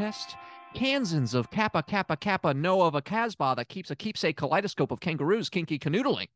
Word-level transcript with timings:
Test, 0.00 0.30
test. 0.30 0.36
Kansans 0.74 1.34
of 1.34 1.50
Kappa 1.50 1.82
Kappa 1.82 2.16
Kappa 2.16 2.54
know 2.54 2.82
of 2.82 2.94
a 2.94 3.02
Casbah 3.02 3.54
that 3.56 3.68
keeps 3.68 3.90
a 3.90 3.96
keepsake 3.96 4.36
kaleidoscope 4.36 4.92
of 4.92 5.00
kangaroos 5.00 5.50
kinky 5.50 5.78
canoodling. 5.78 6.28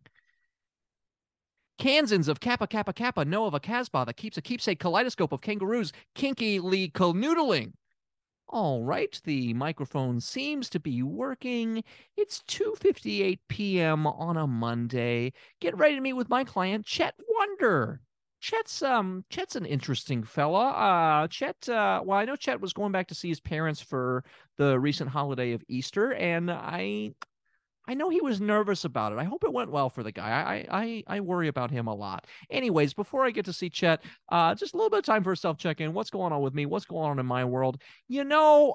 Kansans 1.78 2.28
of 2.28 2.40
Kappa 2.40 2.66
Kappa 2.66 2.92
Kappa 2.92 3.24
know 3.24 3.46
of 3.46 3.54
a 3.54 3.60
Casbah 3.60 4.04
that 4.06 4.16
keeps 4.16 4.36
a 4.36 4.42
keepsake 4.42 4.80
kaleidoscope 4.80 5.32
of 5.32 5.40
kangaroos 5.40 5.92
kinky 6.14 6.60
lee 6.60 6.90
canoodling. 6.90 7.72
All 8.48 8.82
right, 8.82 9.18
the 9.24 9.54
microphone 9.54 10.20
seems 10.20 10.68
to 10.70 10.80
be 10.80 11.02
working. 11.02 11.82
It's 12.16 12.42
2:58 12.42 13.38
p.m. 13.48 14.06
on 14.06 14.36
a 14.36 14.46
Monday. 14.46 15.32
Get 15.60 15.76
ready 15.78 15.94
to 15.94 16.00
meet 16.00 16.12
with 16.12 16.28
my 16.28 16.44
client 16.44 16.84
Chet 16.84 17.14
Wonder. 17.28 18.00
Chet's 18.44 18.82
um 18.82 19.24
Chet's 19.30 19.56
an 19.56 19.64
interesting 19.64 20.22
fella. 20.22 20.68
Uh 20.68 21.28
Chet 21.28 21.66
uh 21.66 22.02
well 22.04 22.18
I 22.18 22.26
know 22.26 22.36
Chet 22.36 22.60
was 22.60 22.74
going 22.74 22.92
back 22.92 23.08
to 23.08 23.14
see 23.14 23.30
his 23.30 23.40
parents 23.40 23.80
for 23.80 24.22
the 24.58 24.78
recent 24.78 25.08
holiday 25.08 25.52
of 25.52 25.64
Easter 25.66 26.12
and 26.12 26.50
I 26.50 27.14
I 27.88 27.94
know 27.94 28.10
he 28.10 28.20
was 28.20 28.42
nervous 28.42 28.84
about 28.84 29.12
it. 29.12 29.18
I 29.18 29.24
hope 29.24 29.44
it 29.44 29.52
went 29.52 29.70
well 29.70 29.88
for 29.88 30.02
the 30.02 30.12
guy. 30.12 30.28
I 30.28 30.82
I 30.82 31.04
I 31.06 31.20
worry 31.20 31.48
about 31.48 31.70
him 31.70 31.86
a 31.86 31.94
lot. 31.94 32.26
Anyways, 32.50 32.92
before 32.92 33.24
I 33.24 33.30
get 33.30 33.46
to 33.46 33.52
see 33.54 33.70
Chet, 33.70 34.02
uh 34.28 34.54
just 34.54 34.74
a 34.74 34.76
little 34.76 34.90
bit 34.90 34.98
of 34.98 35.06
time 35.06 35.24
for 35.24 35.32
a 35.32 35.36
self 35.38 35.56
check-in. 35.56 35.94
What's 35.94 36.10
going 36.10 36.34
on 36.34 36.42
with 36.42 36.52
me? 36.52 36.66
What's 36.66 36.84
going 36.84 37.12
on 37.12 37.18
in 37.18 37.24
my 37.24 37.46
world? 37.46 37.80
You 38.08 38.24
know, 38.24 38.74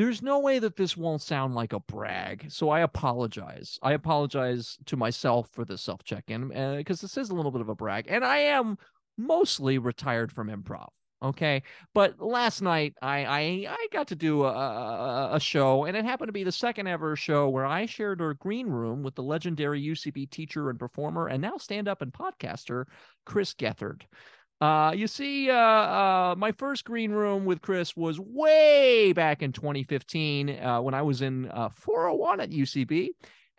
there's 0.00 0.22
no 0.22 0.38
way 0.38 0.58
that 0.58 0.76
this 0.76 0.96
won't 0.96 1.20
sound 1.20 1.54
like 1.54 1.74
a 1.74 1.80
brag. 1.80 2.46
So 2.50 2.70
I 2.70 2.80
apologize. 2.80 3.78
I 3.82 3.92
apologize 3.92 4.78
to 4.86 4.96
myself 4.96 5.50
for 5.52 5.66
this 5.66 5.82
self 5.82 6.02
check 6.04 6.24
in 6.28 6.48
because 6.78 7.00
uh, 7.00 7.04
this 7.04 7.18
is 7.18 7.28
a 7.28 7.34
little 7.34 7.50
bit 7.50 7.60
of 7.60 7.68
a 7.68 7.74
brag. 7.74 8.06
And 8.08 8.24
I 8.24 8.38
am 8.38 8.78
mostly 9.18 9.76
retired 9.76 10.32
from 10.32 10.48
improv. 10.48 10.88
Okay. 11.22 11.64
But 11.92 12.18
last 12.18 12.62
night 12.62 12.94
I 13.02 13.26
I, 13.26 13.40
I 13.68 13.86
got 13.92 14.08
to 14.08 14.16
do 14.16 14.44
a, 14.44 14.48
a, 14.48 15.30
a 15.34 15.40
show, 15.40 15.84
and 15.84 15.94
it 15.94 16.06
happened 16.06 16.28
to 16.28 16.32
be 16.32 16.44
the 16.44 16.52
second 16.52 16.86
ever 16.86 17.14
show 17.14 17.50
where 17.50 17.66
I 17.66 17.84
shared 17.84 18.22
a 18.22 18.32
green 18.32 18.68
room 18.68 19.02
with 19.02 19.16
the 19.16 19.22
legendary 19.22 19.82
UCB 19.82 20.30
teacher 20.30 20.70
and 20.70 20.78
performer 20.78 21.26
and 21.26 21.42
now 21.42 21.58
stand 21.58 21.88
up 21.88 22.00
and 22.00 22.10
podcaster, 22.10 22.86
Chris 23.26 23.52
Gethard. 23.52 24.04
Uh, 24.60 24.92
you 24.94 25.06
see, 25.06 25.50
uh, 25.50 25.54
uh, 25.54 26.34
my 26.36 26.52
first 26.52 26.84
green 26.84 27.12
room 27.12 27.46
with 27.46 27.62
Chris 27.62 27.96
was 27.96 28.20
way 28.20 29.12
back 29.14 29.42
in 29.42 29.52
2015 29.52 30.50
uh, 30.50 30.82
when 30.82 30.92
I 30.92 31.00
was 31.00 31.22
in 31.22 31.50
uh, 31.50 31.70
401 31.70 32.40
at 32.40 32.50
UCB. 32.50 33.08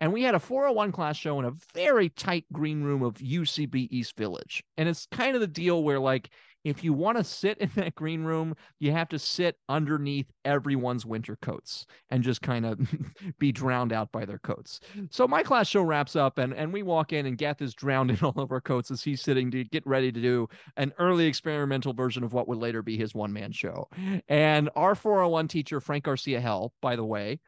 And 0.00 0.12
we 0.12 0.22
had 0.22 0.34
a 0.34 0.40
401 0.40 0.92
class 0.92 1.16
show 1.16 1.38
in 1.38 1.44
a 1.44 1.52
very 1.74 2.08
tight 2.08 2.44
green 2.52 2.82
room 2.82 3.02
of 3.02 3.14
UCB 3.14 3.88
East 3.90 4.16
Village. 4.16 4.62
And 4.76 4.88
it's 4.88 5.06
kind 5.12 5.34
of 5.34 5.40
the 5.40 5.46
deal 5.46 5.82
where, 5.82 6.00
like, 6.00 6.30
if 6.64 6.84
you 6.84 6.92
want 6.92 7.18
to 7.18 7.24
sit 7.24 7.58
in 7.58 7.70
that 7.76 7.94
green 7.94 8.24
room, 8.24 8.54
you 8.78 8.92
have 8.92 9.08
to 9.08 9.18
sit 9.18 9.56
underneath 9.68 10.30
everyone's 10.44 11.04
winter 11.04 11.36
coats 11.42 11.86
and 12.10 12.22
just 12.22 12.42
kind 12.42 12.64
of 12.64 12.80
be 13.38 13.52
drowned 13.52 13.92
out 13.92 14.12
by 14.12 14.24
their 14.24 14.38
coats. 14.38 14.80
So 15.10 15.26
my 15.26 15.42
class 15.42 15.68
show 15.68 15.82
wraps 15.82 16.16
up 16.16 16.38
and, 16.38 16.52
and 16.54 16.72
we 16.72 16.82
walk 16.82 17.12
in 17.12 17.26
and 17.26 17.36
Geth 17.38 17.62
is 17.62 17.74
drowned 17.74 18.10
in 18.10 18.18
all 18.22 18.38
of 18.38 18.52
our 18.52 18.60
coats 18.60 18.90
as 18.90 19.02
he's 19.02 19.22
sitting 19.22 19.50
to 19.50 19.64
get 19.64 19.86
ready 19.86 20.12
to 20.12 20.20
do 20.20 20.48
an 20.76 20.92
early 20.98 21.26
experimental 21.26 21.92
version 21.92 22.24
of 22.24 22.32
what 22.32 22.48
would 22.48 22.58
later 22.58 22.82
be 22.82 22.96
his 22.96 23.14
one 23.14 23.32
man 23.32 23.52
show. 23.52 23.88
And 24.28 24.70
our 24.76 24.94
401 24.94 25.48
teacher, 25.48 25.80
Frank 25.80 26.04
Garcia-Hejl, 26.04 26.70
by 26.80 26.96
the 26.96 27.04
way, 27.04 27.40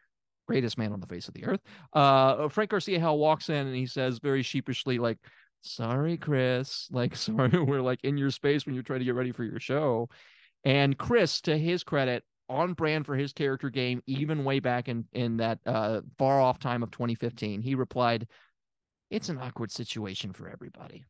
greatest 0.46 0.76
man 0.76 0.92
on 0.92 1.00
the 1.00 1.06
face 1.06 1.28
of 1.28 1.34
the 1.34 1.44
earth, 1.44 1.60
uh, 1.94 2.48
Frank 2.48 2.70
Garcia-Hejl 2.70 3.16
walks 3.16 3.48
in 3.48 3.66
and 3.66 3.74
he 3.74 3.86
says 3.86 4.18
very 4.18 4.42
sheepishly, 4.42 4.98
like, 4.98 5.18
sorry 5.64 6.16
chris. 6.16 6.88
Like 6.90 7.16
sorry 7.16 7.62
we're 7.62 7.80
like 7.80 8.00
in 8.04 8.16
your 8.16 8.30
space 8.30 8.66
when 8.66 8.74
you're 8.74 8.84
trying 8.84 9.00
to 9.00 9.04
get 9.04 9.14
ready 9.14 9.32
for 9.32 9.44
your 9.44 9.60
show. 9.60 10.08
And 10.64 10.96
chris 10.96 11.40
to 11.42 11.58
his 11.58 11.84
credit 11.84 12.24
on 12.48 12.74
brand 12.74 13.06
for 13.06 13.16
his 13.16 13.32
character 13.32 13.70
game 13.70 14.02
even 14.06 14.44
way 14.44 14.60
back 14.60 14.88
in 14.88 15.04
in 15.12 15.38
that 15.38 15.58
uh 15.66 16.00
far 16.18 16.40
off 16.40 16.58
time 16.58 16.82
of 16.82 16.90
2015 16.90 17.62
he 17.62 17.74
replied 17.74 18.26
it's 19.10 19.30
an 19.30 19.38
awkward 19.38 19.70
situation 19.70 20.32
for 20.32 20.48
everybody 20.48 21.04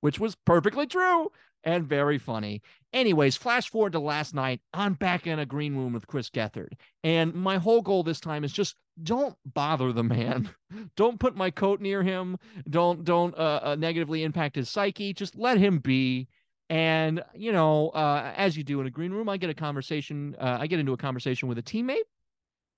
which 0.00 0.18
was 0.18 0.34
perfectly 0.34 0.86
true 0.86 1.30
and 1.64 1.84
very 1.84 2.18
funny. 2.18 2.62
Anyways, 2.92 3.36
flash 3.36 3.68
forward 3.68 3.92
to 3.92 3.98
last 3.98 4.34
night. 4.34 4.60
I'm 4.72 4.94
back 4.94 5.26
in 5.26 5.38
a 5.38 5.46
green 5.46 5.76
room 5.76 5.92
with 5.92 6.06
Chris 6.06 6.30
Gethard. 6.30 6.72
And 7.04 7.34
my 7.34 7.58
whole 7.58 7.82
goal 7.82 8.02
this 8.02 8.20
time 8.20 8.44
is 8.44 8.52
just 8.52 8.76
don't 9.02 9.36
bother 9.44 9.92
the 9.92 10.04
man. 10.04 10.50
don't 10.96 11.20
put 11.20 11.36
my 11.36 11.50
coat 11.50 11.80
near 11.80 12.02
him. 12.02 12.38
Don't 12.68 13.04
don't 13.04 13.36
uh, 13.36 13.60
uh, 13.62 13.76
negatively 13.78 14.22
impact 14.22 14.56
his 14.56 14.70
psyche. 14.70 15.12
Just 15.12 15.36
let 15.36 15.58
him 15.58 15.78
be. 15.78 16.28
And 16.70 17.22
you 17.34 17.52
know, 17.52 17.90
uh, 17.90 18.32
as 18.36 18.56
you 18.56 18.64
do 18.64 18.80
in 18.80 18.86
a 18.86 18.90
green 18.90 19.12
room, 19.12 19.28
I 19.28 19.36
get 19.36 19.50
a 19.50 19.54
conversation. 19.54 20.34
Uh, 20.38 20.58
I 20.60 20.66
get 20.66 20.78
into 20.78 20.92
a 20.92 20.98
conversation 20.98 21.48
with 21.48 21.58
a 21.58 21.62
teammate, 21.62 22.06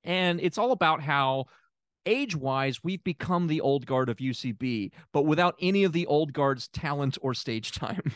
and 0.05 0.41
it's 0.41 0.59
all 0.59 0.73
about 0.73 1.01
how 1.01 1.47
age 2.07 2.35
wise, 2.37 2.83
we've 2.83 3.03
become 3.05 3.47
the 3.47 3.61
old 3.61 3.87
guard 3.87 4.09
of 4.09 4.19
UCB, 4.19 4.93
but 5.13 5.23
without 5.23 5.55
any 5.61 5.85
of 5.85 5.93
the 5.93 6.07
old 6.07 6.33
guard's 6.33 6.69
talent 6.69 7.19
or 7.23 7.35
stage 7.35 7.73
time. 7.79 8.13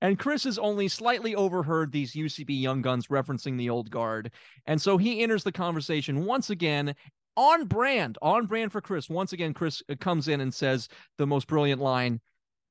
and 0.00 0.18
Chris 0.18 0.44
has 0.44 0.58
only 0.58 0.88
slightly 0.88 1.34
overheard 1.34 1.92
these 1.92 2.14
UCB 2.14 2.60
young 2.60 2.82
guns 2.82 3.08
referencing 3.08 3.56
the 3.58 3.70
old 3.70 3.90
guard. 3.90 4.30
And 4.66 4.80
so 4.80 4.96
he 4.96 5.22
enters 5.22 5.44
the 5.44 5.52
conversation 5.52 6.24
once 6.24 6.50
again 6.50 6.94
on 7.36 7.66
brand, 7.66 8.16
on 8.22 8.46
brand 8.46 8.72
for 8.72 8.80
Chris. 8.80 9.08
Once 9.10 9.32
again, 9.32 9.52
Chris 9.54 9.82
uh, 9.90 9.94
comes 10.00 10.28
in 10.28 10.40
and 10.40 10.54
says 10.54 10.88
the 11.18 11.26
most 11.26 11.46
brilliant 11.48 11.80
line 11.80 12.20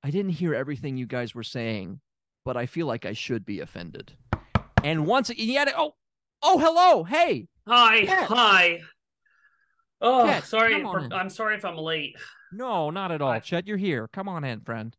I 0.06 0.12
didn't 0.12 0.31
hear 0.31 0.54
everything 0.54 0.98
you 0.98 1.06
guys 1.08 1.34
were 1.34 1.44
saying, 1.44 2.02
but 2.44 2.58
I 2.58 2.66
feel 2.66 2.88
like 2.88 3.06
I 3.06 3.14
should 3.14 3.46
be 3.46 3.62
offended. 3.62 4.12
And 4.84 5.06
once 5.06 5.30
yet, 5.30 5.74
oh, 5.78 5.96
oh, 6.42 6.60
hello, 6.60 7.04
hey, 7.06 7.48
Hi, 7.68 8.06
Cat. 8.06 8.28
hi. 8.28 8.81
Oh, 10.03 10.25
Cat, 10.25 10.44
sorry. 10.44 10.81
For. 10.81 11.08
I'm 11.14 11.30
sorry 11.30 11.56
if 11.56 11.64
I'm 11.66 11.78
late. 11.78 12.16
no, 12.52 12.90
not 12.90 13.12
at 13.12 13.22
all. 13.22 13.31
Hi. 13.31 13.40
Chet, 13.40 13.66
you're 13.66 13.78
here. 13.78 14.09
Come 14.09 14.28
on 14.28 14.44
in, 14.44 14.59
friend. 14.62 14.96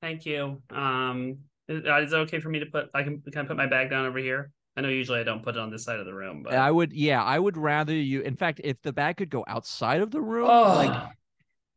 Thank 0.00 0.24
you. 0.24 0.62
Um, 0.70 1.38
is, 1.68 1.84
uh, 1.84 2.00
is 2.00 2.12
it 2.12 2.16
okay 2.16 2.40
for 2.40 2.48
me 2.48 2.60
to 2.60 2.66
put? 2.66 2.86
I 2.94 3.02
can 3.02 3.20
can 3.32 3.44
I 3.44 3.48
put 3.48 3.56
my 3.56 3.66
bag 3.66 3.90
down 3.90 4.06
over 4.06 4.18
here? 4.18 4.52
I 4.76 4.80
know 4.80 4.88
usually 4.88 5.18
I 5.18 5.24
don't 5.24 5.42
put 5.42 5.56
it 5.56 5.60
on 5.60 5.70
this 5.70 5.82
side 5.82 5.98
of 5.98 6.06
the 6.06 6.14
room, 6.14 6.44
but 6.44 6.54
I 6.54 6.70
would, 6.70 6.92
yeah, 6.92 7.20
I 7.20 7.36
would 7.36 7.56
rather 7.56 7.92
you. 7.92 8.20
In 8.20 8.36
fact, 8.36 8.60
if 8.62 8.80
the 8.82 8.92
bag 8.92 9.16
could 9.16 9.28
go 9.28 9.44
outside 9.48 10.00
of 10.00 10.12
the 10.12 10.20
room, 10.20 10.46
oh, 10.48 10.74
like 10.76 11.10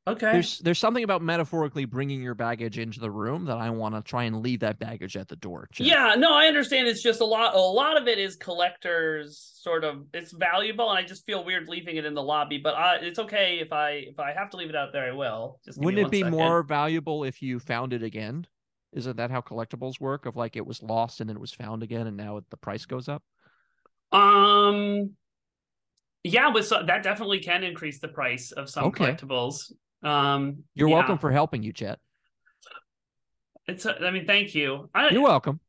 okay. 0.07 0.31
there's 0.31 0.59
there's 0.59 0.79
something 0.79 1.03
about 1.03 1.21
metaphorically 1.21 1.85
bringing 1.85 2.21
your 2.21 2.35
baggage 2.35 2.77
into 2.79 2.99
the 2.99 3.11
room 3.11 3.45
that 3.45 3.57
I 3.57 3.69
want 3.69 3.95
to 3.95 4.01
try 4.01 4.23
and 4.23 4.41
leave 4.41 4.59
that 4.61 4.79
baggage 4.79 5.17
at 5.17 5.27
the 5.27 5.35
door. 5.35 5.67
Chet. 5.71 5.87
Yeah, 5.87 6.15
no, 6.17 6.33
I 6.33 6.45
understand. 6.47 6.87
It's 6.87 7.01
just 7.03 7.21
a 7.21 7.25
lot. 7.25 7.55
A 7.55 7.59
lot 7.59 7.99
of 8.01 8.07
it 8.07 8.17
is 8.19 8.35
collectors, 8.35 9.51
sort 9.55 9.83
of. 9.83 10.05
It's 10.13 10.31
valuable, 10.31 10.89
and 10.89 10.97
I 10.97 11.07
just 11.07 11.25
feel 11.25 11.43
weird 11.43 11.67
leaving 11.67 11.97
it 11.97 12.05
in 12.05 12.13
the 12.13 12.23
lobby. 12.23 12.57
But 12.57 12.75
I, 12.75 12.95
it's 12.97 13.19
okay 13.19 13.59
if 13.59 13.71
I 13.71 13.89
if 14.07 14.19
I 14.19 14.33
have 14.33 14.49
to 14.51 14.57
leave 14.57 14.69
it 14.69 14.75
out 14.75 14.93
there. 14.93 15.11
I 15.11 15.15
will. 15.15 15.59
Just 15.65 15.79
Wouldn't 15.79 16.05
it 16.05 16.11
be 16.11 16.21
second. 16.21 16.37
more 16.37 16.63
valuable 16.63 17.23
if 17.23 17.41
you 17.41 17.59
found 17.59 17.93
it 17.93 18.03
again? 18.03 18.45
Isn't 18.93 19.17
that 19.17 19.31
how 19.31 19.41
collectibles 19.41 19.99
work? 20.01 20.25
Of 20.25 20.35
like 20.35 20.55
it 20.55 20.65
was 20.65 20.83
lost 20.83 21.21
and 21.21 21.29
then 21.29 21.37
it 21.37 21.41
was 21.41 21.53
found 21.53 21.83
again, 21.83 22.07
and 22.07 22.17
now 22.17 22.41
the 22.49 22.57
price 22.57 22.85
goes 22.85 23.07
up. 23.07 23.23
Um, 24.11 25.11
yeah, 26.23 26.49
with 26.49 26.67
so, 26.67 26.83
that 26.85 27.03
definitely 27.03 27.39
can 27.39 27.63
increase 27.63 27.99
the 27.99 28.09
price 28.09 28.51
of 28.51 28.69
some 28.69 28.85
Okay. 28.85 29.05
collectibles. 29.05 29.71
Um, 30.03 30.63
You're 30.73 30.89
yeah. 30.89 30.95
welcome 30.95 31.17
for 31.17 31.31
helping 31.31 31.63
you, 31.63 31.73
Chet. 31.73 31.99
It's. 33.67 33.85
a- 33.85 33.99
I 34.05 34.11
mean, 34.11 34.25
thank 34.25 34.55
you. 34.55 34.89
I, 34.93 35.09
You're 35.09 35.21
welcome. 35.21 35.59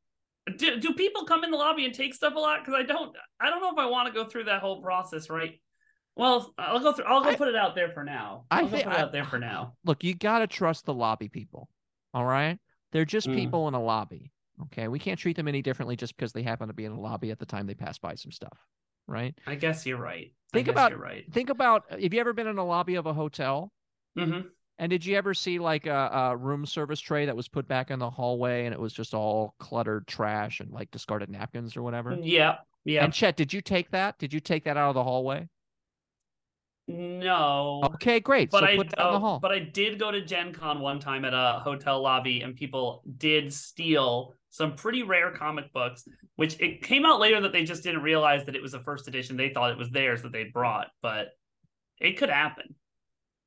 do, 0.56 0.80
do 0.80 0.94
people 0.94 1.24
come 1.24 1.44
in 1.44 1.50
the 1.50 1.56
lobby 1.56 1.84
and 1.84 1.94
take 1.94 2.14
stuff 2.14 2.34
a 2.34 2.38
lot? 2.38 2.60
Because 2.64 2.74
I 2.78 2.82
don't. 2.82 3.14
I 3.40 3.50
don't 3.50 3.60
know 3.60 3.70
if 3.72 3.78
I 3.78 3.86
want 3.86 4.08
to 4.08 4.14
go 4.14 4.28
through 4.28 4.44
that 4.44 4.60
whole 4.60 4.80
process. 4.82 5.28
Right. 5.30 5.60
Well, 6.16 6.52
I'll 6.58 6.80
go 6.80 6.92
through. 6.92 7.04
I'll 7.06 7.22
go 7.22 7.30
I- 7.30 7.36
put 7.36 7.48
it 7.48 7.56
out 7.56 7.74
there 7.74 7.90
for 7.92 8.04
now. 8.04 8.44
I 8.50 8.60
I'll 8.60 8.68
go 8.68 8.76
thi- 8.76 8.84
put 8.84 8.92
it 8.92 8.98
out 8.98 9.12
there 9.12 9.24
for 9.24 9.38
now. 9.38 9.74
Look, 9.84 10.02
you 10.04 10.14
got 10.14 10.40
to 10.40 10.46
trust 10.46 10.84
the 10.86 10.94
lobby 10.94 11.28
people. 11.28 11.68
All 12.14 12.24
right? 12.24 12.58
They're 12.92 13.04
just 13.06 13.26
Mm. 13.28 13.34
people 13.34 13.68
in 13.68 13.74
a 13.74 13.82
lobby. 13.82 14.30
Okay? 14.64 14.88
We 14.88 14.98
can't 14.98 15.18
treat 15.18 15.36
them 15.36 15.48
any 15.48 15.62
differently 15.62 15.96
just 15.96 16.14
because 16.16 16.32
they 16.32 16.42
happen 16.42 16.68
to 16.68 16.74
be 16.74 16.84
in 16.84 16.92
a 16.92 17.00
lobby 17.00 17.30
at 17.30 17.38
the 17.38 17.46
time 17.46 17.66
they 17.66 17.74
pass 17.74 17.96
by 17.98 18.14
some 18.16 18.30
stuff, 18.30 18.58
right? 19.06 19.34
I 19.46 19.54
guess 19.54 19.86
you're 19.86 19.96
right. 19.98 20.34
Think 20.52 20.68
about- 20.68 20.98
right. 20.98 21.24
Think 21.32 21.48
about 21.48 21.84
have 21.90 22.12
you 22.12 22.20
ever 22.20 22.34
been 22.34 22.46
in 22.46 22.58
a 22.58 22.64
lobby 22.64 22.96
of 22.96 23.06
a 23.06 23.14
hotel? 23.14 23.72
Hmm 24.16 24.40
And 24.78 24.90
did 24.90 25.04
you 25.04 25.16
ever 25.16 25.34
see 25.34 25.58
like 25.58 25.86
a, 25.86 26.10
a 26.12 26.36
room 26.36 26.66
service 26.66 27.00
tray 27.00 27.26
that 27.26 27.36
was 27.36 27.48
put 27.48 27.68
back 27.68 27.90
in 27.90 27.98
the 27.98 28.10
hallway 28.10 28.64
and 28.64 28.74
it 28.74 28.80
was 28.80 28.92
just 28.92 29.14
all 29.14 29.54
cluttered 29.58 30.06
trash 30.06 30.60
and 30.60 30.70
like 30.70 30.90
discarded 30.90 31.30
napkins 31.30 31.76
or 31.76 31.82
whatever? 31.82 32.18
Yeah. 32.20 32.56
Yeah. 32.84 33.04
And 33.04 33.12
Chet, 33.12 33.36
did 33.36 33.52
you 33.52 33.60
take 33.60 33.90
that? 33.92 34.18
Did 34.18 34.32
you 34.32 34.40
take 34.40 34.64
that 34.64 34.76
out 34.76 34.88
of 34.88 34.94
the 34.94 35.04
hallway? 35.04 35.48
no. 36.88 37.80
Okay, 37.94 38.20
great. 38.20 38.50
But 38.50 38.60
so 38.60 38.66
I 38.66 38.76
put 38.76 38.90
that 38.90 39.06
in 39.06 39.12
the 39.12 39.20
hall. 39.20 39.38
but 39.40 39.52
I 39.52 39.60
did 39.60 39.98
go 39.98 40.10
to 40.10 40.20
Gen 40.20 40.52
Con 40.52 40.80
one 40.80 40.98
time 40.98 41.24
at 41.24 41.32
a 41.32 41.60
hotel 41.60 42.02
lobby 42.02 42.42
and 42.42 42.54
people 42.54 43.02
did 43.18 43.52
steal 43.52 44.34
some 44.50 44.74
pretty 44.74 45.02
rare 45.02 45.30
comic 45.30 45.72
books, 45.72 46.04
which 46.36 46.60
it 46.60 46.82
came 46.82 47.06
out 47.06 47.20
later 47.20 47.40
that 47.40 47.52
they 47.52 47.64
just 47.64 47.82
didn't 47.82 48.02
realize 48.02 48.44
that 48.44 48.56
it 48.56 48.62
was 48.62 48.74
a 48.74 48.80
first 48.80 49.08
edition. 49.08 49.36
They 49.36 49.48
thought 49.50 49.70
it 49.70 49.78
was 49.78 49.90
theirs 49.90 50.22
that 50.22 50.32
they'd 50.32 50.52
brought, 50.52 50.88
but 51.00 51.28
it 52.00 52.18
could 52.18 52.28
happen. 52.28 52.74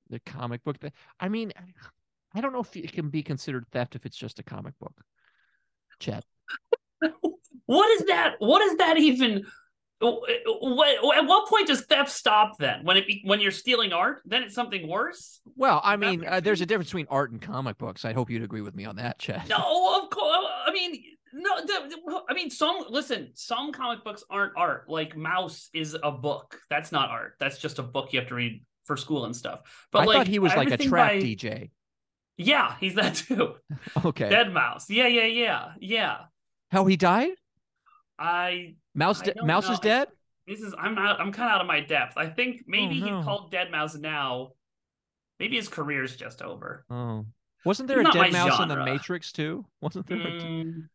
The 0.09 0.19
comic 0.19 0.63
book. 0.63 0.79
That, 0.79 0.93
I 1.19 1.29
mean, 1.29 1.51
I 2.33 2.41
don't 2.41 2.53
know 2.53 2.59
if 2.59 2.75
it 2.75 2.93
can 2.93 3.09
be 3.09 3.23
considered 3.23 3.65
theft 3.71 3.95
if 3.95 4.05
it's 4.05 4.17
just 4.17 4.39
a 4.39 4.43
comic 4.43 4.77
book. 4.79 4.93
Chet. 5.99 6.23
What 7.67 7.89
is 7.99 8.07
that? 8.07 8.35
What 8.39 8.61
is 8.61 8.77
that 8.77 8.97
even? 8.97 9.45
What, 9.99 11.17
at 11.17 11.25
what 11.25 11.47
point 11.47 11.67
does 11.67 11.81
theft 11.85 12.11
stop 12.11 12.57
then? 12.59 12.83
When 12.83 12.97
it 12.97 13.05
when 13.23 13.39
you're 13.39 13.51
stealing 13.51 13.91
art, 13.93 14.21
then 14.25 14.43
it's 14.43 14.53
something 14.53 14.87
worse. 14.87 15.39
Well, 15.55 15.81
I 15.83 15.95
mean, 15.95 16.25
uh, 16.27 16.41
there's 16.41 16.61
a 16.61 16.65
difference 16.65 16.89
between 16.89 17.07
art 17.09 17.31
and 17.31 17.41
comic 17.41 17.77
books. 17.77 18.05
I 18.05 18.13
hope 18.13 18.29
you'd 18.29 18.43
agree 18.43 18.61
with 18.61 18.75
me 18.75 18.85
on 18.85 18.97
that, 18.97 19.19
Chad. 19.19 19.49
No, 19.49 20.01
of 20.03 20.09
course. 20.09 20.45
I 20.67 20.71
mean, 20.71 21.01
no. 21.33 21.65
The, 21.65 22.21
I 22.29 22.33
mean, 22.33 22.51
some 22.51 22.85
listen. 22.89 23.31
Some 23.33 23.71
comic 23.71 24.03
books 24.03 24.23
aren't 24.29 24.53
art. 24.57 24.89
Like 24.89 25.15
Maus 25.15 25.69
is 25.73 25.97
a 26.03 26.11
book. 26.11 26.59
That's 26.69 26.91
not 26.91 27.09
art. 27.09 27.35
That's 27.39 27.57
just 27.57 27.79
a 27.79 27.83
book 27.83 28.13
you 28.13 28.19
have 28.19 28.29
to 28.29 28.35
read 28.35 28.63
for 28.85 28.95
school 28.97 29.25
and 29.25 29.35
stuff. 29.35 29.61
But 29.91 29.99
I 29.99 30.05
like, 30.05 30.15
thought 30.17 30.27
he 30.27 30.39
was 30.39 30.55
like 30.55 30.71
a 30.71 30.77
trap 30.77 31.11
by- 31.11 31.17
DJ. 31.19 31.71
Yeah, 32.37 32.75
he's 32.79 32.95
that 32.95 33.15
too. 33.15 33.55
Okay. 34.05 34.29
Dead 34.29 34.51
Mouse. 34.53 34.89
Yeah, 34.89 35.07
yeah, 35.07 35.25
yeah, 35.25 35.71
yeah. 35.79 36.17
How 36.71 36.85
he 36.85 36.95
died? 36.97 37.31
I 38.19 38.75
Mouse. 38.93 39.21
I 39.27 39.33
Mouse 39.43 39.67
know. 39.67 39.73
is 39.73 39.79
dead. 39.79 40.07
this 40.47 40.59
is 40.61 40.73
I'm 40.77 40.95
not 40.95 41.19
I'm 41.19 41.31
kind 41.31 41.49
of 41.49 41.55
out 41.55 41.61
of 41.61 41.67
my 41.67 41.79
depth. 41.81 42.17
I 42.17 42.27
think 42.27 42.63
maybe 42.67 43.01
Oh, 43.03 43.05
no. 43.05 43.17
he's 43.17 43.25
called 43.25 43.51
Dead 43.51 43.71
Mouse 43.71 43.95
now. 43.95 44.51
Maybe 45.39 45.55
his 45.57 45.67
career's 45.67 46.15
just 46.15 46.41
over. 46.41 46.85
Oh, 46.89 47.25
wasn't 47.65 47.87
there 47.87 47.99
a 47.99 48.03
dead 48.05 48.31
mouse 48.31 48.59
in 48.59 48.67
the. 48.69 48.83
Matrix 48.85 49.31
too? 49.31 49.65
Wasn't 49.81 50.07
there? 50.07 50.17
Mm, 50.17 50.87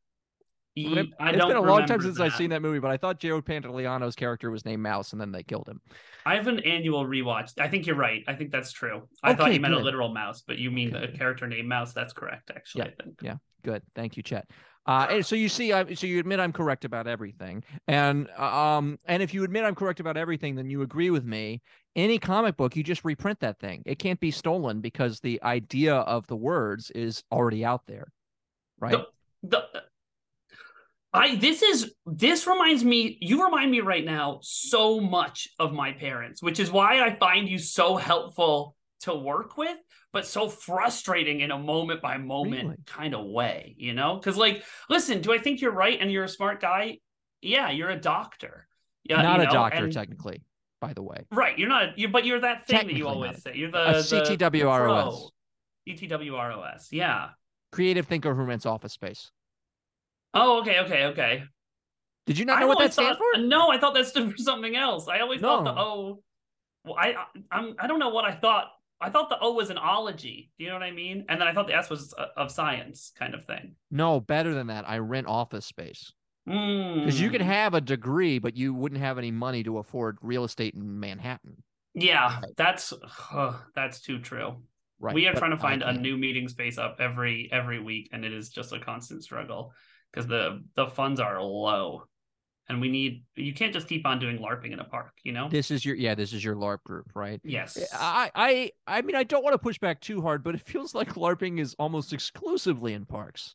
Rem- 0.77 1.07
ye- 1.07 1.13
I 1.19 1.31
it's 1.31 1.45
been 1.45 1.57
a 1.57 1.61
long 1.61 1.87
time 1.87 2.01
since 2.01 2.21
I've 2.21 2.35
seen 2.35 2.51
that 2.51 2.63
movie, 2.63 2.79
but 2.79 2.91
I 2.91 2.97
thought 2.97 3.19
Joe 3.19 3.43
Pantoliano's 3.43 4.15
character 4.15 4.51
was 4.51 4.65
named 4.65 4.83
Mouse, 4.83 5.13
and 5.13 5.21
then 5.21 5.33
they 5.33 5.43
killed 5.43 5.69
him. 5.69 5.81
I 6.25 6.37
have 6.37 6.47
an 6.47 6.61
annual 6.61 7.05
rewatch. 7.05 7.59
I 7.59 7.69
think 7.69 7.87
you're 7.87 7.97
right. 7.97 8.23
I 8.29 8.35
think 8.35 8.51
that's 8.53 8.73
true. 8.73 9.09
I 9.23 9.35
thought 9.35 9.53
you 9.53 9.61
meant 9.61 9.75
good. 9.75 9.83
a 9.83 9.85
literal 9.85 10.13
mouse, 10.13 10.43
but 10.47 10.59
you 10.59 10.71
mean 10.71 10.95
Okay. 10.95 11.13
a 11.13 11.17
character 11.17 11.47
named 11.47 11.69
Mouse. 11.69 11.93
That's 11.93 12.13
correct, 12.13 12.51
actually. 12.55 12.85
I 12.85 12.91
think. 13.03 13.41
Good, 13.63 13.83
thank 13.95 14.17
you, 14.17 14.23
Chet. 14.23 14.49
Uh, 14.87 15.07
and 15.11 15.27
so 15.27 15.37
you 15.37 15.51
see, 15.51 15.73
I, 15.75 15.93
so 15.93 16.07
you 16.07 16.19
admit 16.19 16.41
I'm 16.41 16.53
correct 16.53 16.87
about 16.87 17.07
everything, 17.07 17.63
and 17.87 18.31
um, 18.31 18.99
and 19.05 19.23
if 19.23 19.35
you 19.35 19.45
admit 19.45 19.65
I'm 19.65 19.75
correct 19.75 20.01
about 20.01 20.17
everything, 20.17 20.55
then 20.55 20.71
you 20.71 20.81
agree 20.81 21.11
with 21.11 21.25
me. 21.25 21.61
Any 21.95 22.19
comic 22.19 22.57
book, 22.57 22.75
you 22.77 22.83
just 22.83 23.05
reprint 23.05 23.41
that 23.41 23.59
thing. 23.61 23.83
It 23.85 23.99
can't 23.99 24.19
be 24.19 24.31
stolen 24.31 24.81
because 24.81 25.21
the 25.21 25.43
idea 25.43 25.95
of 25.97 26.27
the 26.29 26.37
words 26.37 26.91
is 26.93 27.23
already 27.31 27.63
out 27.65 27.83
there, 27.87 28.11
right? 28.79 28.97
The, 29.43 29.65
I 31.13 31.35
this 31.37 31.63
is 31.63 31.93
this 32.07 32.47
reminds 32.47 32.85
me. 32.85 33.19
You 33.21 33.45
remind 33.45 33.71
me 33.71 33.81
right 33.81 34.05
now 34.05 34.39
so 34.43 35.01
much 35.01 35.49
of 35.59 35.73
my 35.73 35.93
parents, 35.93 36.43
which 36.43 36.61
is 36.61 36.71
why 36.71 37.01
I 37.01 37.17
find 37.17 37.49
you 37.49 37.59
so 37.59 37.97
helpful 37.97 38.77
to 39.01 39.15
work 39.15 39.57
with, 39.57 39.77
but 40.13 40.27
so 40.27 40.49
frustrating 40.49 41.41
in 41.41 41.51
a 41.51 41.59
moment 41.59 42.01
by 42.03 42.17
moment 42.19 42.63
Really? 42.65 42.77
kind 42.87 43.15
of 43.15 43.27
way. 43.27 43.75
You 43.79 43.93
know, 43.95 44.15
because 44.17 44.37
like, 44.37 44.63
listen, 44.89 45.21
do 45.21 45.33
I 45.33 45.39
think 45.39 45.61
you're 45.61 45.73
right 45.73 45.99
and 46.01 46.13
you're 46.13 46.25
a 46.25 46.29
smart 46.29 46.61
guy? 46.61 46.99
Yeah, 47.43 47.71
you're 47.71 47.91
a 47.91 48.01
doctor. 48.01 48.69
Yeah, 49.03 49.23
Not 49.23 49.41
you 49.41 49.49
a 49.49 49.51
doctor, 49.51 49.85
and- 49.85 49.93
technically, 49.93 50.45
by 50.81 50.93
the 50.93 51.03
way. 51.03 51.25
Right, 51.33 51.59
you're 51.59 51.69
not. 51.69 51.99
You 51.99 52.09
but 52.09 52.25
you're 52.25 52.41
that 52.41 52.67
thing 52.67 52.87
that 52.87 52.95
you 52.95 53.09
always 53.09 53.43
say. 53.43 53.53
You're 53.57 53.71
the, 53.73 53.89
A 53.91 53.93
the 54.03 54.37
the 54.37 54.37
CTWROS. 54.37 55.31
CTWROS. 55.89 56.89
Yeah. 56.93 57.31
Creative 57.73 58.07
Thinker 58.07 58.35
Who 58.35 58.43
Rents 58.43 58.67
Office 58.67 58.93
Space. 58.93 59.31
Oh, 60.35 60.61
okay, 60.61 60.81
okay, 60.81 61.05
okay. 61.07 61.43
Did 62.27 62.39
you 62.39 62.45
not 62.45 62.59
I 62.59 62.61
know 62.61 62.67
what 62.69 62.75
that 62.79 62.83
always 62.83 62.93
stands 62.95 63.19
thought- 63.19 63.35
for? 63.35 63.41
No, 63.41 63.71
I 63.71 63.79
thought 63.79 63.95
that 63.95 64.07
stood 64.07 64.31
for 64.33 64.37
something 64.39 64.77
else. 64.77 65.09
I 65.09 65.21
always 65.21 65.41
thought 65.41 65.65
the 65.65 65.71
O. 65.71 66.23
Well, 66.85 66.97
I 66.99 67.13
I- 67.15 67.27
I'm 67.51 67.75
I 67.79 67.87
don't 67.87 67.99
know 67.99 68.11
what 68.11 68.25
I 68.25 68.33
thought. 68.33 68.67
I 69.01 69.09
thought 69.09 69.31
the 69.31 69.39
O 69.41 69.53
was 69.55 69.71
an 69.71 69.79
ology. 69.79 70.51
Do 70.59 70.65
you 70.65 70.71
know 70.71 70.77
what 70.77 70.83
I 70.83 70.91
mean? 70.91 71.25
And 71.29 71.41
then 71.41 71.49
I 71.49 71.55
thought 71.55 71.67
the 71.67 71.75
S 71.75 71.89
was 71.89 72.15
uh, 72.17 72.27
of 72.37 72.51
science, 72.51 73.13
kind 73.19 73.35
of 73.35 73.45
thing. 73.47 73.75
No, 73.91 74.21
better 74.21 74.53
than 74.55 74.67
that. 74.69 74.87
I 74.89 74.99
rent 74.99 75.27
office 75.27 75.65
space. 75.65 76.13
Because 76.47 76.97
Because 77.01 77.21
you 77.21 77.31
can 77.31 77.41
have 77.41 77.75
a 77.75 77.81
degree, 77.81 78.39
but 78.39 78.57
you 78.57 78.75
wouldn't 78.75 79.01
have 79.01 79.17
any 79.19 79.31
money 79.31 79.63
to 79.63 79.79
afford 79.79 80.19
real 80.23 80.45
estate 80.45 80.75
in 80.75 81.01
Manhattan. 81.01 81.63
Yeah, 81.95 82.41
Right. 82.41 82.45
that's 82.57 82.93
uh, 83.33 83.59
that's 83.75 84.01
too 84.01 84.21
true. 84.21 84.63
Right. 85.01 85.15
we 85.15 85.27
are 85.29 85.33
trying 85.35 85.53
to 85.53 85.57
find 85.57 85.83
a 85.83 85.93
new 85.95 86.19
meeting 86.19 86.47
space 86.49 86.77
up 86.77 86.97
every 87.01 87.49
every 87.51 87.81
week, 87.81 88.11
and 88.13 88.23
it 88.25 88.33
is 88.35 88.51
just 88.51 88.73
a 88.75 88.79
constant 88.79 89.25
struggle 89.25 89.73
because 90.13 90.27
the 90.27 90.63
the 90.77 90.87
funds 90.87 91.21
are 91.21 91.43
low, 91.43 92.05
and 92.69 92.81
we 92.81 92.89
need. 92.89 93.25
You 93.37 93.53
can't 93.53 93.73
just 93.73 93.89
keep 93.89 94.07
on 94.07 94.19
doing 94.19 94.39
LARPing 94.39 94.73
in 94.73 94.81
a 94.81 94.85
park, 94.85 95.13
you 95.23 95.33
know. 95.33 95.49
This 95.49 95.71
is 95.71 95.85
your 95.85 95.97
yeah, 95.97 96.15
this 96.15 96.33
is 96.33 96.45
your 96.45 96.57
LARP 96.57 96.83
group, 96.85 97.11
right? 97.15 97.41
yes. 97.45 97.79
I 97.93 98.31
I 98.35 98.71
I 98.87 99.03
mean 99.03 99.17
I 99.17 99.25
don't 99.25 99.43
want 99.43 99.55
to 99.55 99.59
push 99.59 99.79
back 99.79 100.01
too 100.01 100.21
hard, 100.23 100.43
but 100.43 100.55
it 100.55 100.63
feels 100.67 100.95
like 100.95 101.15
LARPing 101.15 101.61
is 101.61 101.75
almost 101.79 102.13
exclusively 102.13 102.95
in 102.95 103.07
parks. 103.07 103.55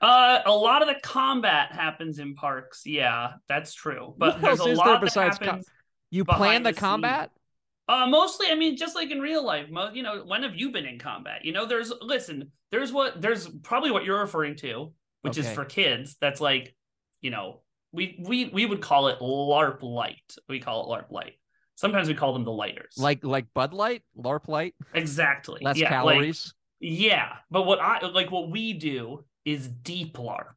Uh, 0.00 0.42
a 0.44 0.52
lot 0.52 0.82
of 0.82 0.88
the 0.88 1.00
combat 1.02 1.72
happens 1.72 2.18
in 2.18 2.34
parks. 2.34 2.82
Yeah, 2.84 3.34
that's 3.48 3.72
true. 3.72 4.14
But 4.18 4.34
What 4.34 4.42
there's 4.42 4.60
a 4.60 4.64
there 4.64 4.74
lot 4.74 4.86
that 4.86 5.00
besides 5.00 5.38
co- 5.38 5.46
happens. 5.46 5.66
You 6.10 6.24
plan 6.24 6.62
the, 6.62 6.72
the 6.72 6.78
combat? 6.78 7.30
Uh, 7.88 8.06
mostly, 8.06 8.48
I 8.50 8.54
mean, 8.54 8.76
just 8.76 8.94
like 8.94 9.10
in 9.10 9.20
real 9.20 9.44
life, 9.44 9.68
mo- 9.70 9.90
you 9.92 10.02
know, 10.02 10.22
when 10.26 10.42
have 10.42 10.54
you 10.54 10.70
been 10.70 10.86
in 10.86 10.98
combat? 10.98 11.44
You 11.44 11.52
know, 11.52 11.66
there's 11.66 11.92
listen, 12.00 12.50
there's 12.70 12.92
what 12.92 13.20
there's 13.20 13.48
probably 13.62 13.90
what 13.90 14.04
you're 14.04 14.20
referring 14.20 14.56
to, 14.56 14.92
which 15.24 15.38
is 15.38 15.50
for 15.50 15.64
kids. 15.64 16.16
That's 16.20 16.40
like, 16.40 16.74
you 17.20 17.30
know, 17.30 17.62
we 17.92 18.16
we 18.20 18.46
we 18.46 18.66
would 18.66 18.80
call 18.80 19.08
it 19.08 19.18
LARP 19.20 19.82
light. 19.82 20.36
We 20.48 20.60
call 20.60 20.84
it 20.84 20.88
LARP 20.96 21.10
light. 21.10 21.34
Sometimes 21.76 22.08
we 22.08 22.14
call 22.14 22.34
them 22.34 22.44
the 22.44 22.52
lighters. 22.52 22.94
Like 22.98 23.24
like 23.24 23.46
Bud 23.54 23.72
Light, 23.72 24.02
LARP 24.16 24.48
Light, 24.48 24.74
exactly, 24.92 25.60
less 25.62 25.76
yeah, 25.78 26.02
like- 26.02 26.14
calories. 26.14 26.54
yeah, 26.78 27.36
but 27.50 27.62
what 27.62 27.80
I 27.80 28.06
like, 28.06 28.30
what 28.30 28.50
we 28.50 28.74
do 28.74 29.24
is 29.44 29.66
deep 29.66 30.16
LARP. 30.18 30.54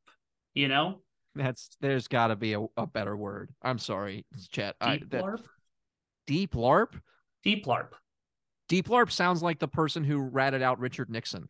You 0.53 0.67
know, 0.67 1.01
That's 1.35 1.69
there's 1.81 2.07
got 2.07 2.27
to 2.27 2.35
be 2.35 2.53
a, 2.53 2.65
a 2.75 2.85
better 2.87 3.15
word. 3.15 3.51
I'm 3.61 3.79
sorry, 3.79 4.25
Chet. 4.51 4.75
I, 4.81 4.97
deep 4.97 5.09
that, 5.11 5.23
LARP, 5.23 5.43
deep 6.27 6.53
LARP. 6.53 6.99
deep 7.43 7.65
LARP. 7.65 7.93
Deep 8.67 8.89
LARP 8.89 9.11
sounds 9.11 9.41
like 9.41 9.59
the 9.59 9.67
person 9.67 10.03
who 10.03 10.19
ratted 10.19 10.61
out 10.61 10.79
Richard 10.79 11.09
Nixon. 11.09 11.47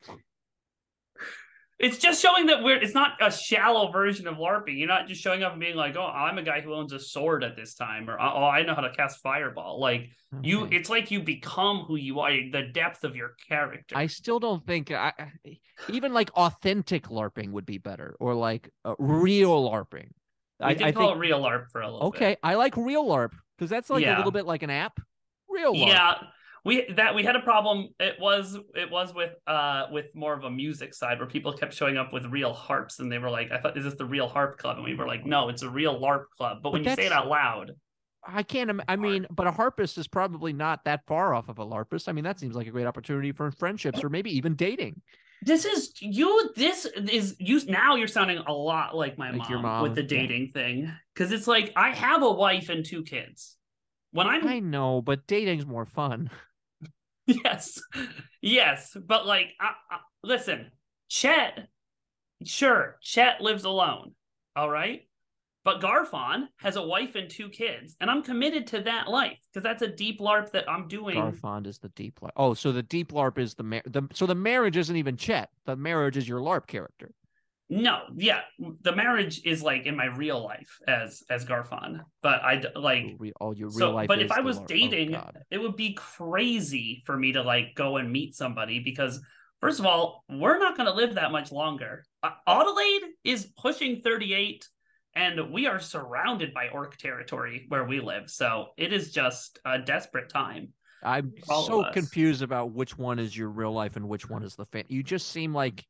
It's 1.79 2.00
just 2.00 2.19
showing 2.22 2.48
that 2.48 2.63
we're. 2.63 2.77
It's 2.77 2.96
not 2.96 3.12
a 3.22 3.31
shallow 3.31 3.91
version 3.91 4.27
of 4.27 4.38
LARPing. 4.38 4.79
You're 4.79 4.88
not 4.88 5.07
just 5.07 5.22
showing 5.22 5.43
up 5.43 5.51
and 5.51 5.62
being 5.62 5.75
like, 5.75 5.96
"Oh, 5.96 6.07
I'm 6.07 6.39
a 6.39 6.43
guy 6.43 6.62
who 6.62 6.74
owns 6.74 6.91
a 6.91 7.00
sword 7.00 7.43
at 7.43 7.55
this 7.55 7.75
time," 7.75 8.10
or 8.10 8.19
"Oh, 8.19 8.46
I 8.46 8.63
know 8.63 8.74
how 8.74 8.81
to 8.81 8.91
cast 8.91 9.22
fireball." 9.22 9.79
Like 9.79 10.10
you, 10.41 10.67
it's 10.72 10.89
like 10.89 11.12
you 11.12 11.22
become 11.22 11.86
who 11.88 11.96
you 11.96 12.19
are. 12.22 12.31
The 12.31 12.63
depth 12.74 13.03
of 13.03 13.15
your 13.15 13.36
character. 13.48 13.96
I 13.96 14.07
still 14.07 14.39
don't 14.39 14.65
think 14.65 14.91
I, 14.91 15.13
even 15.88 16.13
like 16.13 16.31
authentic 16.31 17.10
LARPing 17.10 17.51
would 17.51 17.67
be 17.67 17.77
better, 17.77 18.17
or 18.19 18.34
like 18.34 18.72
uh, 18.84 18.96
real 18.98 19.69
LARPing. 19.69 20.10
I, 20.60 20.74
did 20.74 20.88
I 20.88 20.91
call 20.91 21.10
think 21.10 21.17
it 21.17 21.19
real 21.19 21.41
LARP 21.41 21.69
for 21.72 21.81
a 21.81 21.91
little 21.91 22.10
bit. 22.12 22.17
okay, 22.17 22.38
I 22.41 22.55
like 22.55 22.75
real 22.75 23.05
LARP 23.05 23.34
because 23.55 23.69
that's 23.69 23.91
like 23.91 24.03
a 24.03 24.15
little 24.15 24.31
bit 24.31 24.48
like 24.48 24.63
an 24.63 24.72
app. 24.72 25.00
Real 25.48 25.75
LARP. 25.75 25.88
Yeah, 25.88 26.15
we 26.67 26.86
that 26.95 27.15
we 27.15 27.24
had 27.24 27.36
a 27.36 27.39
problem. 27.39 27.88
It 28.00 28.15
was 28.19 28.55
it 28.75 28.91
was 28.91 29.13
with 29.13 29.31
uh 29.47 29.86
with 29.91 30.07
more 30.13 30.33
of 30.33 30.43
a 30.43 30.51
music 30.51 30.93
side 30.93 31.17
where 31.17 31.27
people 31.27 31.51
kept 31.53 31.74
showing 31.74 31.97
up 31.97 32.13
with 32.13 32.25
real 32.25 32.53
harps 32.53 33.00
and 33.00 33.12
they 33.12 33.17
were 33.17 33.29
like, 33.31 33.51
"I 33.51 33.59
thought 33.59 33.77
is 33.77 33.86
this 33.86 33.95
the 33.95 34.05
real 34.05 34.27
harp 34.27 34.57
club?" 34.59 34.75
And 34.77 34.86
we 34.86 34.93
were 34.93 35.07
like, 35.07 35.25
"No, 35.25 35.50
it's 35.50 35.63
a 35.63 35.69
real 35.69 36.00
LARP 36.00 36.25
club." 36.38 36.57
But 36.62 36.74
when 36.74 36.83
you 36.83 36.93
say 36.93 37.05
it 37.07 37.12
out 37.12 37.27
loud, 37.27 37.71
I 38.25 38.43
can't. 38.43 38.69
im- 38.69 38.81
I 38.88 38.97
mean, 38.97 39.25
but 39.31 39.47
a 39.47 39.51
harpist 39.51 39.97
is 39.97 40.07
probably 40.07 40.53
not 40.53 40.83
that 40.86 41.05
far 41.07 41.33
off 41.33 41.50
of 41.50 41.59
a 41.59 41.65
LARPist. 41.65 42.09
I 42.09 42.12
mean, 42.12 42.25
that 42.25 42.39
seems 42.39 42.55
like 42.55 42.67
a 42.67 42.71
great 42.71 42.86
opportunity 42.88 43.31
for 43.31 43.50
friendships 43.51 44.03
or 44.03 44.09
maybe 44.09 44.36
even 44.36 44.55
dating. 44.55 45.01
This 45.43 45.65
is 45.65 45.93
you. 46.01 46.51
This 46.55 46.86
is 46.86 47.36
you. 47.39 47.62
Now 47.67 47.95
you're 47.95 48.07
sounding 48.07 48.39
a 48.39 48.51
lot 48.51 48.95
like 48.95 49.17
my 49.17 49.29
Like 49.29 49.50
mom, 49.50 49.62
mom, 49.62 49.83
with 49.83 49.95
the 49.95 50.01
yeah. 50.01 50.07
dating 50.07 50.50
thing, 50.51 50.91
because 51.13 51.31
it's 51.31 51.47
like 51.47 51.71
I 51.75 51.91
have 51.91 52.24
a 52.24 52.31
wife 52.31 52.69
and 52.69 52.83
two 52.83 53.03
kids. 53.03 53.55
when 54.12 54.27
I'm 54.27 54.47
I 54.47 54.59
know, 54.59 55.01
but 55.01 55.27
dating's 55.27 55.65
more 55.65 55.86
fun. 55.86 56.29
yes, 57.27 57.79
yes, 58.41 58.96
but 59.05 59.25
like, 59.25 59.48
I, 59.60 59.72
I, 59.91 59.98
listen, 60.24 60.72
Chet, 61.10 61.67
sure, 62.43 62.98
Chet 63.01 63.41
lives 63.41 63.65
alone, 63.65 64.13
all 64.55 64.69
right, 64.69 65.01
but 65.63 65.81
Garfon 65.81 66.48
has 66.57 66.77
a 66.77 66.81
wife 66.81 67.15
and 67.15 67.29
two 67.29 67.50
kids, 67.50 67.98
and 68.00 68.10
I'm 68.10 68.24
committed 68.24 68.67
to 68.67 68.81
that 68.84 69.10
life 69.10 69.38
because 69.51 69.63
that's 69.63 69.81
a 69.81 69.88
deep 69.88 70.22
LARP 70.22 70.51
that 70.51 70.69
I'm 70.69 70.88
doing. 70.88 71.17
Garfond 71.17 71.67
is 71.67 71.77
the 71.77 71.89
deep 71.89 72.19
LARP. 72.22 72.31
Oh, 72.38 72.53
so 72.53 72.72
the 72.72 72.84
deep 72.84 73.12
LARP 73.12 73.38
is 73.38 73.53
the, 73.53 73.63
mar- 73.63 73.81
the 73.86 74.03
so 74.13 74.25
the 74.25 74.34
marriage 74.34 74.77
isn't 74.77 74.96
even 74.96 75.17
Chet. 75.17 75.50
The 75.65 75.75
marriage 75.75 76.15
is 76.15 76.25
your 76.25 76.39
LARP 76.39 76.67
character. 76.67 77.12
No, 77.69 78.03
yeah, 78.15 78.41
the 78.81 78.95
marriage 78.95 79.41
is 79.43 79.62
like 79.62 79.86
in 79.86 79.97
my 79.97 80.05
real 80.05 80.41
life 80.41 80.79
as 80.88 81.21
as 81.29 81.43
Garfon, 81.43 82.00
but 82.21 82.41
I 82.41 82.63
like 82.75 83.17
oh, 83.41 83.51
your 83.51 83.67
real 83.67 83.77
so. 83.77 83.91
life. 83.91 84.07
But 84.07 84.21
if 84.21 84.31
I 84.31 84.39
was. 84.39 84.57
Oh, 84.57 84.65
dating, 84.65 85.12
God. 85.12 85.39
it 85.51 85.57
would 85.57 85.75
be 85.75 85.93
crazy 85.93 87.03
for 87.05 87.17
me 87.17 87.33
to 87.33 87.41
like 87.41 87.75
go 87.75 87.97
and 87.97 88.09
meet 88.09 88.36
somebody 88.36 88.79
because 88.79 89.19
first 89.59 89.79
of 89.79 89.86
all, 89.86 90.24
we're 90.29 90.59
not 90.59 90.77
going 90.77 90.88
to 90.88 90.93
live 90.93 91.15
that 91.15 91.33
much 91.33 91.51
longer. 91.51 92.05
Uh, 92.24 92.31
Adelaide 92.47 93.03
is 93.25 93.51
pushing 93.57 94.01
thirty 94.01 94.33
eight, 94.33 94.65
and 95.13 95.51
we 95.51 95.67
are 95.67 95.79
surrounded 95.79 96.53
by 96.53 96.69
orc 96.69 96.95
territory 96.97 97.65
where 97.67 97.83
we 97.83 98.00
live. 98.00 98.29
So 98.29 98.67
it 98.77 98.93
is 98.93 99.12
just 99.12 99.59
a 99.65 99.77
desperate 99.77 100.29
time. 100.29 100.69
I'm 101.03 101.33
so 101.43 101.83
us. 101.83 101.93
confused 101.93 102.41
about 102.41 102.71
which 102.71 102.97
one 102.97 103.19
is 103.19 103.36
your 103.38 103.50
real 103.50 103.74
life 103.74 103.97
and 103.97 104.07
which 104.07 104.29
one 104.29 104.43
is 104.43 104.55
the 104.55 104.65
fan. 104.67 104.86
You 104.88 105.03
just 105.03 105.29
seem 105.29 105.53
like 105.53 105.86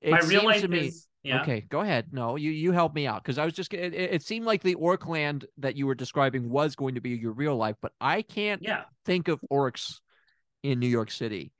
it 0.00 0.10
my 0.10 0.18
real 0.20 0.44
life 0.44 0.60
to 0.60 0.68
me. 0.68 0.78
is 0.88 1.06
yeah. 1.22 1.36
Okay, 1.36 1.62
go 1.68 1.80
ahead. 1.80 2.06
No, 2.12 2.36
you 2.36 2.50
you 2.50 2.72
help 2.72 2.94
me 2.94 3.06
out 3.06 3.22
because 3.22 3.38
I 3.38 3.44
was 3.44 3.54
just 3.54 3.72
it, 3.72 3.94
it 3.94 4.22
seemed 4.22 4.44
like 4.44 4.62
the 4.62 4.74
orc 4.74 5.06
land 5.06 5.46
that 5.58 5.76
you 5.76 5.86
were 5.86 5.94
describing 5.94 6.50
was 6.50 6.76
going 6.76 6.94
to 6.96 7.00
be 7.00 7.10
your 7.10 7.32
real 7.32 7.56
life, 7.56 7.76
but 7.80 7.92
I 8.00 8.22
can't 8.22 8.60
Yeah, 8.60 8.82
think 9.06 9.28
of 9.28 9.40
orcs 9.50 10.00
in 10.62 10.80
New 10.80 10.88
York 10.88 11.10
City 11.10 11.52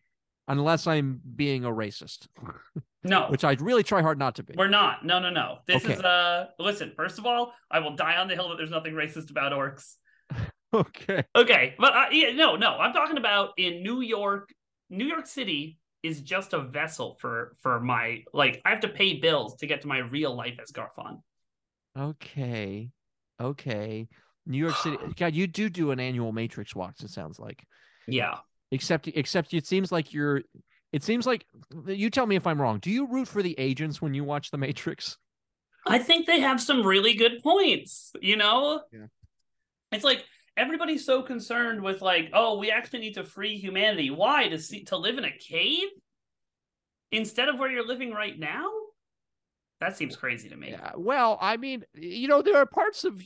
unless 0.48 0.86
I'm 0.86 1.20
being 1.36 1.64
a 1.64 1.70
racist, 1.70 2.28
no, 3.04 3.30
which 3.30 3.44
I 3.44 3.52
really 3.60 3.82
try 3.82 4.02
hard 4.02 4.18
not 4.18 4.36
to 4.36 4.42
be. 4.42 4.54
We're 4.54 4.68
not. 4.68 5.04
No, 5.04 5.18
no, 5.18 5.30
no. 5.30 5.58
This 5.66 5.84
Okay. 5.84 5.94
is 5.94 6.00
uh 6.00 6.46
listen, 6.58 6.92
first 6.96 7.18
of 7.18 7.26
all, 7.26 7.52
I 7.70 7.80
will 7.80 7.96
die 7.96 8.16
on 8.16 8.28
the 8.28 8.34
hill 8.34 8.50
that 8.50 8.56
there's 8.56 8.70
nothing 8.70 8.94
racist 8.94 9.30
about 9.30 9.52
orcs. 9.52 9.94
Okay. 10.72 11.24
Okay, 11.36 11.74
but 11.78 11.92
uh, 11.94 12.04
yeah, 12.12 12.32
no, 12.32 12.56
no. 12.56 12.76
I'm 12.78 12.92
talking 12.92 13.16
about 13.16 13.50
in 13.56 13.82
New 13.82 14.00
York. 14.00 14.50
New 14.90 15.06
York 15.06 15.26
City 15.26 15.78
is 16.04 16.20
just 16.20 16.52
a 16.52 16.60
vessel 16.60 17.16
for 17.18 17.56
for 17.60 17.80
my 17.80 18.22
like 18.32 18.60
I 18.64 18.70
have 18.70 18.80
to 18.80 18.88
pay 18.88 19.18
bills 19.18 19.56
to 19.56 19.66
get 19.66 19.80
to 19.82 19.88
my 19.88 19.98
real 19.98 20.34
life 20.36 20.58
as 20.62 20.70
Garfon. 20.70 21.20
Okay. 21.98 22.90
Okay. 23.40 24.08
New 24.46 24.58
York 24.58 24.76
City. 24.76 24.98
God, 25.16 25.34
you 25.34 25.46
do 25.46 25.68
do 25.68 25.90
an 25.90 25.98
annual 25.98 26.30
Matrix 26.30 26.76
walks. 26.76 27.02
It 27.02 27.10
sounds 27.10 27.38
like. 27.38 27.64
Yeah. 28.06 28.36
Except, 28.70 29.08
except 29.08 29.54
it 29.54 29.66
seems 29.66 29.90
like 29.90 30.12
you're. 30.12 30.42
It 30.92 31.02
seems 31.02 31.26
like 31.26 31.44
you 31.86 32.08
tell 32.08 32.26
me 32.26 32.36
if 32.36 32.46
I'm 32.46 32.60
wrong. 32.60 32.78
Do 32.78 32.90
you 32.90 33.08
root 33.08 33.26
for 33.26 33.42
the 33.42 33.54
agents 33.58 34.00
when 34.00 34.14
you 34.14 34.22
watch 34.22 34.52
the 34.52 34.58
Matrix? 34.58 35.18
I 35.86 35.98
think 35.98 36.26
they 36.26 36.40
have 36.40 36.60
some 36.60 36.86
really 36.86 37.14
good 37.14 37.42
points, 37.42 38.12
you 38.20 38.36
know? 38.36 38.80
Yeah. 38.92 39.06
It's 39.90 40.04
like 40.04 40.24
everybody's 40.56 41.04
so 41.04 41.22
concerned 41.22 41.82
with 41.82 42.00
like, 42.02 42.30
oh, 42.32 42.58
we 42.58 42.70
actually 42.70 43.00
need 43.00 43.14
to 43.14 43.24
free 43.24 43.56
humanity. 43.58 44.10
Why? 44.10 44.48
To 44.48 44.58
see 44.58 44.84
to 44.84 44.96
live 44.96 45.18
in 45.18 45.24
a 45.24 45.32
cave 45.36 45.88
instead 47.12 47.48
of 47.48 47.58
where 47.58 47.70
you're 47.70 47.86
living 47.86 48.12
right 48.12 48.38
now? 48.38 48.70
That 49.80 49.96
seems 49.96 50.16
crazy 50.16 50.48
to 50.48 50.56
me. 50.56 50.70
Yeah. 50.70 50.92
Well, 50.96 51.36
I 51.40 51.56
mean, 51.56 51.84
you 51.94 52.28
know, 52.28 52.40
there 52.40 52.56
are 52.56 52.64
parts 52.64 53.04
of 53.04 53.20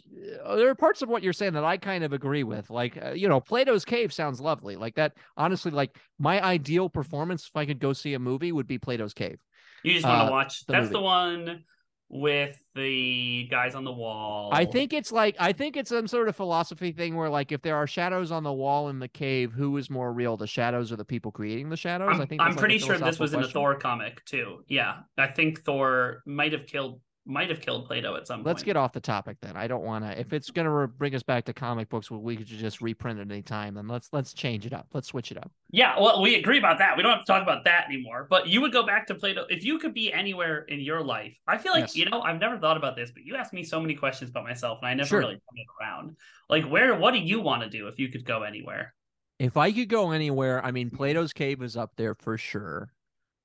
uh, 0.44 0.56
there 0.56 0.70
are 0.70 0.74
parts 0.74 1.02
of 1.02 1.08
what 1.08 1.22
you're 1.22 1.32
saying 1.34 1.52
that 1.52 1.62
I 1.64 1.76
kind 1.76 2.02
of 2.02 2.12
agree 2.12 2.42
with. 2.42 2.68
Like, 2.70 2.98
uh, 3.00 3.10
you 3.12 3.28
know, 3.28 3.38
Plato's 3.38 3.84
Cave 3.84 4.12
sounds 4.12 4.40
lovely. 4.40 4.74
Like 4.74 4.94
that. 4.96 5.12
Honestly, 5.36 5.70
like 5.70 5.96
my 6.18 6.42
ideal 6.42 6.88
performance 6.88 7.46
if 7.46 7.56
I 7.56 7.66
could 7.66 7.78
go 7.78 7.92
see 7.92 8.14
a 8.14 8.18
movie 8.18 8.50
would 8.50 8.66
be 8.66 8.78
Plato's 8.78 9.14
Cave. 9.14 9.38
You 9.84 9.92
just 9.92 10.06
want 10.06 10.22
Uh, 10.22 10.24
to 10.26 10.30
watch 10.32 10.66
the 10.66 10.72
that's 10.72 10.84
movie. 10.84 10.92
the 10.94 11.00
one 11.00 11.64
with 12.10 12.62
the 12.74 13.46
guys 13.50 13.74
on 13.74 13.84
the 13.84 13.92
wall. 13.92 14.50
I 14.52 14.64
think 14.64 14.92
it's 14.92 15.12
like 15.12 15.36
I 15.38 15.52
think 15.52 15.76
it's 15.76 15.90
some 15.90 16.06
sort 16.06 16.28
of 16.28 16.36
philosophy 16.36 16.92
thing 16.92 17.16
where 17.16 17.28
like 17.28 17.52
if 17.52 17.60
there 17.62 17.76
are 17.76 17.86
shadows 17.86 18.30
on 18.30 18.44
the 18.44 18.52
wall 18.52 18.88
in 18.88 18.98
the 18.98 19.08
cave, 19.08 19.52
who 19.52 19.76
is 19.76 19.90
more 19.90 20.12
real, 20.12 20.36
the 20.36 20.46
shadows 20.46 20.90
or 20.90 20.96
the 20.96 21.04
people 21.04 21.30
creating 21.30 21.68
the 21.68 21.76
shadows? 21.76 22.10
I'm, 22.12 22.20
I 22.20 22.26
think 22.26 22.40
I'm 22.40 22.48
that's, 22.48 22.56
like, 22.56 22.60
pretty 22.60 22.78
sure 22.78 22.98
this 22.98 23.18
was 23.18 23.34
in 23.34 23.42
a. 23.42 23.48
Thor 23.48 23.74
comic 23.74 24.24
too. 24.24 24.64
Yeah. 24.68 25.00
I 25.18 25.26
think 25.26 25.64
Thor 25.64 26.22
might 26.24 26.52
have 26.52 26.66
killed 26.66 27.00
might 27.28 27.50
have 27.50 27.60
killed 27.60 27.86
Plato 27.86 28.16
at 28.16 28.26
some 28.26 28.38
point. 28.38 28.46
Let's 28.46 28.60
point. 28.60 28.66
get 28.66 28.76
off 28.76 28.92
the 28.92 29.00
topic 29.00 29.36
then. 29.42 29.56
I 29.56 29.66
don't 29.68 29.84
want 29.84 30.04
to. 30.04 30.18
If 30.18 30.32
it's 30.32 30.50
gonna 30.50 30.70
re- 30.70 30.86
bring 30.86 31.14
us 31.14 31.22
back 31.22 31.44
to 31.44 31.52
comic 31.52 31.88
books, 31.90 32.10
where 32.10 32.18
we 32.18 32.36
could 32.36 32.46
just 32.46 32.80
reprint 32.80 33.20
at 33.20 33.30
any 33.30 33.42
time, 33.42 33.74
then 33.74 33.86
let's 33.86 34.08
let's 34.12 34.32
change 34.32 34.64
it 34.66 34.72
up. 34.72 34.86
Let's 34.94 35.08
switch 35.08 35.30
it 35.30 35.36
up. 35.36 35.50
Yeah, 35.70 36.00
well, 36.00 36.22
we 36.22 36.36
agree 36.36 36.58
about 36.58 36.78
that. 36.78 36.96
We 36.96 37.02
don't 37.02 37.12
have 37.12 37.24
to 37.24 37.26
talk 37.30 37.42
about 37.42 37.64
that 37.64 37.86
anymore. 37.86 38.26
But 38.28 38.48
you 38.48 38.60
would 38.62 38.72
go 38.72 38.84
back 38.84 39.06
to 39.08 39.14
Plato 39.14 39.44
if 39.50 39.64
you 39.64 39.78
could 39.78 39.92
be 39.94 40.12
anywhere 40.12 40.60
in 40.68 40.80
your 40.80 41.02
life. 41.04 41.36
I 41.46 41.58
feel 41.58 41.72
like 41.72 41.82
Yes. 41.82 41.96
you 41.96 42.08
know 42.08 42.22
I've 42.22 42.40
never 42.40 42.58
thought 42.58 42.76
about 42.78 42.96
this, 42.96 43.10
but 43.12 43.22
you 43.24 43.36
asked 43.36 43.52
me 43.52 43.62
so 43.62 43.78
many 43.80 43.94
questions 43.94 44.30
about 44.30 44.44
myself, 44.44 44.78
and 44.82 44.88
I 44.88 44.94
never 44.94 45.08
Sure. 45.08 45.18
really 45.20 45.34
turned 45.34 45.58
it 45.58 45.66
around. 45.80 46.16
Like, 46.48 46.64
where? 46.64 46.96
What 46.98 47.12
do 47.12 47.18
you 47.20 47.40
want 47.40 47.62
to 47.62 47.68
do 47.68 47.88
if 47.88 47.98
you 47.98 48.08
could 48.08 48.24
go 48.24 48.42
anywhere? 48.42 48.94
If 49.38 49.56
I 49.56 49.70
could 49.70 49.88
go 49.88 50.10
anywhere, 50.10 50.64
I 50.64 50.70
mean, 50.72 50.90
Plato's 50.90 51.32
Cave 51.32 51.62
is 51.62 51.76
up 51.76 51.92
there 51.96 52.14
for 52.14 52.36
sure. 52.38 52.90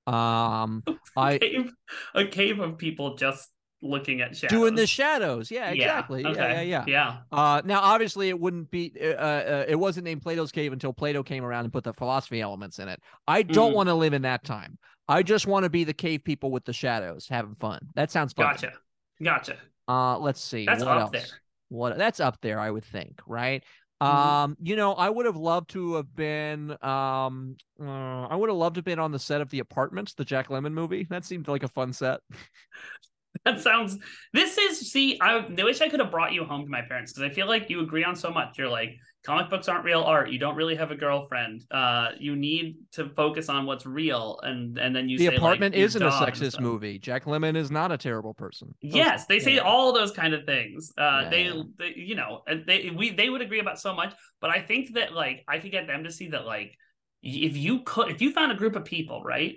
Um, 0.08 0.84
I 1.18 1.38
Cave, 1.38 1.72
a 2.16 2.26
cave 2.26 2.60
of 2.60 2.78
people 2.78 3.16
just 3.16 3.50
looking 3.84 4.22
at 4.22 4.36
shadows. 4.36 4.58
doing 4.58 4.76
the 4.76 4.88
shadows. 4.88 5.52
Yeah, 5.52 5.70
exactly. 5.70 6.24
Yeah, 6.24 6.30
yeah, 6.30 6.44
okay. 6.44 6.66
yeah. 6.68 6.84
yeah. 6.88 7.18
Uh, 7.32 7.62
now, 7.66 7.82
obviously, 7.82 8.30
it 8.30 8.40
wouldn't 8.40 8.72
be. 8.72 8.92
Uh, 9.00 9.06
uh, 9.14 9.66
it 9.68 9.76
wasn't 9.76 10.06
named 10.06 10.22
Plato's 10.22 10.52
Cave 10.52 10.74
until 10.74 10.94
Plato 10.94 11.22
came 11.24 11.44
around 11.44 11.66
and 11.66 11.74
put 11.74 11.84
the 11.84 11.94
philosophy 11.94 12.42
elements 12.42 12.80
in 12.80 12.88
it. 12.88 13.00
I 13.28 13.44
don't 13.44 13.72
Mm. 13.72 13.76
want 13.76 13.90
to 13.90 13.94
live 13.96 14.14
in 14.14 14.24
that 14.24 14.44
time. 14.44 14.78
I 15.08 15.22
just 15.22 15.46
want 15.48 15.64
to 15.66 15.70
be 15.70 15.84
the 15.84 15.94
cave 15.94 16.24
people 16.24 16.50
with 16.50 16.64
the 16.66 16.74
shadows, 16.74 17.28
having 17.30 17.56
fun. 17.56 17.88
That 17.96 18.10
sounds 18.10 18.34
fun. 18.34 18.46
Gotcha. 18.48 18.74
Gotcha. 19.22 19.58
Uh, 19.88 20.18
let's 20.18 20.40
see. 20.42 20.66
That's 20.66 20.84
what 20.84 20.96
up 20.98 21.02
else? 21.02 21.12
there. 21.12 21.26
What 21.70 21.98
that's 21.98 22.20
up 22.20 22.38
there, 22.42 22.60
I 22.60 22.72
would 22.72 22.86
think, 22.86 23.20
right? 23.28 23.64
Mhm. 24.02 24.08
Um, 24.08 24.58
you 24.62 24.76
know, 24.76 24.94
I 24.94 25.10
would 25.10 25.26
have 25.26 25.36
loved 25.38 25.70
to 25.72 25.96
have 25.96 26.14
been. 26.16 26.72
Um, 26.82 27.56
uh, 27.82 28.28
I 28.28 28.36
would 28.36 28.50
have 28.50 28.58
loved 28.58 28.76
to 28.76 28.80
have 28.80 28.86
been 28.86 29.00
on 29.00 29.12
the 29.12 29.20
set 29.20 29.42
of 29.42 29.50
the 29.50 29.60
Apartments, 29.60 30.14
the 30.14 30.26
Jack 30.26 30.50
Lemmon 30.50 30.74
movie. 30.74 31.06
That 31.10 31.26
seemed 31.26 31.48
like 31.48 31.64
a 31.64 31.68
fun 31.70 31.94
set. 31.94 32.20
That 33.46 33.60
sounds. 33.60 33.98
This 34.32 34.58
is. 34.58 34.92
See, 34.92 35.20
I 35.20 35.38
I 35.38 35.64
wish 35.64 35.82
I 35.82 35.90
could 35.90 36.00
have 36.00 36.12
brought 36.12 36.34
you 36.34 36.46
home 36.46 36.64
to 36.64 36.70
my 36.70 36.82
parents 36.82 37.12
because 37.12 37.30
I 37.30 37.34
feel 37.34 37.48
like 37.48 37.70
you 37.70 37.82
agree 37.82 38.04
on 38.04 38.16
so 38.16 38.30
much. 38.32 38.58
You're 38.58 38.70
like, 38.70 38.92
comic 39.26 39.50
books 39.50 39.68
aren't 39.68 39.84
real 39.84 40.02
art. 40.04 40.30
You 40.30 40.40
don't 40.40 40.56
really 40.56 40.76
have 40.76 40.92
a 40.92 40.96
girlfriend. 40.96 41.64
Uh, 41.72 42.10
you 42.20 42.36
need 42.36 42.78
to 42.94 43.10
focus 43.10 43.50
on 43.50 43.66
what's 43.66 43.86
real, 43.86 44.40
and 44.44 44.78
and 44.78 44.96
then 44.96 45.10
you 45.10 45.18
the 45.18 45.28
say, 45.28 45.36
Apartment 45.36 45.76
your 45.76 45.86
isn't 45.86 46.02
a 46.02 46.10
sexist 46.12 46.60
movie. 46.62 47.00
Jack 47.00 47.26
Lemmon 47.26 47.58
is 47.58 47.72
not 47.72 47.92
a 47.92 47.98
terrible 47.98 48.34
person. 48.34 48.74
Those- 48.82 48.96
Yes, 48.96 49.26
they 49.26 49.40
say 49.40 49.56
yeah. 49.56 49.62
all 49.62 49.92
those 49.94 50.12
kind 50.12 50.34
of 50.34 50.46
things. 50.46 50.94
Uh, 50.98 51.30
they, 51.30 51.46
Yeah. 51.46 51.64
they, 51.80 51.94
you 51.96 52.16
know, 52.16 52.44
they 52.68 52.92
we 52.96 53.12
they 53.12 53.30
would 53.30 53.42
agree 53.42 53.60
about 53.60 53.80
so 53.80 53.94
much. 53.94 54.14
But 54.42 54.52
I 54.52 54.62
think 54.62 54.94
that 54.94 55.14
like 55.14 55.44
I 55.48 55.58
could 55.58 55.72
get 55.72 55.88
them 55.88 56.04
to 56.06 56.12
see 56.12 56.30
that 56.30 56.46
like 56.46 56.78
if 57.24 57.58
you 57.58 57.82
could 57.84 58.10
if 58.12 58.22
you 58.22 58.32
found 58.32 58.52
a 58.52 58.56
group 58.56 58.76
of 58.76 58.86
people, 58.86 59.22
right, 59.24 59.56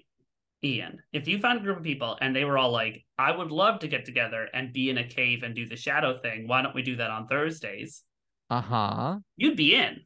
Ian, 0.64 1.00
if 1.12 1.28
you 1.28 1.38
found 1.38 1.58
a 1.58 1.62
group 1.62 1.78
of 1.78 1.84
people 1.84 2.16
and 2.20 2.34
they 2.34 2.44
were 2.44 2.58
all 2.58 2.70
like, 2.70 3.04
I 3.18 3.36
would 3.36 3.50
love 3.50 3.80
to 3.80 3.88
get 3.88 4.04
together 4.04 4.48
and 4.52 4.72
be 4.72 4.90
in 4.90 4.98
a 4.98 5.06
cave 5.06 5.42
and 5.42 5.54
do 5.54 5.66
the 5.66 5.76
shadow 5.76 6.18
thing. 6.20 6.48
Why 6.48 6.62
don't 6.62 6.74
we 6.74 6.82
do 6.82 6.96
that 6.96 7.10
on 7.10 7.26
Thursdays? 7.26 8.02
Uh 8.50 8.60
huh. 8.60 9.18
You'd 9.36 9.56
be 9.56 9.74
in. 9.74 10.00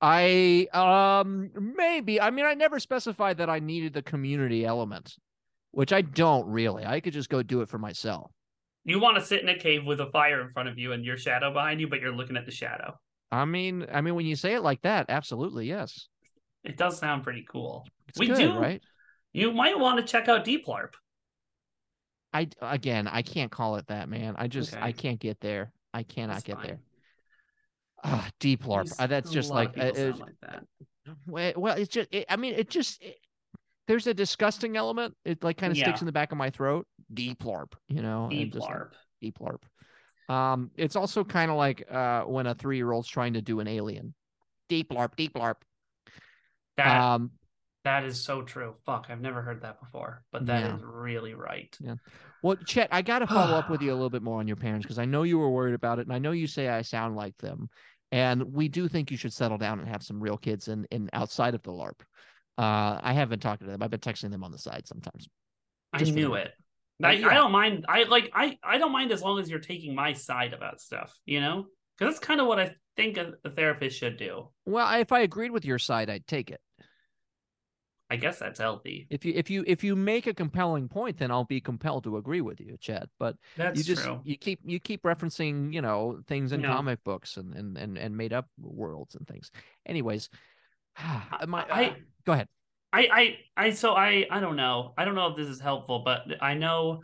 I 0.00 0.66
um 0.72 1.50
maybe. 1.76 2.20
I 2.20 2.30
mean, 2.30 2.46
I 2.46 2.54
never 2.54 2.80
specified 2.80 3.38
that 3.38 3.50
I 3.50 3.58
needed 3.58 3.92
the 3.92 4.02
community 4.02 4.64
element, 4.64 5.14
which 5.72 5.92
I 5.92 6.00
don't 6.00 6.46
really. 6.46 6.86
I 6.86 7.00
could 7.00 7.12
just 7.12 7.28
go 7.28 7.42
do 7.42 7.60
it 7.60 7.68
for 7.68 7.78
myself. 7.78 8.30
You 8.84 8.98
want 8.98 9.18
to 9.18 9.24
sit 9.24 9.42
in 9.42 9.48
a 9.50 9.58
cave 9.58 9.84
with 9.84 10.00
a 10.00 10.10
fire 10.10 10.40
in 10.40 10.48
front 10.50 10.68
of 10.70 10.78
you 10.78 10.92
and 10.92 11.04
your 11.04 11.18
shadow 11.18 11.52
behind 11.52 11.80
you, 11.80 11.88
but 11.88 12.00
you're 12.00 12.14
looking 12.14 12.36
at 12.36 12.46
the 12.46 12.52
shadow. 12.52 12.98
I 13.30 13.44
mean, 13.44 13.86
I 13.92 14.00
mean, 14.00 14.14
when 14.14 14.26
you 14.26 14.36
say 14.36 14.54
it 14.54 14.62
like 14.62 14.80
that, 14.82 15.06
absolutely, 15.10 15.66
yes. 15.66 16.08
It 16.64 16.76
does 16.76 16.98
sound 16.98 17.22
pretty 17.22 17.44
cool. 17.48 17.86
It's 18.08 18.18
We 18.18 18.26
good, 18.26 18.36
do- 18.38 18.58
right? 18.58 18.82
You 19.32 19.52
might 19.52 19.78
want 19.78 19.98
to 19.98 20.10
check 20.10 20.28
out 20.28 20.44
Deep 20.44 20.66
LARP. 20.66 20.94
I 22.32 22.48
again, 22.60 23.08
I 23.08 23.22
can't 23.22 23.50
call 23.50 23.76
it 23.76 23.86
that, 23.88 24.08
man. 24.08 24.34
I 24.38 24.46
just 24.46 24.72
Okay. 24.74 24.82
I 24.82 24.92
can't 24.92 25.18
get 25.18 25.40
there. 25.40 25.72
I 25.92 26.02
cannot 26.04 26.34
That's 26.34 26.44
get 26.44 26.56
fine. 26.56 26.66
there. 26.66 26.78
Ah, 28.04 28.28
deep 28.38 28.62
LARP. 28.64 28.92
Uh, 28.98 29.06
that's 29.08 29.30
just 29.30 29.50
like 29.50 29.76
uh, 29.76 29.82
uh, 29.82 30.12
like 30.16 30.34
that. 30.42 30.64
well, 31.58 31.76
it's 31.76 31.88
just. 31.92 32.08
It, 32.12 32.26
I 32.28 32.36
mean, 32.36 32.54
it 32.54 32.70
just. 32.70 33.02
It, 33.02 33.16
there's 33.88 34.06
a 34.06 34.14
disgusting 34.14 34.76
element. 34.76 35.16
It 35.24 35.42
like 35.42 35.56
kind 35.58 35.72
of 35.72 35.76
sticks 35.76 36.00
in 36.00 36.06
the 36.06 36.12
back 36.12 36.30
of 36.30 36.38
my 36.38 36.50
throat. 36.50 36.86
Deep 37.12 37.42
LARP, 37.42 37.72
you 37.88 38.02
know. 38.02 38.22
and 38.30 38.30
Deep 38.30 38.54
like, 38.54 38.70
LARP. 38.70 38.90
deep 39.20 39.38
LARP. 39.40 40.32
Um, 40.32 40.70
it's 40.76 40.94
also 40.94 41.24
kind 41.24 41.50
of 41.50 41.56
like 41.56 41.84
uh 41.90 42.22
when 42.22 42.46
a 42.46 42.54
three 42.54 42.76
year 42.76 42.92
old's 42.92 43.08
trying 43.08 43.32
to 43.32 43.42
do 43.42 43.58
an 43.58 43.66
alien. 43.66 44.14
Deep 44.68 44.90
LARP, 44.90 45.16
deep 45.16 45.34
LARP. 45.34 45.56
That 46.76 47.00
Um, 47.00 47.32
that 47.84 48.04
is 48.04 48.22
so 48.22 48.42
true. 48.42 48.74
Fuck, 48.84 49.06
I've 49.08 49.20
never 49.20 49.42
heard 49.42 49.62
that 49.62 49.80
before, 49.80 50.22
but 50.32 50.46
that 50.46 50.62
is 50.74 50.80
Yeah. 50.80 50.86
really 50.86 51.34
right. 51.34 51.74
Yeah. 51.80 51.94
Well, 52.42 52.56
Chet, 52.56 52.88
I 52.90 53.02
got 53.02 53.20
to 53.20 53.26
follow 53.26 53.56
up 53.56 53.70
with 53.70 53.82
you 53.82 53.92
a 53.92 53.94
little 53.94 54.10
bit 54.10 54.22
more 54.22 54.38
on 54.38 54.46
your 54.46 54.56
parents 54.56 54.84
because 54.84 54.98
I 54.98 55.04
know 55.04 55.22
you 55.22 55.38
were 55.38 55.50
worried 55.50 55.74
about 55.74 55.98
it, 55.98 56.06
and 56.06 56.12
I 56.12 56.18
know 56.18 56.32
you 56.32 56.46
say 56.46 56.68
I 56.68 56.82
sound 56.82 57.16
like 57.16 57.36
them. 57.38 57.68
And 58.12 58.52
we 58.52 58.68
do 58.68 58.88
think 58.88 59.10
you 59.10 59.16
should 59.16 59.32
settle 59.32 59.58
down 59.58 59.78
and 59.78 59.88
have 59.88 60.02
some 60.02 60.20
real 60.20 60.36
kids 60.36 60.68
in, 60.68 60.84
in 60.90 61.08
outside 61.12 61.54
of 61.54 61.62
the 61.62 61.70
LARP. 61.70 62.00
Uh, 62.58 62.98
I 63.02 63.12
haven't 63.12 63.40
talked 63.40 63.60
to 63.60 63.66
them. 63.66 63.82
I've 63.82 63.90
been 63.90 64.00
texting 64.00 64.30
them 64.30 64.42
on 64.42 64.50
the 64.50 64.58
side 64.58 64.86
sometimes. 64.86 65.28
I 65.92 66.02
knew 66.02 66.34
it. 66.34 66.50
I, 67.02 67.12
yeah. 67.12 67.28
I 67.28 67.34
don't 67.34 67.52
mind. 67.52 67.86
I 67.88 68.02
like. 68.02 68.30
I 68.34 68.58
I 68.62 68.78
don't 68.78 68.92
mind 68.92 69.12
as 69.12 69.22
long 69.22 69.38
as 69.38 69.48
you're 69.48 69.58
taking 69.58 69.94
my 69.94 70.12
side 70.12 70.52
about 70.52 70.80
stuff. 70.80 71.16
You 71.24 71.40
know, 71.40 71.66
because 71.96 72.14
that's 72.14 72.26
kind 72.26 72.40
of 72.40 72.46
what 72.46 72.58
I 72.58 72.74
think 72.96 73.16
a, 73.16 73.32
a 73.44 73.50
therapist 73.50 73.98
should 73.98 74.18
do. 74.18 74.50
Well, 74.66 75.00
if 75.00 75.10
I 75.12 75.20
agreed 75.20 75.50
with 75.50 75.64
your 75.64 75.78
side, 75.78 76.10
I'd 76.10 76.26
take 76.26 76.50
it. 76.50 76.60
I 78.10 78.16
guess 78.16 78.38
that's 78.38 78.58
healthy. 78.58 79.06
If 79.08 79.24
you 79.24 79.32
if 79.36 79.48
you 79.48 79.64
if 79.66 79.84
you 79.84 79.94
make 79.94 80.26
a 80.26 80.34
compelling 80.34 80.88
point, 80.88 81.18
then 81.18 81.30
I'll 81.30 81.44
be 81.44 81.60
compelled 81.60 82.04
to 82.04 82.16
agree 82.16 82.40
with 82.40 82.60
you, 82.60 82.76
Chad. 82.80 83.08
But 83.18 83.36
That's 83.56 83.78
you 83.78 83.84
just 83.84 84.02
true. 84.02 84.20
you 84.24 84.36
keep 84.36 84.60
you 84.64 84.80
keep 84.80 85.02
referencing 85.04 85.72
you 85.72 85.80
know 85.80 86.20
things 86.26 86.52
in 86.52 86.60
Yeah. 86.60 86.74
comic 86.74 87.04
books 87.04 87.36
and 87.36 87.54
and 87.54 87.78
and, 87.78 87.96
and 87.96 88.16
made 88.16 88.32
up 88.32 88.48
worlds 88.58 89.14
and 89.14 89.26
things. 89.28 89.50
Anyways, 89.86 90.28
my 91.46 91.64
I- 91.70 91.84
uh, 91.84 91.94
go 92.26 92.32
ahead. 92.32 92.48
I, 92.92 93.36
I, 93.56 93.66
I, 93.66 93.70
so 93.70 93.94
I, 93.94 94.26
I 94.32 94.40
don't 94.40 94.56
know. 94.56 94.94
I 94.98 95.04
don't 95.04 95.14
know 95.14 95.28
if 95.28 95.36
this 95.36 95.46
is 95.46 95.60
helpful, 95.60 96.02
but 96.04 96.22
I 96.40 96.54
know 96.54 97.02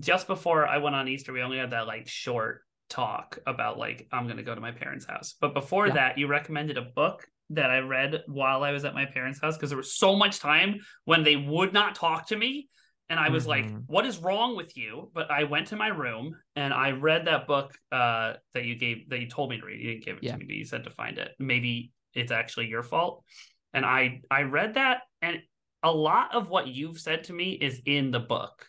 just 0.00 0.26
before 0.26 0.66
I 0.66 0.78
went 0.78 0.96
on 0.96 1.06
Easter, 1.06 1.32
we 1.32 1.42
only 1.42 1.58
had 1.58 1.70
that 1.70 1.86
like 1.86 2.08
short 2.08 2.62
talk 2.88 3.38
about 3.46 3.78
like, 3.78 4.08
I'm 4.10 4.24
going 4.24 4.38
to 4.38 4.42
go 4.42 4.52
to 4.52 4.60
my 4.60 4.72
parents' 4.72 5.04
house. 5.06 5.36
But 5.40 5.54
before 5.54 5.86
Yeah. 5.86 5.92
that, 5.94 6.18
you 6.18 6.26
recommended 6.26 6.76
a 6.76 6.82
book 6.82 7.24
that 7.50 7.70
I 7.70 7.78
read 7.78 8.22
while 8.26 8.62
I 8.62 8.70
was 8.72 8.84
at 8.84 8.94
my 8.94 9.06
parents' 9.06 9.40
house 9.40 9.56
because 9.56 9.70
there 9.70 9.76
was 9.76 9.94
so 9.94 10.16
much 10.16 10.38
time 10.38 10.80
when 11.04 11.22
they 11.24 11.36
would 11.36 11.72
not 11.72 11.94
talk 11.94 12.28
to 12.28 12.36
me. 12.36 12.68
And 13.08 13.18
I 13.18 13.28
was 13.28 13.44
like, 13.46 13.64
Mhm. 13.66 13.84
what 13.86 14.06
is 14.06 14.18
wrong 14.18 14.56
with 14.56 14.76
you? 14.76 15.10
But 15.12 15.30
I 15.32 15.42
went 15.44 15.66
to 15.68 15.76
my 15.76 15.88
room 15.88 16.36
and 16.54 16.72
I 16.72 16.92
read 16.92 17.24
that 17.26 17.48
book 17.48 17.76
uh, 17.90 18.34
that 18.54 18.64
you 18.64 18.76
gave, 18.76 19.08
that 19.10 19.18
you 19.20 19.28
told 19.28 19.50
me 19.50 19.58
to 19.58 19.66
read. 19.66 19.80
You 19.80 19.90
didn't 19.92 20.04
give 20.04 20.16
it 20.18 20.22
Yeah. 20.22 20.32
to 20.32 20.38
me, 20.38 20.44
but 20.44 20.54
you 20.54 20.64
said 20.64 20.84
to 20.84 20.90
find 20.90 21.18
it. 21.18 21.34
Maybe 21.38 21.90
it's 22.14 22.32
actually 22.32 22.66
your 22.66 22.82
fault 22.82 23.24
and 23.72 23.86
i 23.86 24.20
i 24.32 24.42
read 24.42 24.74
that 24.74 25.02
and 25.22 25.40
a 25.84 25.92
lot 25.92 26.34
of 26.34 26.48
what 26.48 26.66
you've 26.66 26.98
said 26.98 27.22
to 27.22 27.32
me 27.32 27.52
is 27.52 27.80
in 27.86 28.10
the 28.10 28.18
book 28.18 28.66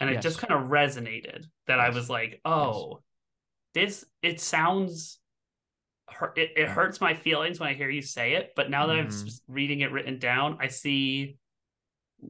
and 0.00 0.10
it 0.10 0.20
just 0.20 0.38
kind 0.38 0.52
of 0.52 0.68
resonated 0.68 1.44
that 1.68 1.78
i 1.78 1.90
was 1.90 2.10
like 2.10 2.40
oh 2.44 3.00
this 3.74 4.04
it 4.22 4.40
sounds 4.40 5.20
it, 6.36 6.50
it 6.56 6.68
hurts 6.68 7.00
my 7.00 7.14
feelings 7.14 7.58
when 7.58 7.68
i 7.68 7.74
hear 7.74 7.88
you 7.90 8.02
say 8.02 8.34
it 8.34 8.52
but 8.56 8.70
now 8.70 8.86
that 8.86 8.96
i'm 8.96 9.06
Mhm. 9.08 9.40
reading 9.48 9.80
it 9.80 9.90
written 9.92 10.18
down 10.18 10.58
i 10.60 10.68
see 10.68 11.36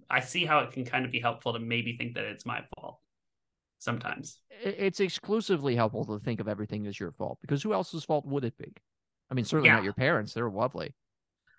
i 0.09 0.21
see 0.21 0.45
how 0.45 0.61
it 0.61 0.73
can 0.73 0.85
kind 0.85 1.04
of 1.04 1.11
be 1.11 1.21
helpful 1.21 1.52
to 1.52 1.59
maybe 1.59 1.97
think 1.97 2.14
that 2.14 2.25
it's 2.25 2.47
my 2.47 2.62
fault 2.76 3.00
sometimes 3.78 4.40
It's 4.62 5.00
exclusively 5.00 5.76
helpful 5.76 6.04
to 6.07 6.19
think 6.19 6.40
of 6.40 6.49
everything 6.49 6.87
as 6.87 6.99
your 6.99 7.12
fault 7.12 7.38
because 7.43 7.62
who 7.62 7.73
else's 7.75 8.04
fault 8.04 8.25
would 8.25 8.45
it 8.45 8.57
be? 8.57 8.73
I 9.31 9.35
mean, 9.35 9.45
certainly 9.45 9.69
Yeah. 9.69 9.75
not 9.76 9.85
your 9.85 9.93
parents. 9.93 10.33
They're 10.33 10.49
lovely, 10.49 10.95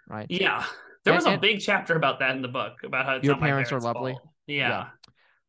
right? 0.08 0.26
yeah 0.30 0.66
there 1.04 1.14
was 1.14 1.26
a 1.28 1.32
and- 1.32 1.42
big 1.42 1.60
chapter 1.60 1.96
about 1.96 2.18
that 2.20 2.36
in 2.36 2.42
the 2.42 2.48
book 2.48 2.82
about 2.84 3.06
how 3.06 3.16
it's 3.18 3.26
Your 3.26 3.36
my 3.38 3.48
parents 3.48 3.72
are 3.72 3.80
lovely? 3.80 4.14
fault. 4.14 4.28
yeah. 4.48 4.90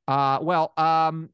Uh, 0.06 0.38
well, 0.42 0.72
um, 0.76 1.30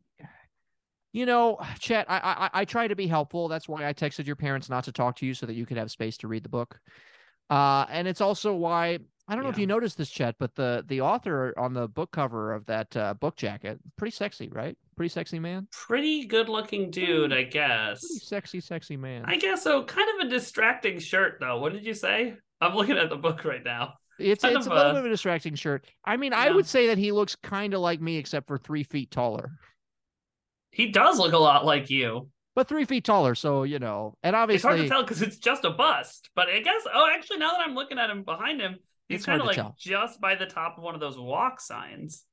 you 1.12 1.26
know, 1.26 1.58
Chet, 1.78 2.06
I, 2.08 2.50
I 2.52 2.60
I 2.60 2.64
try 2.64 2.88
to 2.88 2.96
be 2.96 3.06
helpful. 3.06 3.48
That's 3.48 3.68
why 3.68 3.86
I 3.86 3.92
texted 3.92 4.26
your 4.26 4.36
parents 4.36 4.68
not 4.68 4.84
to 4.84 4.92
talk 4.92 5.16
to 5.16 5.26
you 5.26 5.34
so 5.34 5.46
that 5.46 5.54
you 5.54 5.66
could 5.66 5.76
have 5.76 5.90
space 5.90 6.16
to 6.18 6.28
read 6.28 6.42
the 6.42 6.48
book. 6.48 6.78
Uh, 7.50 7.84
and 7.90 8.08
it's 8.08 8.20
also 8.20 8.54
why 8.54 8.98
I 9.28 9.34
don't 9.34 9.44
know 9.44 9.50
if 9.50 9.58
you 9.58 9.66
noticed 9.66 9.96
this, 9.96 10.10
Chet, 10.10 10.34
but 10.38 10.54
the 10.54 10.84
the 10.88 11.00
author 11.00 11.54
on 11.56 11.74
the 11.74 11.86
book 11.86 12.10
cover 12.10 12.52
of 12.52 12.66
that 12.66 12.96
uh, 12.96 13.14
book 13.14 13.36
jacket, 13.36 13.78
pretty 13.96 14.10
sexy, 14.10 14.48
right? 14.50 14.76
Pretty 14.96 15.10
sexy 15.10 15.38
man. 15.38 15.68
pretty 15.70 16.26
good 16.26 16.48
looking 16.48 16.90
dude, 16.90 17.32
I 17.32 17.44
guess. 17.44 18.00
Pretty 18.00 18.24
sexy, 18.24 18.60
sexy 18.60 18.96
man. 18.96 19.24
I 19.26 19.36
guess 19.36 19.62
so. 19.62 19.84
Kind 19.84 20.08
of 20.14 20.26
a 20.26 20.30
distracting 20.30 20.98
shirt, 20.98 21.38
though. 21.40 21.58
What 21.60 21.72
did 21.72 21.84
you 21.84 21.94
say? 21.94 22.34
I'm 22.60 22.74
looking 22.74 22.98
at 22.98 23.10
the 23.10 23.16
book 23.16 23.44
right 23.44 23.64
now. 23.64 23.94
It's 24.18 24.42
kind 24.42 24.56
it's 24.56 24.66
a 24.66 24.70
little 24.70 24.92
bit 24.92 25.00
of 25.00 25.06
a 25.06 25.08
distracting 25.08 25.54
shirt. 25.54 25.86
I 26.04 26.16
mean, 26.16 26.32
I 26.32 26.50
would 26.50 26.66
say 26.66 26.88
that 26.88 26.98
he 26.98 27.12
looks 27.12 27.34
kind 27.36 27.74
of 27.74 27.80
like 27.80 28.00
me, 28.00 28.16
except 28.16 28.46
for 28.46 28.58
three 28.58 28.82
feet 28.82 29.10
taller. 29.10 29.52
He 30.72 30.88
does 30.90 31.18
look 31.18 31.32
a 31.32 31.38
lot 31.38 31.64
like 31.64 31.88
you. 31.90 32.28
But 32.54 32.68
three 32.68 32.84
feet 32.84 33.04
taller, 33.04 33.34
so 33.34 33.62
you 33.62 33.78
know, 33.78 34.16
and 34.22 34.34
obviously 34.36 34.56
It's 34.56 34.64
hard 34.64 34.80
to 34.80 34.88
tell 34.88 35.02
because 35.02 35.22
it's 35.22 35.38
just 35.38 35.64
a 35.64 35.70
bust. 35.70 36.28
But 36.34 36.48
I 36.48 36.60
guess, 36.60 36.82
oh, 36.92 37.08
actually, 37.14 37.38
now 37.38 37.52
that 37.52 37.60
I'm 37.60 37.74
looking 37.74 37.98
at 37.98 38.10
him 38.10 38.24
behind 38.24 38.60
him, 38.60 38.76
he's 39.08 39.24
kind 39.24 39.40
of 39.40 39.46
like 39.46 39.56
tell. 39.56 39.74
just 39.78 40.20
by 40.20 40.34
the 40.34 40.44
top 40.46 40.76
of 40.76 40.84
one 40.84 40.94
of 40.94 41.00
those 41.00 41.18
walk 41.18 41.60
signs. 41.60 42.24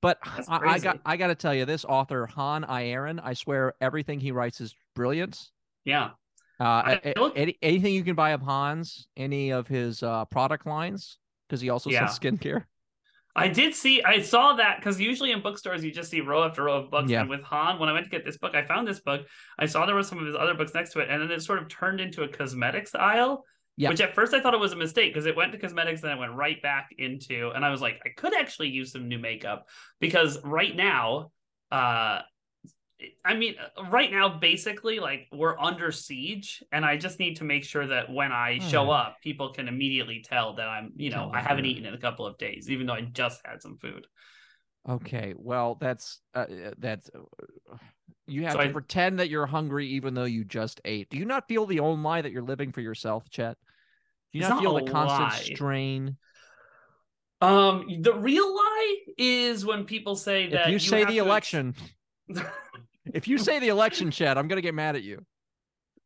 But 0.00 0.18
I, 0.22 0.42
I 0.48 0.78
got 0.78 1.00
I 1.04 1.16
got 1.16 1.28
to 1.28 1.34
tell 1.36 1.54
you, 1.54 1.64
this 1.64 1.84
author 1.84 2.26
Han 2.26 2.64
Aaron, 2.68 3.20
I 3.20 3.34
swear 3.34 3.74
everything 3.80 4.18
he 4.20 4.32
writes 4.32 4.60
is 4.60 4.74
brilliant. 4.94 5.40
Yeah. 5.84 6.10
Uh, 6.60 6.96
a- 7.04 7.12
a- 7.16 7.20
look- 7.20 7.32
any, 7.36 7.56
anything 7.62 7.94
you 7.94 8.02
can 8.02 8.14
buy 8.16 8.30
of 8.30 8.40
Hans, 8.40 9.06
any 9.16 9.52
of 9.52 9.68
his 9.68 10.02
uh, 10.02 10.24
product 10.24 10.66
lines, 10.66 11.18
because 11.48 11.60
he 11.60 11.70
also 11.70 11.90
Yeah. 11.90 12.06
sells 12.06 12.18
skincare. 12.18 12.64
I 13.36 13.48
did 13.48 13.74
see, 13.74 14.02
I 14.02 14.20
saw 14.20 14.54
that 14.54 14.78
because 14.78 15.00
usually 15.00 15.30
in 15.30 15.42
bookstores 15.42 15.84
you 15.84 15.92
just 15.92 16.10
see 16.10 16.20
row 16.20 16.42
after 16.44 16.64
row 16.64 16.78
of 16.78 16.90
books. 16.90 17.10
Yeah. 17.10 17.20
And 17.20 17.30
with 17.30 17.42
Han, 17.42 17.78
when 17.78 17.88
I 17.88 17.92
went 17.92 18.04
to 18.04 18.10
get 18.10 18.24
this 18.24 18.36
book, 18.36 18.54
I 18.54 18.64
found 18.64 18.88
this 18.88 19.00
book. 19.00 19.26
I 19.58 19.66
saw 19.66 19.86
there 19.86 19.94
were 19.94 20.02
some 20.02 20.18
of 20.18 20.26
his 20.26 20.34
other 20.34 20.54
books 20.54 20.74
next 20.74 20.92
to 20.94 21.00
it, 21.00 21.08
and 21.08 21.22
then 21.22 21.30
it 21.30 21.42
sort 21.42 21.60
of 21.60 21.68
turned 21.68 22.00
into 22.00 22.22
a 22.24 22.28
cosmetics 22.28 22.94
aisle. 22.94 23.44
Yeah. 23.76 23.90
Which 23.90 24.00
at 24.00 24.12
first 24.12 24.34
I 24.34 24.40
thought 24.40 24.54
it 24.54 24.60
was 24.60 24.72
a 24.72 24.76
mistake 24.76 25.14
because 25.14 25.26
it 25.26 25.36
went 25.36 25.52
to 25.52 25.58
cosmetics, 25.58 26.00
then 26.00 26.10
it 26.10 26.18
went 26.18 26.32
right 26.32 26.60
back 26.62 26.88
into, 26.98 27.52
and 27.54 27.64
I 27.64 27.70
was 27.70 27.80
like, 27.80 28.00
I 28.04 28.08
could 28.16 28.34
actually 28.34 28.70
use 28.70 28.90
some 28.90 29.06
new 29.06 29.20
makeup 29.20 29.68
because 30.00 30.42
right 30.42 30.74
now, 30.74 31.30
uh, 31.70 32.22
I 33.24 33.34
mean, 33.34 33.54
right 33.90 34.10
now, 34.10 34.28
basically, 34.28 34.98
like 34.98 35.28
we're 35.32 35.58
under 35.58 35.92
siege, 35.92 36.62
and 36.72 36.84
I 36.84 36.96
just 36.96 37.18
need 37.20 37.36
to 37.36 37.44
make 37.44 37.64
sure 37.64 37.86
that 37.86 38.12
when 38.12 38.32
I 38.32 38.58
show 38.58 38.84
Hmm. 38.84 38.90
up, 38.90 39.20
people 39.22 39.52
can 39.52 39.68
immediately 39.68 40.20
tell 40.22 40.54
that 40.54 40.66
I'm, 40.68 40.92
you 40.96 41.10
know, 41.10 41.30
I 41.32 41.40
haven't 41.40 41.66
eaten 41.66 41.86
in 41.86 41.94
a 41.94 41.98
couple 41.98 42.26
of 42.26 42.38
days, 42.38 42.68
even 42.70 42.86
though 42.86 42.94
I 42.94 43.02
just 43.02 43.40
had 43.44 43.62
some 43.62 43.78
food. 43.78 44.06
Okay, 44.88 45.34
well, 45.36 45.76
that's 45.76 46.20
uh, 46.34 46.38
uh, 46.38 46.70
that's 46.78 47.10
uh, 47.14 47.76
you 48.26 48.44
have 48.44 48.54
So 48.54 48.60
to 48.60 48.64
I- 48.64 48.72
pretend 48.72 49.18
that 49.18 49.28
you're 49.28 49.46
hungry 49.46 49.86
even 49.88 50.14
though 50.14 50.24
you 50.24 50.44
just 50.44 50.80
ate. 50.84 51.10
Do 51.10 51.18
you 51.18 51.24
not 51.24 51.46
feel 51.46 51.66
the 51.66 51.80
own 51.80 52.02
lie 52.02 52.22
that 52.22 52.32
you're 52.32 52.42
living 52.42 52.72
for 52.72 52.80
yourself, 52.80 53.28
Chet? 53.30 53.56
Do 54.32 54.38
you 54.38 54.48
not 54.48 54.58
feel 54.60 54.74
the 54.74 54.82
constant 54.82 55.32
lie. 55.32 55.42
strain? 55.54 56.16
Um, 57.40 57.86
the 58.02 58.14
real 58.14 58.52
lie 58.54 58.96
is 59.16 59.64
when 59.64 59.84
people 59.84 60.16
say 60.16 60.48
that 60.50 60.66
If 60.66 60.72
you, 60.72 60.78
say 60.78 60.98
have 61.00 61.08
the 61.08 61.18
to 61.18 61.24
election, 61.24 61.74
if 63.14 63.28
you 63.28 63.38
say 63.38 63.58
the 63.58 63.68
election, 63.68 64.10
Chet, 64.10 64.36
I'm 64.38 64.48
gonna 64.48 64.60
get 64.60 64.74
mad 64.74 64.96
at 64.96 65.02
you. 65.02 65.24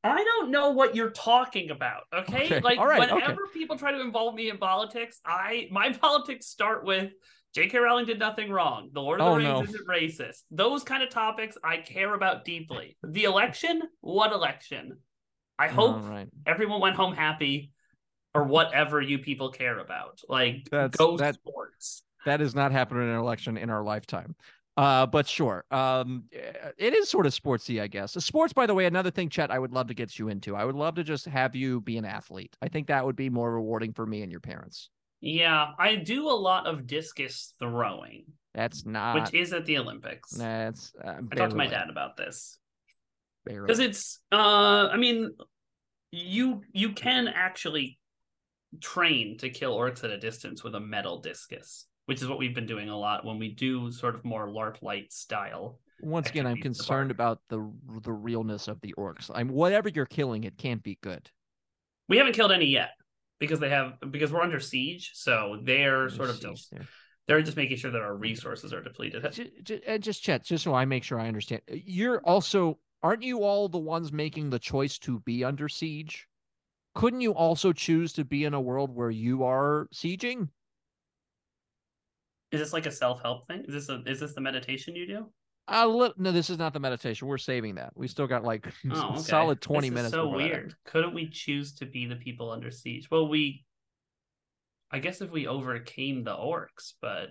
I 0.04 0.22
don't 0.24 0.50
know 0.50 0.70
what 0.70 0.96
you're 0.96 1.10
talking 1.10 1.70
about. 1.70 2.02
Okay, 2.12 2.46
Okay, 2.46 2.60
like 2.60 2.78
right, 2.80 3.02
okay. 3.08 3.14
whenever 3.14 3.46
people 3.52 3.76
try 3.78 3.92
to 3.92 4.00
involve 4.00 4.34
me 4.34 4.50
in 4.50 4.58
politics, 4.58 5.20
I 5.24 5.68
my 5.70 5.92
politics 6.00 6.46
start 6.46 6.84
with 6.84 7.12
J.K. 7.54 7.78
Rowling 7.78 8.06
did 8.06 8.18
nothing 8.18 8.50
wrong. 8.50 8.88
The 8.92 9.00
Lord 9.02 9.20
of 9.20 9.26
Oh, 9.26 9.30
the 9.32 9.36
Rings 9.44 9.58
no. 9.58 9.62
isn't 9.62 9.86
racist. 9.86 10.42
Those 10.50 10.82
kind 10.82 11.02
of 11.02 11.10
topics 11.10 11.56
I 11.62 11.76
care 11.76 12.14
about 12.14 12.44
deeply. 12.44 12.96
The 13.06 13.24
election, 13.24 13.82
what 14.00 14.32
election? 14.32 14.96
I 15.58 15.68
hope 15.68 16.02
right. 16.08 16.28
everyone 16.46 16.80
went 16.80 16.96
home 16.96 17.14
happy, 17.14 17.70
or 18.34 18.44
whatever 18.44 19.00
you 19.02 19.18
people 19.18 19.50
care 19.50 19.78
about. 19.78 20.20
Like 20.28 20.66
That's- 20.70 20.96
go 20.96 21.16
that- 21.18 21.34
sports. 21.34 22.02
that 22.24 22.40
has 22.40 22.54
not 22.54 22.72
happened 22.72 23.02
in 23.02 23.08
an 23.08 23.18
election 23.18 23.56
in 23.58 23.68
our 23.70 23.84
lifetime. 23.84 24.34
Uh, 24.76 25.06
but 25.06 25.26
sure. 25.26 25.64
Um, 25.70 26.24
eh, 26.32 26.70
it 26.78 26.94
is 26.94 27.08
sort 27.08 27.26
of 27.26 27.32
sportsy, 27.32 27.80
I 27.80 27.86
guess. 27.86 28.12
Sports, 28.12 28.52
by 28.52 28.66
the 28.66 28.74
way, 28.74 28.86
another 28.86 29.10
thing, 29.10 29.28
Chet, 29.28 29.50
I 29.50 29.58
would 29.58 29.72
love 29.72 29.88
to 29.88 29.94
get 29.94 30.18
you 30.18 30.28
into. 30.28 30.56
I 30.56 30.64
would 30.64 30.74
love 30.74 30.94
to 30.94 31.04
just 31.04 31.26
have 31.26 31.54
you 31.54 31.80
be 31.80 31.98
an 31.98 32.04
athlete. 32.04 32.56
I 32.62 32.68
think 32.68 32.86
that 32.86 33.04
would 33.04 33.16
be 33.16 33.28
more 33.28 33.52
rewarding 33.52 33.92
for 33.92 34.06
me 34.06 34.22
and 34.22 34.30
your 34.30 34.40
parents. 34.40 34.88
Yeah, 35.20 35.72
I 35.78 35.96
do 35.96 36.28
a 36.28 36.32
lot 36.32 36.66
of 36.66 36.86
discus 36.86 37.54
throwing, 37.58 38.24
That's 38.54 38.86
not. 38.86 39.14
which 39.14 39.34
is 39.34 39.52
at 39.52 39.66
the 39.66 39.78
Olympics. 39.78 40.32
That's. 40.32 40.92
Uh, 41.02 41.20
I 41.30 41.34
talked 41.34 41.50
to 41.50 41.56
my 41.56 41.66
dad 41.66 41.90
about 41.90 42.16
this. 42.16 42.58
Because 43.44 43.80
it's 43.80 44.20
uh 44.30 44.88
i 44.92 44.96
mean 44.96 45.30
you 46.12 46.62
you 46.72 46.92
can 46.92 47.26
actually 47.26 47.98
train 48.80 49.36
to 49.38 49.50
kill 49.50 49.76
orcs 49.76 50.04
at 50.04 50.10
a 50.10 50.18
distance 50.18 50.62
with 50.62 50.74
a 50.74 50.80
metal 50.80 51.20
discus 51.20 51.86
which 52.12 52.20
is 52.20 52.28
what 52.28 52.38
we've 52.38 52.54
been 52.54 52.66
doing 52.66 52.90
a 52.90 52.98
lot 52.98 53.24
when 53.24 53.38
we 53.38 53.48
do 53.48 53.90
sort 53.90 54.14
of 54.14 54.22
more 54.22 54.46
larp 54.46 54.82
light 54.82 55.10
style 55.10 55.80
Once 56.02 56.28
again, 56.28 56.46
I'm 56.46 56.56
the 56.56 56.60
concerned 56.60 57.10
about 57.10 57.40
the 57.48 57.72
the 58.02 58.12
realness 58.12 58.68
of 58.68 58.78
the 58.82 58.94
orcs. 58.98 59.30
I'm 59.34 59.48
whatever 59.48 59.88
you're 59.88 60.04
killing, 60.04 60.44
it 60.44 60.58
can't 60.58 60.82
be 60.82 60.98
good. 61.02 61.30
we 62.10 62.18
haven't 62.18 62.34
killed 62.34 62.52
any 62.52 62.66
yet 62.66 62.90
because 63.40 63.60
they 63.60 63.70
have 63.70 63.94
because 64.10 64.30
we're 64.30 64.42
under 64.42 64.60
siege 64.60 65.12
so 65.14 65.58
they're 65.62 66.10
sort 66.10 66.28
of 66.28 66.38
there. 66.38 66.86
they're 67.26 67.40
just 67.40 67.56
making 67.56 67.78
sure 67.78 67.90
that 67.90 68.02
our 68.02 68.14
resources 68.14 68.74
are 68.74 68.82
depleted 68.82 69.24
and 69.86 70.02
just 70.02 70.22
chat, 70.22 70.44
just 70.44 70.64
so 70.64 70.74
I 70.74 70.84
make 70.84 71.04
sure 71.04 71.18
I 71.18 71.28
understand. 71.28 71.62
You're 71.68 72.20
also 72.20 72.78
aren't 73.02 73.22
you 73.22 73.42
all 73.42 73.70
the 73.70 73.78
ones 73.78 74.12
making 74.12 74.50
the 74.50 74.58
choice 74.58 74.98
to 74.98 75.20
be 75.20 75.44
under 75.44 75.66
siege? 75.66 76.28
Couldn't 76.94 77.22
you 77.22 77.32
also 77.32 77.72
choose 77.72 78.12
to 78.12 78.24
be 78.26 78.44
in 78.44 78.52
a 78.52 78.60
world 78.60 78.94
where 78.94 79.10
you 79.10 79.44
are 79.44 79.88
sieging? 79.94 80.50
Is 82.52 82.60
this 82.60 82.72
like 82.72 82.86
a 82.86 82.90
self-help 82.90 83.46
thing 83.46 83.64
is 83.66 83.74
this 83.74 83.88
a 83.88 84.02
is 84.06 84.20
this 84.20 84.34
the 84.34 84.40
meditation 84.40 84.94
you 84.94 85.06
do 85.06 85.26
A 85.68 85.86
little, 85.86 86.14
no, 86.18 86.32
this 86.32 86.50
is 86.50 86.58
not 86.58 86.72
the 86.72 86.80
meditation. 86.80 87.28
We're 87.28 87.38
saving 87.38 87.76
that. 87.76 87.92
We 87.94 88.08
still 88.08 88.26
got 88.26 88.44
like 88.44 88.66
Oh, 88.90 89.10
okay. 89.12 89.20
solid 89.20 89.60
twenty 89.60 89.88
This 89.88 89.92
is 89.92 90.12
minutes. 90.12 90.12
So 90.14 90.24
before 90.24 90.38
that 90.38 90.44
weird. 90.44 90.74
Couldn't 90.84 91.14
we 91.14 91.28
choose 91.30 91.74
to 91.76 91.86
be 91.86 92.06
the 92.06 92.16
people 92.16 92.50
under 92.50 92.70
siege? 92.70 93.10
Well, 93.10 93.28
we. 93.28 93.64
I 94.90 94.98
guess 94.98 95.20
if 95.22 95.30
we 95.30 95.46
overcame 95.46 96.22
the 96.24 96.34
orcs, 96.34 96.92
but 97.00 97.30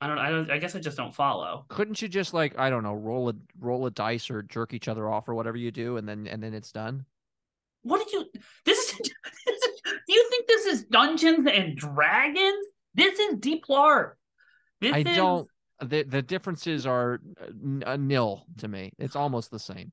I 0.00 0.06
don't. 0.08 0.18
I 0.18 0.30
don't. 0.30 0.50
I 0.50 0.58
guess 0.58 0.74
I 0.74 0.80
just 0.80 0.96
don't 0.96 1.14
follow. 1.14 1.66
Couldn't 1.68 2.00
you 2.02 2.08
just 2.08 2.32
like 2.34 2.58
I 2.58 2.70
don't 2.70 2.82
know, 2.82 2.94
roll 2.94 3.28
a 3.28 3.34
roll 3.60 3.86
a 3.86 3.90
dice 3.90 4.30
or 4.30 4.42
jerk 4.42 4.72
each 4.74 4.88
other 4.88 5.08
off 5.08 5.28
or 5.28 5.34
whatever 5.34 5.56
you 5.56 5.70
do, 5.70 5.96
and 5.96 6.08
then 6.08 6.26
and 6.26 6.42
then 6.42 6.54
it's 6.54 6.72
done? 6.72 7.04
What 7.82 7.98
did 8.04 8.12
you? 8.12 8.24
This 8.64 8.78
is. 8.94 9.10
This 9.46 9.62
is 9.62 9.80
do 10.06 10.12
you 10.12 10.26
think 10.30 10.46
this 10.46 10.66
is 10.66 10.84
Dungeons 10.84 11.46
and 11.50 11.76
Dragons? 11.76 12.66
This 12.98 13.18
is 13.18 13.36
Deep 13.38 13.64
LARP. 13.68 14.12
This 14.80 14.92
I 14.94 14.98
is, 14.98 15.16
don't. 15.16 15.48
The 15.80 16.02
the 16.02 16.22
differences 16.22 16.86
are 16.86 17.20
uh, 17.40 17.46
n- 17.46 17.82
a 17.86 17.96
nil 17.96 18.44
to 18.58 18.68
me. 18.68 18.92
It's 18.98 19.16
almost 19.16 19.50
the 19.50 19.58
same. 19.58 19.92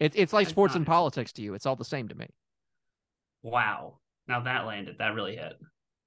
It's 0.00 0.14
it's 0.16 0.32
like 0.32 0.44
It's 0.44 0.50
sports 0.50 0.74
and 0.74 0.86
politics 0.86 1.32
to 1.34 1.42
you. 1.42 1.54
It's 1.54 1.66
all 1.66 1.76
the 1.76 1.84
same 1.84 2.08
to 2.08 2.14
me, 2.14 2.26
Wow. 3.42 3.98
Now 4.26 4.40
that 4.40 4.66
landed. 4.66 4.96
That 4.98 5.14
really 5.14 5.36
hit. 5.36 5.54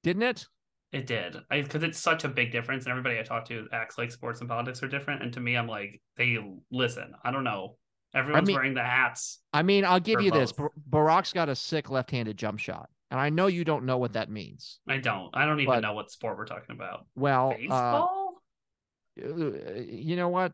didn't 0.04 0.24
it? 0.24 0.48
It 0.92 1.08
did. 1.08 1.38
Because 1.50 1.84
it's 1.84 1.98
such 1.98 2.24
a 2.26 2.28
big 2.28 2.52
difference, 2.52 2.84
and 2.86 2.92
everybody 2.92 3.18
I 3.18 3.24
talk 3.24 3.46
to 3.48 3.68
acts 3.72 3.98
like 3.98 4.12
sports 4.12 4.42
and 4.42 4.50
politics 4.50 4.84
are 4.84 4.88
different. 4.90 5.24
And 5.24 5.32
to 5.34 5.40
me, 5.40 5.56
I'm 5.56 5.68
like, 5.68 6.02
they 6.18 6.38
listen. 6.70 7.14
I 7.24 7.32
don't 7.32 7.44
know. 7.46 7.78
Everyone's 8.14 8.48
mean- 8.48 8.56
wearing 8.56 8.74
the 8.74 8.84
hats. 8.84 9.40
I 9.54 9.64
mean, 9.64 9.86
I'll 9.86 10.02
give 10.02 10.20
you 10.22 10.32
this. 10.32 10.52
both. 10.52 10.72
Bar- 10.86 11.06
Barack's 11.06 11.32
got 11.32 11.48
a 11.48 11.56
sick 11.56 11.90
left-handed 11.90 12.36
jump 12.38 12.60
shot, 12.60 12.90
and 13.12 13.20
I 13.20 13.30
know 13.30 13.46
you 13.48 13.64
don't 13.64 13.86
know 13.86 13.98
what 14.00 14.14
that 14.14 14.30
means. 14.32 14.80
I 14.88 14.98
don't. 14.98 15.30
I 15.36 15.46
don't 15.46 15.60
even 15.60 15.74
But- 15.76 15.82
know 15.82 15.94
what 15.94 16.10
sport 16.10 16.38
we're 16.38 16.46
talking 16.46 16.74
about. 16.76 17.06
Well, 17.16 17.52
uh, 17.52 17.58
Baseball. 17.58 18.42
uh, 19.24 19.74
you 19.82 20.16
know 20.16 20.30
what? 20.30 20.54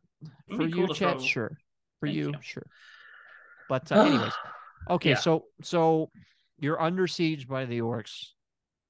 For 0.50 0.58
cool 0.58 0.68
you, 0.68 0.88
Chet, 0.88 1.18
throw- 1.18 1.20
sure. 1.20 1.58
For 2.00 2.08
Thank 2.08 2.18
you, 2.18 2.26
you. 2.32 2.34
sure. 2.42 2.68
But 3.70 3.92
uh, 3.92 4.02
anyways, 4.02 4.34
okay. 4.90 5.10
Yeah. 5.12 5.16
So 5.18 5.46
so 5.62 6.10
you're 6.60 6.82
under 6.82 7.08
siege 7.08 7.48
by 7.48 7.66
the 7.66 7.80
orcs. 7.82 8.30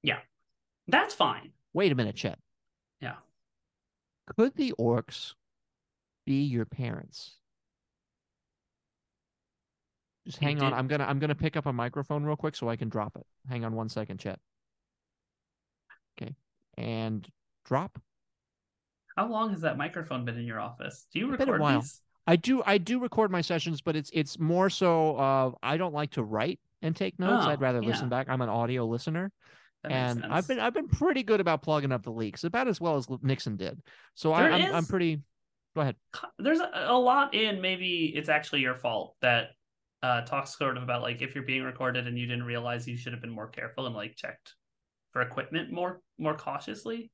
Yeah, 0.01 0.19
that's 0.87 1.13
fine. 1.13 1.51
Wait 1.73 1.91
a 1.91 1.95
minute, 1.95 2.15
Chet. 2.15 2.39
Yeah. 3.01 3.15
Could 4.37 4.55
the 4.55 4.73
orcs 4.79 5.33
be 6.25 6.43
your 6.43 6.65
parents? 6.65 7.35
Just 10.27 10.39
hang 10.39 10.61
on. 10.61 10.73
I'm 10.73 10.87
gonna 10.87 11.05
I'm 11.05 11.19
gonna 11.19 11.35
pick 11.35 11.55
up 11.55 11.65
a 11.65 11.73
microphone 11.73 12.23
real 12.25 12.35
quick 12.35 12.55
so 12.55 12.67
I 12.69 12.75
can 12.75 12.89
drop 12.89 13.15
it. 13.15 13.25
Hang 13.49 13.63
on 13.63 13.73
one 13.73 13.87
second, 13.87 14.19
Chet. 14.19 14.39
Okay. 16.21 16.35
And 16.77 17.25
drop. 17.65 17.97
How 19.15 19.27
long 19.29 19.51
has 19.51 19.61
that 19.61 19.77
microphone 19.77 20.25
been 20.25 20.37
in 20.37 20.45
your 20.45 20.59
office? 20.59 21.07
Do 21.13 21.19
you 21.19 21.27
It's 21.29 21.37
been 21.37 21.47
a 21.49 21.53
record 21.53 21.61
while. 21.61 21.81
these? 21.81 22.01
I 22.27 22.35
do 22.35 22.61
I 22.65 22.77
do 22.77 22.99
record 22.99 23.31
my 23.31 23.39
sessions, 23.41 23.81
but 23.81 23.95
it's 23.95 24.09
it's 24.13 24.37
more 24.37 24.69
so 24.69 25.15
uh 25.15 25.51
I 25.63 25.77
don't 25.77 25.93
like 25.93 26.11
to 26.11 26.23
write 26.23 26.59
and 26.81 26.93
take 26.95 27.17
notes. 27.19 27.45
Oh, 27.45 27.49
I'd 27.49 27.61
rather 27.61 27.81
yeah. 27.81 27.87
listen 27.87 28.09
back. 28.09 28.27
I'm 28.29 28.41
an 28.41 28.49
audio 28.49 28.85
listener. 28.85 29.31
That 29.83 29.91
and 29.93 30.25
I've 30.25 30.47
been 30.47 30.59
I've 30.59 30.73
been 30.73 30.89
pretty 30.89 31.23
good 31.23 31.39
about 31.39 31.61
plugging 31.61 31.91
up 31.93 32.03
the 32.03 32.11
leaks, 32.11 32.43
about 32.43 32.67
as 32.67 32.81
well 32.81 32.97
as 32.97 33.07
Nixon 33.21 33.55
did. 33.55 33.79
So 34.13 34.33
I, 34.33 34.43
There 34.43 34.51
I'm 34.51 34.75
I'm 34.75 34.85
pretty. 34.85 35.21
Go 35.75 35.81
ahead. 35.81 35.95
there's 36.39 36.59
a, 36.59 36.69
a 36.87 36.97
lot 36.97 37.33
in 37.35 37.61
maybe 37.61 38.11
it's 38.15 38.29
actually 38.29 38.61
your 38.61 38.75
fault 38.75 39.15
that 39.21 39.51
uh 40.07 40.21
talks 40.21 40.57
sort 40.57 40.77
of 40.77 40.83
about 40.83 41.01
like 41.01 41.21
if 41.21 41.35
you're 41.35 41.43
being 41.43 41.63
recorded 41.63 42.07
and 42.07 42.17
you 42.17 42.25
didn't 42.25 42.43
realize 42.45 42.87
you 42.87 42.97
should 42.97 43.13
have 43.13 43.21
been 43.21 43.37
more 43.39 43.47
careful 43.47 43.85
and 43.87 43.95
like 43.95 44.15
checked 44.15 44.53
for 45.11 45.21
equipment 45.21 45.71
more 45.71 46.01
more 46.17 46.35
cautiously 46.35 47.11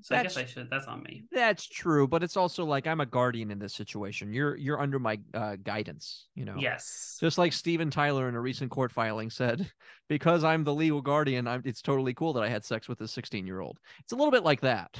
so 0.00 0.16
i 0.16 0.22
guess 0.22 0.36
i 0.36 0.40
That's- 0.40 0.52
should 0.52 0.70
that's 0.70 0.86
on 0.86 1.02
me 1.02 1.24
That's 1.30 1.66
true, 1.68 2.06
but 2.08 2.22
it's 2.24 2.36
also 2.36 2.64
like 2.64 2.86
I'm 2.86 3.00
a 3.00 3.06
guardian 3.06 3.50
in 3.52 3.58
this 3.60 3.74
situation. 3.74 4.32
You're 4.32 4.56
you're 4.56 4.80
under 4.80 4.98
my 4.98 5.20
uh, 5.32 5.56
guidance. 5.62 6.26
You 6.34 6.44
know. 6.44 6.56
yes 6.58 7.16
Just 7.20 7.38
like 7.38 7.52
Steven 7.52 7.90
Tyler 7.90 8.28
in 8.28 8.34
a 8.34 8.40
recent 8.40 8.70
court 8.72 8.90
filing 8.92 9.30
said, 9.30 9.70
because 10.08 10.42
I'm 10.42 10.64
the 10.64 10.74
legal 10.74 11.00
guardian, 11.00 11.46
I'm, 11.46 11.62
it's 11.64 11.82
totally 11.82 12.12
cool 12.14 12.32
that 12.34 12.42
I 12.42 12.48
had 12.48 12.64
sex 12.64 12.88
with 12.88 13.00
a 13.02 13.08
16 13.08 13.46
year 13.46 13.60
old. 13.60 13.78
It's 14.00 14.12
a 14.12 14.16
little 14.16 14.32
bit 14.32 14.42
like 14.42 14.60
that. 14.62 14.90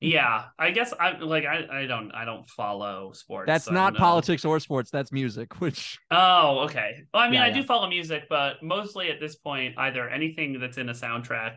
Yeah 0.00 0.44
i 0.58 0.70
guess 0.70 0.92
i 1.00 1.16
like 1.18 1.44
i 1.46 1.66
i 1.82 1.86
don't 1.86 2.10
i 2.12 2.24
don't 2.24 2.46
follow 2.48 3.12
sports 3.12 3.46
That's 3.46 3.64
so 3.64 3.72
not 3.72 3.94
politics 3.94 4.44
or 4.44 4.60
sports. 4.60 4.90
That's 4.90 5.10
music, 5.10 5.58
which 5.60 5.98
oh 6.10 6.60
okay 6.66 7.04
well 7.14 7.22
i 7.22 7.26
mean 7.26 7.34
Yeah, 7.34 7.44
i 7.44 7.46
yeah. 7.48 7.54
do 7.54 7.62
follow 7.62 7.88
music 7.88 8.24
but 8.28 8.62
mostly 8.62 9.10
at 9.10 9.20
this 9.20 9.36
point 9.36 9.74
either 9.78 10.08
anything 10.08 10.60
that's 10.60 10.76
in 10.78 10.88
a 10.90 10.92
soundtrack 10.92 11.56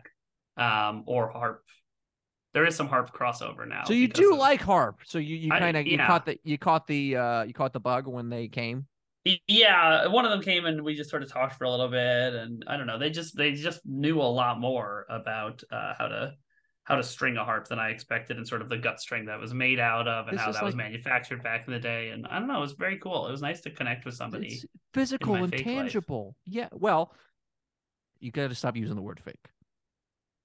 um 0.56 1.04
or 1.06 1.30
harp 1.30 1.62
there 2.54 2.64
is 2.66 2.74
some 2.74 2.88
harp 2.88 3.14
crossover 3.14 3.68
now 3.68 3.84
so 3.84 3.92
you 3.92 4.08
do 4.08 4.32
of- 4.32 4.38
like 4.38 4.60
harp. 4.60 5.00
So 5.04 5.18
you, 5.18 5.36
you 5.36 5.50
kind 5.50 5.76
of 5.76 5.86
you 5.86 5.98
yeah. 5.98 6.06
caught 6.06 6.24
the 6.26 6.38
you 6.42 6.56
caught 6.58 6.86
the 6.86 7.16
uh 7.16 7.42
you 7.44 7.52
caught 7.54 7.72
the 7.72 7.80
bug 7.80 8.06
when 8.08 8.28
they 8.30 8.48
came. 8.48 8.86
yeah 9.46 10.06
one 10.08 10.24
of 10.24 10.30
them 10.30 10.40
came 10.42 10.64
and 10.64 10.82
we 10.82 10.94
just 10.94 11.10
sort 11.10 11.22
of 11.22 11.30
talked 11.30 11.54
for 11.56 11.64
a 11.64 11.70
little 11.70 11.88
bit 11.88 12.32
and 12.34 12.64
i 12.66 12.76
don't 12.78 12.86
know 12.86 12.98
they 12.98 13.10
just 13.10 13.36
they 13.36 13.52
just 13.52 13.80
knew 13.84 14.18
a 14.18 14.22
lot 14.24 14.58
more 14.58 15.04
about 15.10 15.62
uh, 15.70 15.92
how 15.98 16.08
to 16.08 16.32
how 16.84 16.96
to 16.96 17.02
string 17.02 17.36
a 17.36 17.44
harp 17.44 17.68
than 17.68 17.78
i 17.78 17.90
expected 17.90 18.36
and 18.36 18.46
sort 18.46 18.62
of 18.62 18.68
the 18.68 18.76
gut 18.78 19.00
string 19.00 19.26
that 19.26 19.38
was 19.38 19.52
made 19.54 19.78
out 19.78 20.08
of 20.08 20.26
and 20.28 20.36
This 20.36 20.44
how 20.44 20.50
that 20.52 20.64
was 20.64 20.74
manufactured 20.74 21.42
back 21.42 21.66
in 21.66 21.72
the 21.72 21.78
day 21.78 22.08
and 22.10 22.26
i 22.26 22.38
don't 22.38 22.48
know 22.48 22.58
it 22.58 22.60
was 22.62 22.72
very 22.72 22.98
cool 22.98 23.26
it 23.28 23.30
was 23.30 23.42
nice 23.42 23.60
to 23.62 23.70
connect 23.70 24.04
with 24.04 24.14
somebody 24.14 24.60
physical 24.94 25.34
and 25.36 25.50
fake 25.50 25.66
life. 25.66 25.76
tangible. 25.76 26.34
Yeah. 26.46 26.68
Well, 26.72 27.14
you 28.18 28.30
got 28.32 28.48
to 28.48 28.54
stop 28.56 28.76
using 28.76 28.96
the 28.96 29.02
word 29.02 29.20
fake. 29.24 29.36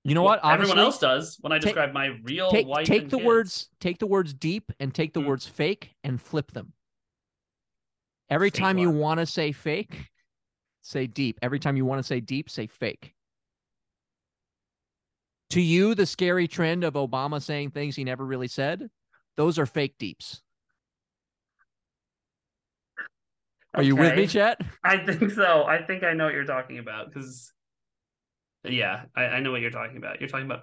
You 0.04 0.14
know 0.14 0.22
Well, 0.22 0.34
what? 0.34 0.44
Honestly, 0.44 0.62
everyone 0.72 0.86
else 0.86 1.00
does 1.00 1.38
when 1.42 1.52
i 1.52 1.56
take- 1.56 1.64
describe 1.74 1.94
my 1.94 2.18
real 2.24 2.52
take 2.52 2.68
wife 2.68 2.86
take 2.86 3.10
the 3.10 3.18
kids. 3.18 3.26
words 3.26 3.70
take 3.80 3.98
the 3.98 4.06
words 4.06 4.34
deep 4.36 4.72
and 4.80 4.94
take 4.94 5.14
the 5.14 5.20
Mm. 5.22 5.26
words 5.28 5.48
fake 5.48 5.96
and 6.04 6.22
flip 6.22 6.52
them. 6.52 6.74
Every 8.30 8.50
Fake 8.52 8.60
time 8.62 8.78
you 8.78 8.92
want 8.92 9.20
to 9.20 9.26
say 9.26 9.52
fake, 9.52 10.12
say 10.82 11.08
deep. 11.08 11.40
Every 11.42 11.60
time 11.60 11.76
you 11.78 11.86
want 11.86 12.00
to 12.00 12.04
say 12.04 12.20
deep, 12.20 12.50
say 12.50 12.68
fake. 12.68 13.14
To 15.52 15.62
you, 15.62 15.96
the 15.96 16.06
scary 16.06 16.48
trend 16.48 16.84
of 16.84 16.96
Obama 16.96 17.42
saying 17.42 17.72
things 17.72 17.96
he 17.96 18.04
never 18.04 18.26
really 18.26 18.48
said, 18.48 18.90
those 19.38 19.60
are 19.60 19.66
fake 19.66 19.96
deeps. 19.98 20.42
Are 23.76 23.84
you 23.84 23.96
with 23.96 24.16
me. 24.16 24.26
Chet? 24.26 24.62
i 24.84 24.98
think 24.98 25.32
so 25.32 25.64
i 25.66 25.82
think 25.82 26.04
i 26.04 26.14
know 26.14 26.26
what 26.26 26.34
you're 26.34 26.46
talking 26.46 26.78
about 26.78 27.08
because 27.08 27.52
yeah 28.64 29.04
I, 29.16 29.26
I 29.26 29.40
know 29.42 29.52
what 29.52 29.62
you're 29.62 29.70
talking 29.70 29.98
about 29.98 30.22
you're 30.22 30.30
talking 30.30 30.46
about 30.46 30.62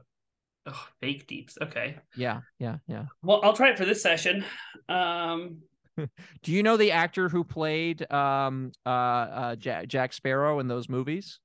oh, 0.66 0.86
fake 1.00 1.26
deeps 1.26 1.58
okay 1.60 1.98
Yeah, 2.16 2.40
yeah, 2.58 2.78
yeah. 2.86 3.04
Well, 3.22 3.40
I'll 3.42 3.52
try 3.52 3.70
it 3.70 3.78
for 3.78 3.84
this 3.84 4.02
session. 4.02 4.44
Um, 4.88 5.58
Do 6.42 6.52
you 6.52 6.62
know 6.62 6.78
the 6.78 6.92
actor 6.92 7.28
who 7.28 7.44
played 7.44 8.10
um 8.10 8.72
uh, 8.86 8.88
uh 8.88 9.56
Jack, 9.56 9.88
Jack 9.88 10.12
Sparrow 10.14 10.58
in 10.58 10.68
those 10.68 10.88
movies? 10.88 11.38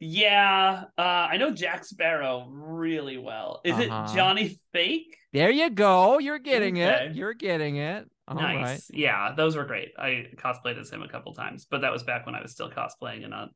Yeah, 0.00 0.84
uh, 0.98 1.00
I 1.00 1.36
know 1.36 1.50
Jack 1.52 1.84
Sparrow 1.84 2.46
really 2.50 3.18
well. 3.18 3.60
Is 3.64 3.74
Uh-huh. 3.74 4.06
it 4.10 4.14
Johnny 4.14 4.58
Fake? 4.72 5.16
There 5.32 5.50
you 5.50 5.70
go. 5.70 6.18
You're 6.18 6.38
getting 6.38 6.78
Okay. 6.82 7.06
it. 7.06 7.14
You're 7.16 7.34
getting 7.34 7.76
it. 7.76 8.08
All 8.28 8.36
right. 8.36 8.60
nice. 8.60 8.90
Yeah, 8.92 9.32
those 9.36 9.56
were 9.56 9.64
great. 9.64 9.92
I 9.98 10.26
cosplayed 10.36 10.78
as 10.78 10.90
him 10.90 11.02
a 11.02 11.08
couple 11.08 11.32
times, 11.34 11.66
but 11.70 11.82
that 11.82 11.92
was 11.92 12.02
back 12.02 12.26
when 12.26 12.34
I 12.34 12.42
was 12.42 12.52
still 12.52 12.70
cosplaying 12.70 13.22
and 13.22 13.30
not 13.30 13.50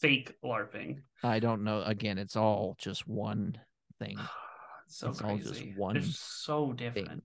fake 0.00 0.32
LARPing. 0.44 1.02
I 1.22 1.40
don't 1.40 1.64
know. 1.64 1.82
Again, 1.82 2.18
it's 2.18 2.36
all 2.36 2.76
just 2.78 3.08
one 3.08 3.58
thing. 3.98 4.16
so 4.86 5.08
It's 5.10 5.20
all 5.20 5.36
just 5.38 5.64
one 5.76 5.94
They're 5.94 6.02
so 6.04 6.72
different. 6.72 7.08
thing. 7.08 7.22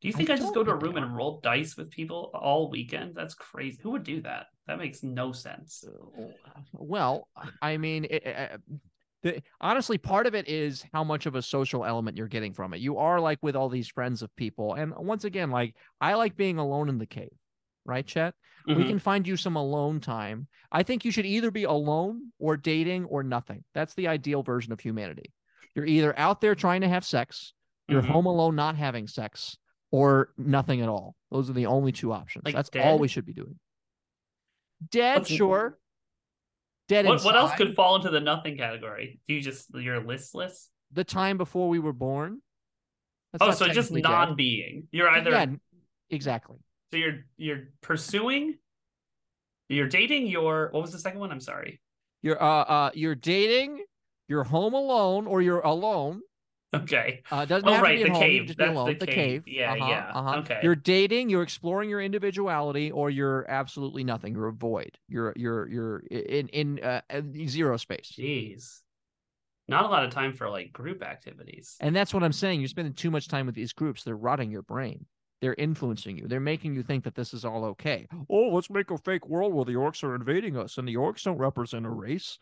Do 0.00 0.08
you 0.08 0.12
think 0.12 0.28
I, 0.28 0.36
just 0.36 0.52
go 0.52 0.62
to 0.62 0.70
a 0.72 0.76
room 0.76 0.96
and 0.98 1.16
roll 1.16 1.40
dice 1.40 1.76
with 1.78 1.90
people 1.90 2.30
all 2.34 2.68
weekend? 2.70 3.14
That's 3.14 3.34
crazy. 3.34 3.78
Who 3.82 3.90
would 3.92 4.04
do 4.04 4.20
that? 4.22 4.46
That 4.66 4.78
makes 4.78 5.02
no 5.02 5.32
sense. 5.32 5.84
Well, 6.72 7.28
I 7.60 7.76
mean, 7.76 8.06
it, 8.08 8.26
uh, 8.26 8.56
the, 9.22 9.42
honestly, 9.60 9.98
part 9.98 10.26
of 10.26 10.34
it 10.34 10.48
is 10.48 10.84
how 10.92 11.04
much 11.04 11.26
of 11.26 11.34
a 11.34 11.42
social 11.42 11.84
element 11.84 12.16
you're 12.16 12.28
getting 12.28 12.52
from 12.54 12.72
it. 12.74 12.80
You 12.80 12.98
are 12.98 13.20
like 13.20 13.38
with 13.42 13.56
all 13.56 13.68
these 13.68 13.88
friends 13.88 14.22
of 14.22 14.34
people, 14.36 14.74
and 14.74 14.94
once 14.96 15.24
again, 15.24 15.50
like 15.50 15.74
I 16.00 16.14
like 16.14 16.36
being 16.36 16.58
alone 16.58 16.88
in 16.88 16.98
the 16.98 17.06
cave, 17.06 17.32
right, 17.84 18.06
Chet? 18.06 18.34
we 18.66 18.76
Mhm. 18.76 18.86
can 18.88 18.98
find 18.98 19.28
you 19.28 19.36
some 19.36 19.56
alone 19.56 20.00
time. 20.00 20.48
I 20.72 20.82
think 20.82 21.04
you 21.04 21.10
should 21.10 21.26
either 21.26 21.50
be 21.50 21.64
alone 21.64 22.32
or 22.38 22.56
dating 22.56 23.04
or 23.04 23.22
nothing. 23.22 23.62
That's 23.74 23.92
the 23.94 24.08
ideal 24.08 24.42
version 24.42 24.72
of 24.72 24.80
humanity. 24.80 25.34
You're 25.74 25.84
either 25.84 26.18
out 26.18 26.40
there 26.40 26.54
trying 26.54 26.80
to 26.80 26.88
have 26.88 27.04
sex, 27.04 27.52
you're 27.88 28.00
Mhm. 28.00 28.08
home 28.08 28.26
alone 28.26 28.56
not 28.56 28.76
having 28.76 29.06
sex, 29.06 29.58
or 29.90 30.32
nothing 30.38 30.80
at 30.80 30.88
all. 30.88 31.14
Those 31.30 31.50
are 31.50 31.52
the 31.52 31.66
only 31.66 31.92
two 31.92 32.12
options. 32.12 32.46
Like 32.46 32.54
That's 32.54 32.70
all 32.80 32.98
we 32.98 33.08
should 33.08 33.26
be 33.26 33.34
doing. 33.34 33.58
Dead, 34.90 35.20
What's- 35.20 35.30
sure. 35.30 35.78
Dead 36.86 37.06
What, 37.06 37.24
what 37.24 37.34
else 37.34 37.52
could 37.54 37.74
fall 37.74 37.96
into 37.96 38.10
the 38.10 38.20
nothing 38.20 38.58
category? 38.58 39.18
Do 39.26 39.34
you 39.34 39.40
just 39.40 39.68
you're 39.74 40.00
listless? 40.04 40.68
the 40.92 41.02
time 41.04 41.36
before 41.38 41.68
we 41.68 41.78
were 41.78 41.92
born? 41.92 42.40
That's 43.32 43.42
oh, 43.42 43.50
so 43.50 43.66
just 43.72 43.88
technically 43.88 44.02
non-being. 44.02 44.86
You're 44.92 45.08
either 45.08 45.30
Yeah, 45.30 45.46
exactly. 46.10 46.56
so 46.90 46.96
you're 46.98 47.24
you're 47.36 47.68
pursuing, 47.80 48.58
you're 49.68 49.88
dating. 49.88 50.26
Your 50.28 50.68
what 50.70 50.82
was 50.82 50.92
the 50.92 50.98
second 50.98 51.20
one? 51.20 51.32
I'm 51.32 51.40
sorry. 51.40 51.80
You're 52.22 52.40
uh 52.40 52.62
uh 52.62 52.90
you're 52.94 53.14
dating, 53.16 53.84
you're 54.28 54.44
home 54.44 54.74
alone, 54.74 55.26
or 55.26 55.42
you're 55.42 55.60
alone, 55.60 56.20
Okay. 56.82 57.22
Uh, 57.30 57.44
doesn't 57.44 57.68
Oh, 57.68 57.72
have 57.74 57.82
right, 57.82 57.98
to 57.98 58.04
be 58.04 58.08
the 58.10 58.14
home. 58.14 58.22
Cave. 58.22 58.38
can 58.40 58.46
just 58.48 58.58
be 58.58 58.64
That's 58.64 58.76
alone. 58.76 58.86
the 58.86 58.94
The 58.98 59.06
cave. 59.06 59.44
cave. 59.44 59.54
Yeah, 59.54 59.72
uh-huh, 59.74 59.86
yeah. 59.88 60.10
uh-huh. 60.14 60.36
Okay. 60.38 60.60
You're 60.62 60.74
dating. 60.76 61.30
You're 61.30 61.42
exploring 61.42 61.88
your 61.90 62.00
individuality, 62.00 62.90
or 62.90 63.10
you're 63.10 63.44
absolutely 63.50 64.04
nothing. 64.04 64.34
You're 64.34 64.48
a 64.48 64.52
void. 64.52 64.98
You're 65.08 65.32
you're 65.36 65.68
you're 65.68 65.98
in 66.10 66.48
in 66.48 66.80
uh, 66.82 67.00
zero 67.46 67.76
space. 67.76 68.12
Jeez. 68.18 68.80
Not 69.66 69.84
a 69.86 69.88
lot 69.88 70.04
of 70.04 70.10
time 70.10 70.34
for 70.34 70.50
like 70.50 70.72
group 70.72 71.02
activities. 71.02 71.76
And 71.80 71.96
that's 71.96 72.12
what 72.12 72.22
I'm 72.22 72.32
saying. 72.32 72.60
You're 72.60 72.68
spending 72.68 72.92
too 72.92 73.10
much 73.10 73.28
time 73.28 73.46
with 73.46 73.54
these 73.54 73.72
groups. 73.72 74.04
They're 74.04 74.16
rotting 74.16 74.50
your 74.50 74.60
brain. 74.62 75.06
They're 75.40 75.54
influencing 75.54 76.18
you. 76.18 76.26
They're 76.28 76.40
making 76.40 76.74
you 76.74 76.82
think 76.82 77.04
that 77.04 77.14
this 77.14 77.32
is 77.34 77.44
all 77.46 77.64
okay. 77.66 78.06
Oh, 78.30 78.48
let's 78.50 78.68
make 78.70 78.90
a 78.90 78.98
fake 78.98 79.26
world 79.28 79.54
where 79.54 79.64
the 79.64 79.72
orcs 79.74 80.02
are 80.04 80.14
invading 80.14 80.56
us 80.56 80.76
and 80.78 80.86
the 80.86 80.96
orcs 80.96 81.22
don't 81.22 81.38
represent 81.38 81.86
a 81.86 81.90
race. 81.90 82.38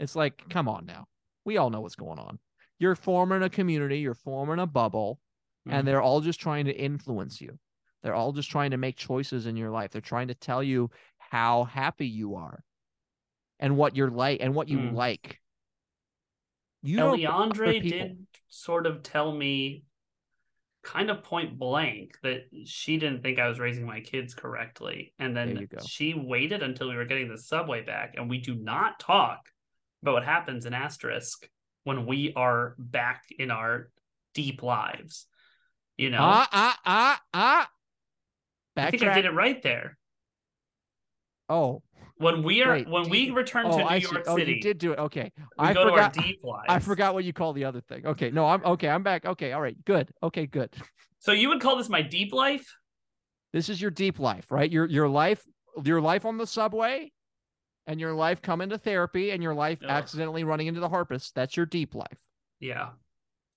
It's 0.00 0.14
like, 0.16 0.42
come 0.50 0.68
on 0.68 0.86
now. 0.86 1.06
We 1.44 1.56
all 1.56 1.70
know 1.70 1.80
what's 1.80 1.94
going 1.96 2.18
on. 2.18 2.38
You're 2.78 2.94
forming 2.94 3.42
a 3.42 3.50
community, 3.50 3.98
you're 3.98 4.14
forming 4.14 4.58
a 4.58 4.66
bubble, 4.66 5.20
Mhm. 5.66 5.72
and 5.72 5.88
they're 5.88 6.02
all 6.02 6.20
just 6.20 6.40
trying 6.40 6.66
to 6.66 6.72
influence 6.72 7.40
you. 7.40 7.58
They're 8.02 8.14
all 8.14 8.32
just 8.32 8.50
trying 8.50 8.70
to 8.70 8.76
make 8.76 8.96
choices 8.96 9.46
in 9.46 9.56
your 9.56 9.70
life. 9.70 9.90
They're 9.90 10.00
trying 10.00 10.28
to 10.28 10.34
tell 10.34 10.62
you 10.62 10.90
how 11.18 11.64
happy 11.64 12.06
you 12.06 12.36
are 12.36 12.62
and 13.58 13.76
what 13.76 13.96
you're 13.96 14.10
like 14.10 14.40
and 14.40 14.54
what 14.54 14.68
you 14.68 14.78
Hmm. 14.78 14.94
like. 14.94 15.40
You 16.82 16.98
Eliandre 16.98 17.82
did 17.82 18.26
sort 18.48 18.86
of 18.86 19.02
tell 19.02 19.32
me 19.32 19.84
kind 20.82 21.10
of 21.10 21.24
point 21.24 21.58
blank 21.58 22.16
that 22.22 22.44
she 22.64 22.96
didn't 22.96 23.22
think 23.22 23.40
I 23.40 23.48
was 23.48 23.58
raising 23.58 23.84
my 23.84 24.00
kids 24.00 24.34
correctly. 24.34 25.12
And 25.18 25.36
then 25.36 25.68
she 25.84 26.14
waited 26.14 26.62
until 26.62 26.88
we 26.88 26.94
were 26.94 27.04
getting 27.04 27.28
the 27.28 27.38
subway 27.38 27.82
back. 27.82 28.14
And 28.16 28.30
we 28.30 28.38
do 28.38 28.54
not 28.54 29.00
talk 29.00 29.50
about 30.02 30.14
what 30.14 30.24
happens 30.24 30.64
in 30.64 30.74
Asterisk 30.74 31.48
when 31.86 32.04
we 32.04 32.32
are 32.34 32.74
back 32.78 33.22
in 33.38 33.52
our 33.52 33.88
deep 34.34 34.60
lives. 34.64 35.26
You 35.96 36.10
know, 36.10 36.18
Ah, 36.20 36.48
ah, 36.50 36.78
ah, 36.84 37.20
ah. 37.32 37.68
I 38.76 38.90
think 38.90 39.04
I 39.04 39.14
did 39.14 39.24
it 39.24 39.30
right 39.32 39.62
there. 39.62 39.96
Oh, 41.48 41.82
When 42.16 42.42
we 42.42 42.62
are 42.64 42.72
Wait, 42.72 42.88
when 42.88 43.08
we 43.08 43.30
return 43.30 43.66
oh, 43.66 43.70
to 43.70 43.76
New 43.78 43.84
I 43.84 44.00
see. 44.00 44.10
York 44.12 44.24
Oh, 44.26 44.36
City, 44.36 44.54
you 44.54 44.60
did 44.60 44.78
do 44.78 44.92
it. 44.92 44.98
Okay, 44.98 45.30
we 45.36 45.66
I 45.66 45.72
go 45.74 45.88
forgot. 45.88 46.12
to 46.14 46.20
our 46.20 46.26
deep 46.26 46.40
lives. 46.42 46.64
I 46.68 46.80
forgot 46.80 47.14
what 47.14 47.22
you 47.24 47.32
call 47.32 47.52
the 47.52 47.64
other 47.64 47.80
thing. 47.80 48.04
Okay, 48.04 48.30
no, 48.32 48.46
I'm 48.46 48.64
okay. 48.64 48.88
I'm 48.88 49.04
back. 49.04 49.24
Okay, 49.24 49.52
all 49.52 49.60
right, 49.62 49.76
good. 49.84 50.10
Okay, 50.24 50.46
good. 50.46 50.74
So 51.20 51.30
you 51.30 51.48
would 51.50 51.60
call 51.60 51.76
this 51.76 51.88
my 51.88 52.02
deep 52.02 52.32
life? 52.32 52.66
This 53.52 53.68
is 53.68 53.80
your 53.80 53.92
deep 53.92 54.18
life, 54.18 54.50
right? 54.50 54.70
Your 54.70 54.86
your 54.86 55.08
life, 55.08 55.40
your 55.84 56.00
life 56.00 56.24
on 56.26 56.36
the 56.36 56.46
subway, 56.48 57.12
and 57.86 58.00
your 58.00 58.14
life 58.14 58.42
coming 58.42 58.68
to 58.70 58.78
therapy, 58.78 59.30
and 59.30 59.42
your 59.42 59.54
life 59.54 59.78
Ugh. 59.82 59.90
accidentally 59.90 60.44
running 60.44 60.66
into 60.66 60.80
the 60.80 60.88
harpist. 60.88 61.34
That's 61.34 61.56
your 61.56 61.66
deep 61.66 61.94
life. 61.94 62.18
Yeah. 62.60 62.90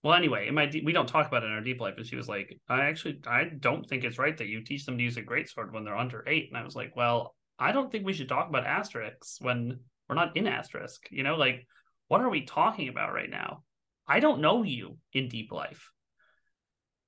Well, 0.03 0.13
anyway, 0.13 0.47
in 0.47 0.55
my 0.55 0.65
deep, 0.65 0.85
we 0.85 0.93
don't 0.93 1.07
talk 1.09 1.27
about 1.27 1.43
it 1.43 1.47
in 1.47 1.51
our 1.51 1.61
deep 1.61 1.81
life. 1.81 1.95
And 1.97 2.05
she 2.05 2.15
was 2.15 2.29
like, 2.29 2.57
I 2.69 2.85
actually, 2.85 3.19
I 3.27 3.45
don't 3.45 3.85
think 3.85 4.03
it's 4.05 4.17
right 4.17 4.37
that 4.37 4.47
you 4.47 4.63
teach 4.63 4.85
them 4.85 4.97
to 4.97 5.03
use 5.03 5.17
a 5.17 5.21
greatsword 5.21 5.73
when 5.73 5.83
they're 5.83 5.97
under 5.97 6.23
eight. 6.27 6.47
And 6.49 6.57
I 6.57 6.63
was 6.63 6.75
like, 6.75 6.95
well, 6.95 7.35
I 7.57 7.73
don't 7.73 7.91
think 7.91 8.05
we 8.05 8.13
should 8.13 8.29
talk 8.29 8.47
about 8.47 8.65
asterisks 8.65 9.39
when 9.41 9.79
we're 10.07 10.15
not 10.15 10.37
in 10.37 10.47
asterisk. 10.47 11.07
You 11.11 11.23
know, 11.23 11.35
like, 11.35 11.67
what 12.07 12.21
are 12.21 12.29
we 12.29 12.45
talking 12.45 12.87
about 12.87 13.13
right 13.13 13.29
now? 13.29 13.63
I 14.07 14.21
don't 14.21 14.39
know 14.39 14.63
you 14.63 14.97
in 15.11 15.27
deep 15.27 15.51
life. 15.51 15.91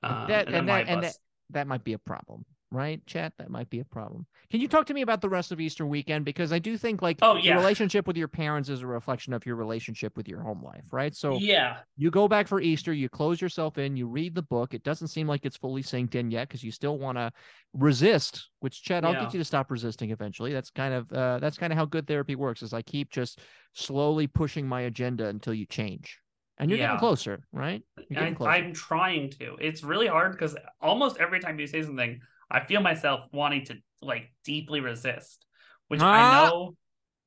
And 0.04 0.14
Um, 0.14 0.28
that- 0.28 0.48
and, 0.48 0.56
and 0.58 0.70
that- 0.70 0.88
and 0.90 1.02
bus- 1.02 1.20
That 1.52 1.68
might 1.68 1.84
be 1.84 1.94
a 1.94 2.00
problem, 2.00 2.46
right, 2.72 3.06
chat? 3.06 3.34
That 3.38 3.50
might 3.50 3.70
be 3.70 3.80
a 3.80 3.86
problem. 3.86 4.26
Can 4.50 4.62
you 4.62 4.68
talk 4.68 4.86
to 4.88 4.94
me 4.94 5.02
about 5.02 5.22
the 5.22 5.30
rest 5.30 5.52
of 5.52 5.60
Easter 5.60 5.86
weekend? 5.86 6.26
Because 6.26 6.52
I 6.52 6.60
do 6.60 6.78
think 6.78 7.02
like 7.02 7.20
Oh, 7.22 7.36
your 7.36 7.44
yeah. 7.44 7.58
relationship 7.58 8.08
with 8.08 8.18
your 8.18 8.28
parents 8.28 8.70
is 8.70 8.82
a 8.82 8.88
reflection 8.88 9.34
of 9.34 9.46
your 9.46 9.56
relationship 9.56 10.16
with 10.18 10.28
your 10.28 10.42
home 10.42 10.64
life, 10.64 10.84
right? 10.92 11.14
So 11.16 11.38
yeah, 11.38 11.80
you 11.98 12.10
go 12.10 12.28
back 12.28 12.48
for 12.48 12.62
Easter, 12.62 12.94
you 12.94 13.10
close 13.10 13.42
yourself 13.42 13.78
in, 13.78 13.96
you 13.96 14.08
read 14.08 14.34
the 14.34 14.42
book. 14.42 14.74
It 14.74 14.84
doesn't 14.84 15.10
seem 15.10 15.28
like 15.28 15.46
it's 15.46 15.58
fully 15.58 15.84
synced 15.84 16.16
in 16.16 16.32
yet 16.32 16.48
because 16.48 16.64
you 16.64 16.72
still 16.72 16.98
want 16.98 17.18
to 17.18 17.32
resist. 17.74 18.50
Which, 18.62 18.84
Chad, 18.84 19.04
I'll 19.06 19.14
Yeah. 19.14 19.20
get 19.20 19.34
you 19.34 19.40
to 19.40 19.46
stop 19.46 19.70
resisting 19.70 20.12
eventually. 20.12 20.54
That's 20.54 20.70
kind 20.70 20.94
of 20.94 21.12
uh, 21.12 21.40
that's 21.40 21.58
kind 21.58 21.74
of 21.74 21.78
how 21.78 21.86
good 21.86 22.08
therapy 22.08 22.36
works. 22.36 22.64
Is 22.64 22.74
I 22.74 22.82
keep 22.82 23.12
just 23.12 23.42
slowly 23.74 24.28
pushing 24.28 24.68
my 24.68 24.82
agenda 24.82 25.28
until 25.28 25.54
you 25.54 25.66
change, 25.66 26.20
and 26.58 26.70
you're 26.70 26.80
Yeah. 26.80 26.86
getting 26.88 27.00
closer, 27.00 27.44
right? 27.52 27.84
Getting 28.12 28.36
closer. 28.36 28.52
I'm 28.52 28.74
trying 28.74 29.30
to. 29.32 29.58
It's 29.60 29.84
really 29.84 30.08
hard 30.08 30.32
because 30.34 30.56
almost 30.82 31.18
every 31.18 31.40
time 31.40 31.60
you 31.60 31.68
say 31.68 31.82
something, 31.82 32.20
I 32.52 32.66
feel 32.66 32.82
myself 32.82 33.22
wanting 33.32 33.66
to 33.66 33.78
like 34.02 34.32
deeply 34.44 34.82
resist, 34.82 35.46
which 35.88 36.02
I 36.02 36.04
Ah! 36.04 36.46
know. 36.46 36.76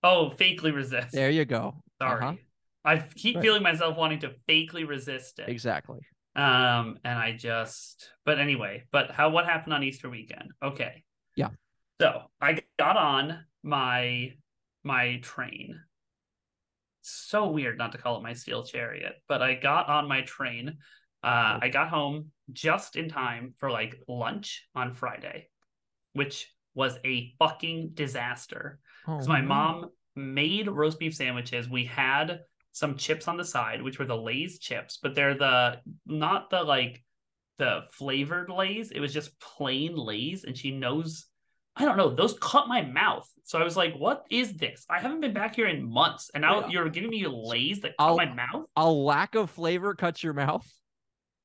Oh, 0.02 0.32
fakely 0.38 0.74
resist. 0.74 1.12
There 1.12 1.30
you 1.30 1.44
go. 1.44 1.82
Sorry. 2.00 2.22
Uh-huh. 2.22 2.34
I 2.84 2.98
keep 2.98 3.37
Right. 3.37 3.42
feeling 3.42 3.62
myself 3.62 3.96
wanting 3.96 4.18
to 4.20 4.34
fakely 4.46 4.87
resist 4.87 5.38
it. 5.38 5.48
Exactly. 5.48 6.00
Um, 6.37 6.98
and 7.04 7.18
I 7.18 7.32
just, 7.32 8.10
but 8.26 8.38
anyway, 8.38 8.84
but 8.90 9.10
how 9.12 9.30
what 9.30 9.46
happened 9.46 9.72
on 9.72 9.82
Easter 9.82 10.10
weekend? 10.10 10.50
Okay. 10.62 11.04
Yeah. 11.37 11.48
So 12.00 12.24
I 12.40 12.60
got 12.78 12.96
on 12.96 13.44
my 13.62 14.32
my 14.82 15.20
train. 15.22 15.80
So 17.02 17.50
weird 17.50 17.78
not 17.78 17.92
to 17.92 17.98
call 17.98 18.16
it 18.18 18.22
my 18.22 18.32
steel 18.32 18.64
chariot, 18.64 19.14
but 19.28 19.42
I 19.42 19.54
got 19.54 19.88
on 19.88 20.08
my 20.08 20.22
train. 20.22 20.78
Uh, 21.24 21.58
I 21.62 21.68
got 21.68 21.88
home 21.88 22.30
just 22.52 22.96
in 22.96 23.08
time 23.08 23.54
for 23.58 23.70
like 23.70 23.96
lunch 24.08 24.66
on 24.74 24.92
Friday, 24.94 25.48
which 26.12 26.48
was 26.74 26.98
a 27.04 27.32
fucking 27.38 27.90
disaster 27.94 28.78
because 29.06 29.26
Oh, 29.26 29.32
my 29.32 29.40
no. 29.40 29.48
mom 29.48 29.90
made 30.16 30.68
roast 30.68 30.98
beef 30.98 31.14
sandwiches. 31.14 31.68
We 31.68 31.84
had 31.87 32.40
some 32.72 32.96
chips 32.96 33.28
on 33.28 33.37
the 33.37 33.44
side, 33.44 33.80
which 33.82 33.98
were 33.98 34.04
the 34.04 34.16
Lay's 34.16 34.58
chips, 34.58 34.98
but 35.02 35.14
they're 35.14 35.34
the 35.34 35.80
not 36.06 36.50
the 36.50 36.62
like 36.62 37.02
the 37.58 37.82
flavored 37.92 38.50
Lay's. 38.50 38.90
It 38.90 39.00
was 39.00 39.12
just 39.14 39.38
plain 39.40 39.94
Lay's, 39.96 40.44
and 40.44 40.56
she 40.56 40.70
knows. 40.72 41.26
I 41.76 41.84
don't 41.84 41.96
know. 41.96 42.10
Those 42.14 42.37
cut 42.40 42.68
my 42.68 42.82
mouth, 42.82 43.28
so 43.44 43.58
I 43.58 43.64
was 43.64 43.76
like, 43.76 43.94
"What 43.96 44.24
is 44.30 44.52
this? 44.54 44.84
I 44.88 45.00
haven't 45.00 45.20
been 45.20 45.32
back 45.34 45.56
here 45.56 45.66
in 45.66 45.88
months, 45.90 46.30
and 46.34 46.42
now 46.42 46.60
Yeah. 46.60 46.68
you're 46.68 46.88
giving 46.88 47.10
me 47.10 47.26
Lay's 47.26 47.80
that 47.80 47.96
cut 47.98 48.04
I'll- 48.06 48.16
my 48.16 48.26
mouth." 48.26 48.66
A 48.76 48.88
lack 48.90 49.34
of 49.34 49.50
flavor 49.50 49.94
cuts 49.94 50.22
your 50.22 50.34
mouth. 50.34 50.68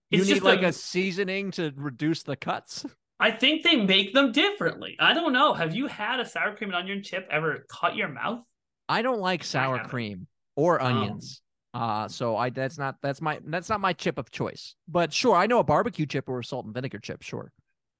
You 0.10 0.20
It's 0.20 0.28
need 0.28 0.34
just 0.36 0.44
like 0.46 0.62
a- 0.64 0.68
a 0.68 0.74
seasoning 0.74 1.52
to 1.52 1.72
reduce 1.76 2.24
the 2.24 2.36
cuts. 2.36 2.86
I 3.20 3.32
think 3.32 3.64
they 3.64 3.76
make 3.76 4.14
them 4.14 4.32
differently. 4.32 4.96
I 5.00 5.14
don't 5.14 5.34
know. 5.34 5.54
Have 5.54 5.76
you 5.76 5.88
had 5.88 6.20
a 6.20 6.26
sour 6.26 6.56
cream 6.56 6.70
and 6.70 6.78
onion 6.78 7.04
chip 7.04 7.28
ever 7.30 7.66
cut 7.70 7.96
your 7.96 8.08
mouth? 8.08 8.40
I 8.88 9.02
don't 9.02 9.20
like 9.20 9.44
sour 9.44 9.84
cream 9.84 10.28
or 10.56 10.82
Oh. 10.82 10.86
onions. 10.86 11.42
Uh 11.74 12.08
so 12.08 12.36
I 12.36 12.50
that's 12.50 12.80
not 12.80 12.96
that's 13.04 13.22
my 13.22 13.40
that's 13.46 13.70
not 13.70 13.80
my 13.82 13.94
chip 13.94 14.18
of 14.18 14.32
choice. 14.32 14.74
But 14.88 15.14
sure, 15.14 15.36
I 15.36 15.46
know 15.46 15.60
a 15.60 15.64
barbecue 15.64 16.08
chip 16.08 16.28
or 16.28 16.40
a 16.40 16.44
salt 16.44 16.66
and 16.66 16.74
vinegar 16.74 16.98
chip, 16.98 17.22
sure. 17.22 17.52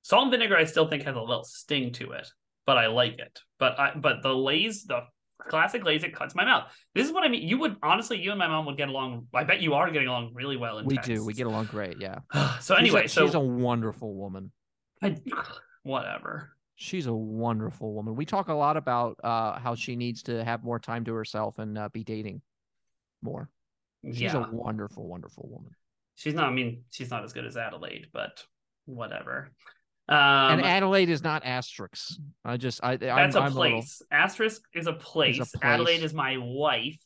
Salt 0.02 0.24
and 0.24 0.32
vinegar, 0.32 0.58
I 0.58 0.64
still 0.64 0.88
think 0.88 1.04
has 1.04 1.16
a 1.16 1.22
little 1.22 1.44
sting 1.44 1.92
to 1.94 2.12
it, 2.14 2.28
but 2.66 2.78
I 2.80 2.88
like 2.88 3.20
it. 3.20 3.40
But 3.60 3.80
I 3.80 3.94
but 3.96 4.24
the 4.24 4.34
Lay's, 4.34 4.86
the 4.86 5.02
classic 5.48 5.84
Lay's, 5.84 6.04
it 6.04 6.14
cuts 6.16 6.36
my 6.36 6.46
mouth. 6.46 6.72
This 6.94 7.08
is 7.08 7.14
what 7.14 7.24
I 7.24 7.30
mean. 7.30 7.48
You 7.48 7.58
would 7.60 7.78
honestly, 7.82 8.20
you 8.20 8.32
and 8.32 8.40
my 8.40 8.48
mom 8.48 8.66
would 8.66 8.78
get 8.78 8.90
along. 8.90 9.28
I 9.34 9.44
bet 9.44 9.62
you 9.62 9.74
are 9.74 9.90
getting 9.90 10.08
along 10.08 10.32
really 10.34 10.58
well 10.58 10.78
in 10.80 10.86
We 10.86 10.98
do. 10.98 11.26
We 11.26 11.34
get 11.34 11.48
along 11.48 11.66
great, 11.66 11.98
yeah. 12.00 12.20
so 12.34 12.42
She's 12.60 12.70
a- 12.70 12.78
anyway, 12.78 13.08
so 13.08 13.26
she's 13.26 13.36
a 13.36 13.40
wonderful 13.40 14.16
woman. 14.16 14.52
I, 15.02 15.16
whatever. 15.84 16.52
She's 16.76 17.08
a 17.08 17.14
wonderful 17.14 17.94
woman. 17.94 18.16
We 18.16 18.26
talk 18.26 18.48
a 18.48 18.54
lot 18.54 18.78
about 18.78 19.20
uh 19.24 19.60
how 19.60 19.76
she 19.76 19.96
needs 19.96 20.24
to 20.24 20.44
have 20.44 20.64
more 20.64 20.80
time 20.80 21.06
to 21.06 21.14
herself 21.14 21.60
and 21.60 21.78
uh, 21.78 21.90
be 21.90 22.04
dating 22.04 22.42
more. 23.22 23.50
She's 24.06 24.22
yeah, 24.22 24.46
a 24.46 24.52
wonderful, 24.52 25.08
wonderful 25.08 25.50
woman. 25.52 25.72
she's 26.16 26.34
not. 26.34 26.46
I 26.46 26.52
mean, 26.52 26.84
she's 26.90 27.12
not 27.12 27.24
as 27.24 27.34
good 27.34 27.46
as 27.46 27.58
Adelaide, 27.58 28.08
but 28.14 28.44
whatever. 28.86 29.52
Um, 30.10 30.18
and 30.60 30.66
Adelaide 30.66 31.10
is 31.10 31.24
not 31.24 31.46
asterisk. 31.46 32.18
I 32.44 32.58
just 32.58 32.84
I 32.84 32.98
that's 32.98 33.36
I'm, 33.36 33.44
a 33.44 33.46
I'm 33.46 33.54
little- 33.54 33.72
place. 33.80 34.02
Asterisk 34.12 34.62
is 34.74 34.88
a 34.88 34.94
place. 34.94 35.38
place. 35.38 35.54
Adelaide 35.62 36.04
is 36.04 36.14
my 36.14 36.38
wife. 36.38 36.98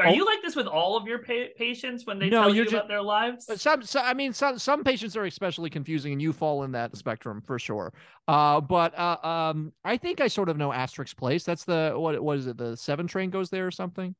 Are 0.00 0.06
Oh. 0.06 0.12
you 0.14 0.24
like 0.24 0.40
this 0.40 0.56
with 0.56 0.66
all 0.66 0.96
of 0.96 1.06
your 1.06 1.18
pa- 1.18 1.52
patients 1.56 2.06
when 2.06 2.18
they 2.18 2.30
No, 2.30 2.42
tell 2.44 2.48
you 2.54 2.62
you're 2.64 2.68
about 2.74 2.88
their 2.88 3.02
lives? 3.02 3.44
But 3.46 3.60
some, 3.60 3.82
I 3.96 4.14
mean, 4.14 4.32
some 4.32 4.58
some 4.58 4.84
patients 4.84 5.16
are 5.18 5.24
especially 5.24 5.68
confusing, 5.68 6.12
and 6.12 6.22
you 6.22 6.32
fall 6.32 6.62
in 6.64 6.72
that 6.72 6.96
spectrum 6.96 7.42
for 7.42 7.58
sure. 7.58 7.92
Uh, 8.26 8.60
but 8.62 8.98
uh, 8.98 9.18
um, 9.22 9.72
I 9.84 9.98
think 9.98 10.20
I 10.22 10.28
sort 10.28 10.48
of 10.48 10.56
know 10.56 10.70
Asterix 10.70 11.14
Place. 11.14 11.44
That's 11.44 11.64
the 11.64 11.92
what? 11.96 12.22
What 12.22 12.38
is 12.38 12.46
it? 12.46 12.56
The 12.56 12.74
seven 12.76 13.06
train 13.06 13.28
goes 13.28 13.50
there 13.50 13.66
or 13.66 13.70
something? 13.70 14.14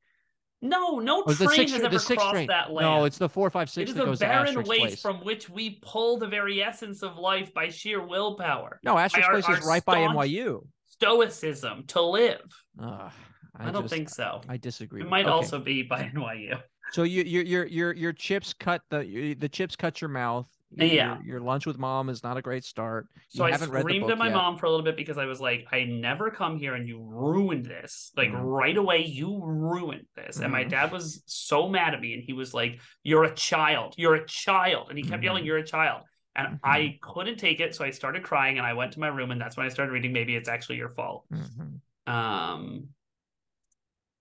No, 0.65 1.01
no 1.01 1.25
oh, 1.27 1.31
is 1.31 1.39
the 1.39 1.47
train 1.47 1.57
six 1.57 1.73
has 1.73 1.83
ever 1.83 1.99
crossed 1.99 2.31
train? 2.31 2.47
that 2.47 2.73
land. 2.73 2.87
No, 2.87 3.05
it's 3.05 3.19
the 3.19 3.29
four 3.29 3.51
five 3.51 3.67
it 3.67 3.73
six 3.73 3.91
is 3.91 3.97
that 3.97 4.09
a 4.09 4.17
barren 4.17 4.63
waste 4.63 5.03
from 5.03 5.17
which 5.25 5.51
we 5.51 5.81
pull 5.83 6.19
the 6.19 6.29
very 6.29 6.63
essence 6.63 7.03
of 7.03 7.19
life 7.19 7.53
by 7.53 7.69
sheer 7.69 8.07
willpower, 8.07 8.79
No, 8.85 8.95
Asterix 8.95 9.25
our- 9.25 9.31
Place 9.33 9.49
is 9.49 9.65
our 9.65 9.69
right 9.69 9.85
by 9.85 9.99
NYU. 9.99 10.65
stoicism 10.87 11.85
to 11.89 12.01
live. 12.01 12.43
Ugh, 12.81 13.13
I, 13.57 13.71
don't 13.73 13.83
just- 13.83 13.93
think 13.93 14.09
so. 14.09 14.41
I 14.49 14.57
disagree. 14.57 15.03
It 15.03 15.09
might 15.09 15.27
okay. 15.27 15.33
also 15.33 15.59
be 15.59 15.83
by 15.83 16.05
NYU. 16.15 16.63
So 16.93 17.03
you 17.03 17.23
your 17.25 17.43
your 17.43 17.67
your 17.67 17.93
your 17.95 18.13
chips 18.13 18.53
cut 18.53 18.83
the 18.91 19.35
the 19.39 19.49
chips 19.49 19.75
cut 19.75 20.01
your 20.01 20.11
mouth. 20.11 20.47
Yeah. 20.77 21.17
Your, 21.19 21.25
your 21.27 21.41
lunch 21.41 21.67
with 21.67 21.79
mom 21.79 22.09
is 22.09 22.23
not 22.23 22.37
a 22.37 22.43
great 22.43 22.65
start. 22.65 23.07
You 23.33 23.39
So 23.39 23.45
I 23.45 23.51
haven't 23.51 23.71
read 23.71 23.81
the 23.85 23.89
screamed 23.89 24.11
at 24.11 24.19
my 24.19 24.27
yet. 24.29 24.35
mom 24.35 24.57
for 24.57 24.67
a 24.67 24.71
little 24.71 24.85
bit 24.85 24.97
because 24.97 25.19
I 25.19 25.27
was 25.27 25.41
like, 25.41 25.67
I 25.73 25.85
never 25.85 26.31
come 26.31 26.59
here 26.59 26.75
and 26.75 26.89
you 26.89 27.01
ruined 27.03 27.67
this. 27.67 28.13
Like 28.17 28.31
Mm. 28.31 28.41
right 28.43 28.77
away, 28.77 29.05
you 29.05 29.41
ruined 29.45 30.07
this. 30.17 30.39
And 30.41 30.51
my 30.53 30.65
Mhm. 30.65 30.71
dad 30.71 30.93
was 30.93 31.23
so 31.27 31.69
mad 31.69 31.95
at 31.95 32.01
me 32.01 32.15
and 32.15 32.23
he 32.23 32.33
was 32.33 32.55
like, 32.55 32.81
You're 33.03 33.25
a 33.25 33.35
child. 33.35 33.95
You're 33.99 34.15
a 34.15 34.27
child. 34.27 34.89
And 34.89 34.99
he 34.99 35.05
kept 35.05 35.23
yelling, 35.23 35.43
Mhm. 35.45 35.47
You're 35.47 35.59
a 35.59 35.67
child. 35.67 36.03
And. 36.35 36.59
I 36.65 36.99
couldn't 37.03 37.37
take 37.39 37.61
it. 37.61 37.75
So 37.75 37.85
I 37.85 37.91
started 37.91 38.23
crying 38.23 38.57
and 38.59 38.67
I 38.67 38.73
went 38.73 38.93
to 38.93 39.01
my 39.01 39.09
room 39.09 39.31
and 39.33 39.41
that's 39.41 39.57
when 39.57 39.67
I 39.67 39.69
started 39.69 39.93
reading 39.93 40.13
Maybe 40.15 40.35
It's 40.35 40.49
Actually 40.49 40.77
Your 40.77 40.89
Fault. 40.91 41.27
Mhm. 41.33 41.81
Um 42.11 42.89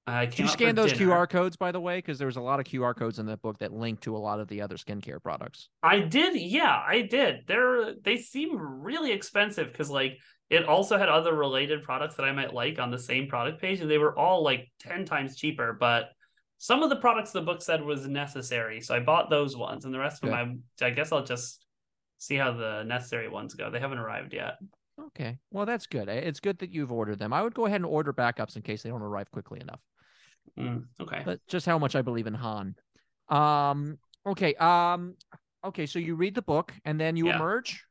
I 0.08 0.26
Did 0.26 0.40
you 0.40 0.48
scan 0.48 0.76
those 0.76 0.94
dinner. 0.94 1.12
QR 1.12 1.30
codes, 1.30 1.56
by 1.56 1.72
the 1.72 1.80
way? 1.80 2.00
Because 2.00 2.18
there 2.18 2.26
was 2.26 2.38
a 2.38 2.42
lot 2.42 2.60
of 2.60 2.66
QR 2.66 2.96
codes 2.96 3.20
in 3.20 3.28
that 3.28 3.42
book 3.42 3.60
that 3.60 3.72
linked 3.72 4.04
to 4.04 4.16
a 4.16 4.20
lot 4.20 4.40
of 4.40 4.48
the 4.48 4.62
other 4.62 4.76
skincare 4.76 5.22
products. 5.22 5.70
I 5.84 6.00
did, 6.00 6.36
yeah, 6.36 6.82
I 6.86 7.02
did. 7.02 7.44
They're 7.48 7.94
they 7.96 8.18
seem 8.18 8.58
really 8.58 9.12
expensive 9.12 9.72
because 9.72 9.90
like 9.90 10.18
it 10.50 10.66
also 10.66 10.98
had 10.98 11.08
other 11.08 11.34
related 11.34 11.84
products 11.84 12.16
that 12.16 12.24
I 12.24 12.32
might 12.32 12.54
like 12.54 12.80
on 12.80 12.92
the 12.92 13.00
same 13.00 13.28
product 13.28 13.62
page, 13.62 13.80
and 13.80 13.90
they 13.90 14.00
were 14.00 14.18
all 14.18 14.44
like 14.44 14.70
10 14.80 15.06
times 15.06 15.38
cheaper. 15.38 15.78
But 15.80 16.10
some 16.58 16.84
of 16.84 16.90
the 16.90 16.98
products 16.98 17.32
the 17.32 17.42
book 17.42 17.62
said 17.62 17.82
was 17.82 18.08
necessary. 18.08 18.82
So 18.82 18.96
I 18.96 19.00
bought 19.00 19.30
those 19.30 19.56
ones, 19.56 19.86
and 19.86 19.94
the 19.94 20.00
rest 20.00 20.24
of 20.24 20.30
them 20.30 20.64
I 20.82 20.86
I 20.86 20.90
guess 20.90 21.12
I'll 21.12 21.24
just 21.24 21.66
see 22.18 22.36
how 22.36 22.54
the 22.54 22.84
necessary 22.84 23.30
ones 23.30 23.54
go. 23.54 23.70
They 23.70 23.80
haven't 23.80 24.00
arrived 24.00 24.34
yet. 24.34 24.56
Okay. 25.08 25.38
Well, 25.52 25.66
that's 25.66 25.88
good. 25.88 26.08
It's 26.10 26.40
good 26.40 26.60
that 26.60 26.70
you've 26.72 26.92
ordered 26.92 27.20
them. 27.20 27.34
I 27.34 27.42
would 27.42 27.54
go 27.54 27.66
ahead 27.66 27.78
and 27.82 27.86
order 27.86 28.14
backups 28.14 28.56
in 28.56 28.62
case 28.62 28.84
they 28.84 28.90
don't 28.90 29.02
arrive 29.02 29.32
quickly 29.32 29.60
enough. 29.60 29.80
Mm, 30.60 30.86
okay. 31.00 31.22
But 31.26 31.40
just 31.48 31.66
how 31.66 31.78
much 31.78 31.96
I 31.96 32.02
believe 32.02 32.28
in 32.28 32.34
Han. 32.34 32.76
Um. 33.30 33.98
Okay. 34.26 34.54
Um. 34.56 35.16
Okay. 35.64 35.86
So 35.86 36.00
you 36.00 36.16
read 36.16 36.36
the 36.36 36.42
book 36.42 36.74
and 36.86 37.00
then 37.00 37.16
you 37.16 37.28
Yeah. 37.28 37.36
emerge. 37.38 37.84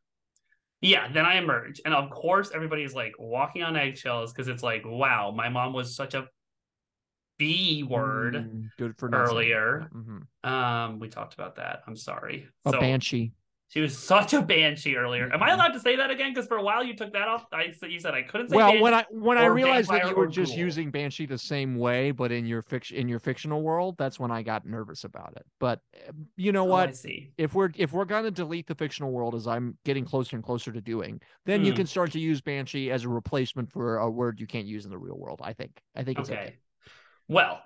Yeah, 0.82 1.12
then 1.12 1.26
I 1.26 1.34
emerge. 1.36 1.80
And 1.84 1.94
of 1.94 2.10
course 2.10 2.50
everybody's 2.54 2.94
like 2.94 3.12
walking 3.18 3.62
on 3.62 3.76
eggshells 3.76 4.32
because 4.32 4.48
it's 4.48 4.62
like, 4.62 4.82
wow, 4.86 5.30
my 5.30 5.48
mom 5.50 5.72
was 5.74 5.94
such 5.94 6.14
a 6.14 6.26
B 7.38 7.82
word. 7.82 8.34
Mm, 8.34 8.68
good 8.78 8.96
for 8.98 9.08
earlier. 9.10 9.90
Mhm. 9.94 10.48
Um, 10.48 10.98
we 10.98 11.08
talked 11.08 11.34
about 11.34 11.56
that. 11.56 11.82
I'm 11.86 11.96
sorry. 11.96 12.48
A 12.66 12.70
So- 12.70 12.80
banshee. 12.80 13.32
She 13.70 13.80
was 13.80 13.96
such 13.96 14.32
a 14.32 14.42
banshee 14.42 14.96
earlier. 14.96 15.32
Am 15.32 15.40
I 15.44 15.50
Mhm. 15.50 15.54
allowed 15.54 15.72
to 15.74 15.80
say 15.80 15.94
that 15.94 16.10
again? 16.10 16.32
Because 16.32 16.48
for 16.48 16.56
a 16.56 16.62
while 16.62 16.82
you 16.82 16.96
took 16.96 17.12
that 17.12 17.28
off. 17.28 17.46
I 17.52 17.70
said 17.70 17.92
you 17.92 18.00
said 18.00 18.14
I 18.14 18.22
couldn't 18.22 18.48
say. 18.48 18.56
Well, 18.56 18.80
when 18.80 18.92
I 18.92 19.04
when 19.10 19.38
I 19.38 19.44
realized 19.46 19.92
that 19.92 20.08
you 20.08 20.16
were 20.16 20.26
just 20.26 20.54
ghoul. 20.54 20.58
using 20.58 20.90
banshee 20.90 21.24
the 21.24 21.38
same 21.38 21.76
way, 21.76 22.10
but 22.10 22.32
in 22.32 22.46
your 22.46 22.62
fiction 22.62 22.96
in 22.96 23.08
your 23.08 23.20
fictional 23.20 23.62
world, 23.62 23.96
that's 23.96 24.18
when 24.18 24.32
I 24.32 24.42
got 24.42 24.66
nervous 24.66 25.04
about 25.04 25.34
it. 25.36 25.46
But 25.60 25.82
eh, 25.94 26.10
you 26.36 26.50
know 26.50 26.64
Oh, 26.64 26.70
what? 26.70 26.96
see. 26.96 27.30
if 27.38 27.54
we're 27.54 27.70
if 27.76 27.92
we're 27.92 28.06
gonna 28.06 28.32
delete 28.32 28.66
the 28.66 28.74
fictional 28.74 29.12
world 29.12 29.36
as 29.36 29.46
I'm 29.46 29.78
getting 29.84 30.04
closer 30.04 30.34
and 30.34 30.44
closer 30.44 30.72
to 30.72 30.80
doing, 30.80 31.22
then 31.46 31.64
you 31.64 31.70
Hmm. 31.70 31.76
can 31.76 31.86
start 31.86 32.10
to 32.10 32.18
use 32.18 32.40
banshee 32.40 32.90
as 32.90 33.04
a 33.04 33.08
replacement 33.08 33.70
for 33.70 33.98
a 33.98 34.10
word 34.10 34.40
you 34.40 34.48
can't 34.48 34.66
use 34.66 34.84
in 34.84 34.90
the 34.90 34.98
real 34.98 35.16
world. 35.16 35.38
I 35.44 35.52
think. 35.52 35.80
I 35.94 36.02
think 36.02 36.18
it's 36.18 36.28
Okay. 36.28 36.40
okay. 36.40 36.58
Well, 37.28 37.62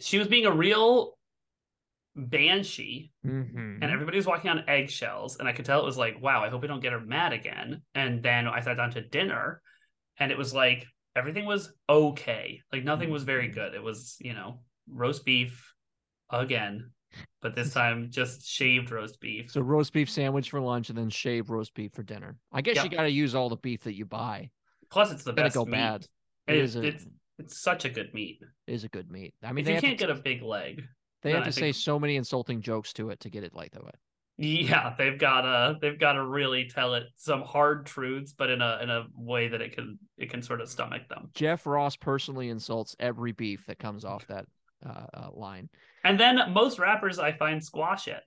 she 0.00 0.18
was 0.18 0.26
being 0.26 0.46
a 0.46 0.52
real 0.52 1.18
banshee, 2.16 3.12
Mhm. 3.24 3.78
and 3.82 3.84
everybody 3.84 4.16
was 4.16 4.26
walking 4.26 4.50
on 4.50 4.68
eggshells, 4.68 5.36
and 5.38 5.48
I 5.48 5.52
could 5.52 5.64
tell 5.64 5.80
it 5.80 5.84
was 5.84 5.98
like, 5.98 6.20
wow, 6.20 6.42
I 6.42 6.48
hope 6.48 6.62
we 6.62 6.68
don't 6.68 6.80
get 6.80 6.92
her 6.92 7.00
mad 7.00 7.32
again. 7.32 7.82
And 7.94 8.22
then 8.22 8.46
I 8.46 8.60
sat 8.60 8.76
down 8.76 8.90
to 8.92 9.00
dinner, 9.00 9.60
and 10.18 10.30
it 10.30 10.38
was 10.38 10.54
like 10.54 10.86
everything 11.16 11.44
was 11.44 11.72
okay. 11.88 12.60
Like 12.72 12.84
nothing 12.84 13.10
was 13.10 13.22
very 13.24 13.48
Mhm. 13.48 13.54
good. 13.54 13.74
It 13.74 13.82
was 13.82 14.16
you 14.20 14.32
know 14.32 14.60
roast 14.88 15.24
beef 15.24 15.72
again, 16.30 16.90
but 17.40 17.54
this 17.54 17.72
time 17.74 18.10
just 18.10 18.46
shaved 18.46 18.90
roast 18.90 19.20
beef. 19.20 19.50
So 19.50 19.60
roast 19.60 19.92
beef 19.92 20.10
sandwich 20.10 20.50
for 20.50 20.60
lunch 20.60 20.88
and 20.88 20.98
then 20.98 21.10
shaved 21.10 21.50
roast 21.50 21.74
beef 21.74 21.92
for 21.92 22.02
dinner. 22.02 22.36
I 22.52 22.62
guess 22.62 22.76
Yep. 22.76 22.84
you 22.84 22.90
got 22.90 23.02
to 23.04 23.10
use 23.10 23.34
all 23.34 23.48
the 23.48 23.56
beef 23.56 23.82
that 23.84 23.94
you 23.94 24.04
buy. 24.06 24.50
Plus, 24.90 25.10
it's 25.12 25.24
the 25.24 25.32
Gonna 25.32 25.46
best 25.46 25.54
go 25.54 25.64
meat. 25.64 25.72
bad. 25.72 26.06
It 26.46 26.56
It 26.56 26.62
is. 26.64 26.76
a 26.76 26.82
It's 26.82 27.06
it's 27.38 27.60
such 27.60 27.84
a 27.84 27.90
good 27.90 28.14
meat. 28.14 28.40
it 28.66 28.72
is 28.74 28.84
a 28.84 28.88
good 28.88 29.10
meat. 29.10 29.34
I 29.42 29.52
mean, 29.52 29.66
if 29.66 29.74
you 29.74 29.80
can't 29.80 29.98
to, 29.98 30.06
get 30.06 30.16
a 30.16 30.20
big 30.20 30.42
leg, 30.42 30.84
they 31.24 31.32
have 31.32 31.44
to 31.44 31.52
say 31.52 31.60
think- 31.60 31.76
so 31.76 31.98
many 31.98 32.16
insulting 32.16 32.60
jokes 32.60 32.92
to 32.94 33.10
it 33.10 33.20
to 33.20 33.30
get 33.30 33.42
it 33.42 33.54
like 33.54 33.72
that. 33.72 33.84
way. 33.84 33.90
yeah, 34.36 34.94
they've 34.98 35.18
got 35.18 35.42
to 35.42 35.76
they've 35.80 35.98
got 35.98 36.12
to 36.14 36.24
really 36.24 36.68
tell 36.68 36.94
it 36.94 37.04
some 37.16 37.42
hard 37.42 37.86
truths, 37.86 38.32
but 38.36 38.50
in 38.50 38.60
a 38.62 38.78
in 38.82 38.90
a 38.90 39.06
way 39.16 39.48
that 39.48 39.60
it 39.60 39.74
can 39.74 39.98
it 40.18 40.30
can 40.30 40.42
sort 40.42 40.60
of 40.60 40.68
stomach 40.68 41.08
them. 41.08 41.30
Jeff 41.34 41.66
Ross 41.66 41.96
personally 41.96 42.48
insults 42.48 42.94
every 43.00 43.32
beef 43.32 43.66
that 43.66 43.78
comes 43.78 44.04
off 44.04 44.26
that 44.28 44.46
uh, 44.84 45.06
uh, 45.14 45.28
line. 45.32 45.68
And 46.04 46.18
then 46.20 46.38
most 46.52 46.78
rappers 46.78 47.18
I 47.18 47.32
find 47.32 47.62
squash 47.64 48.08
it. 48.08 48.22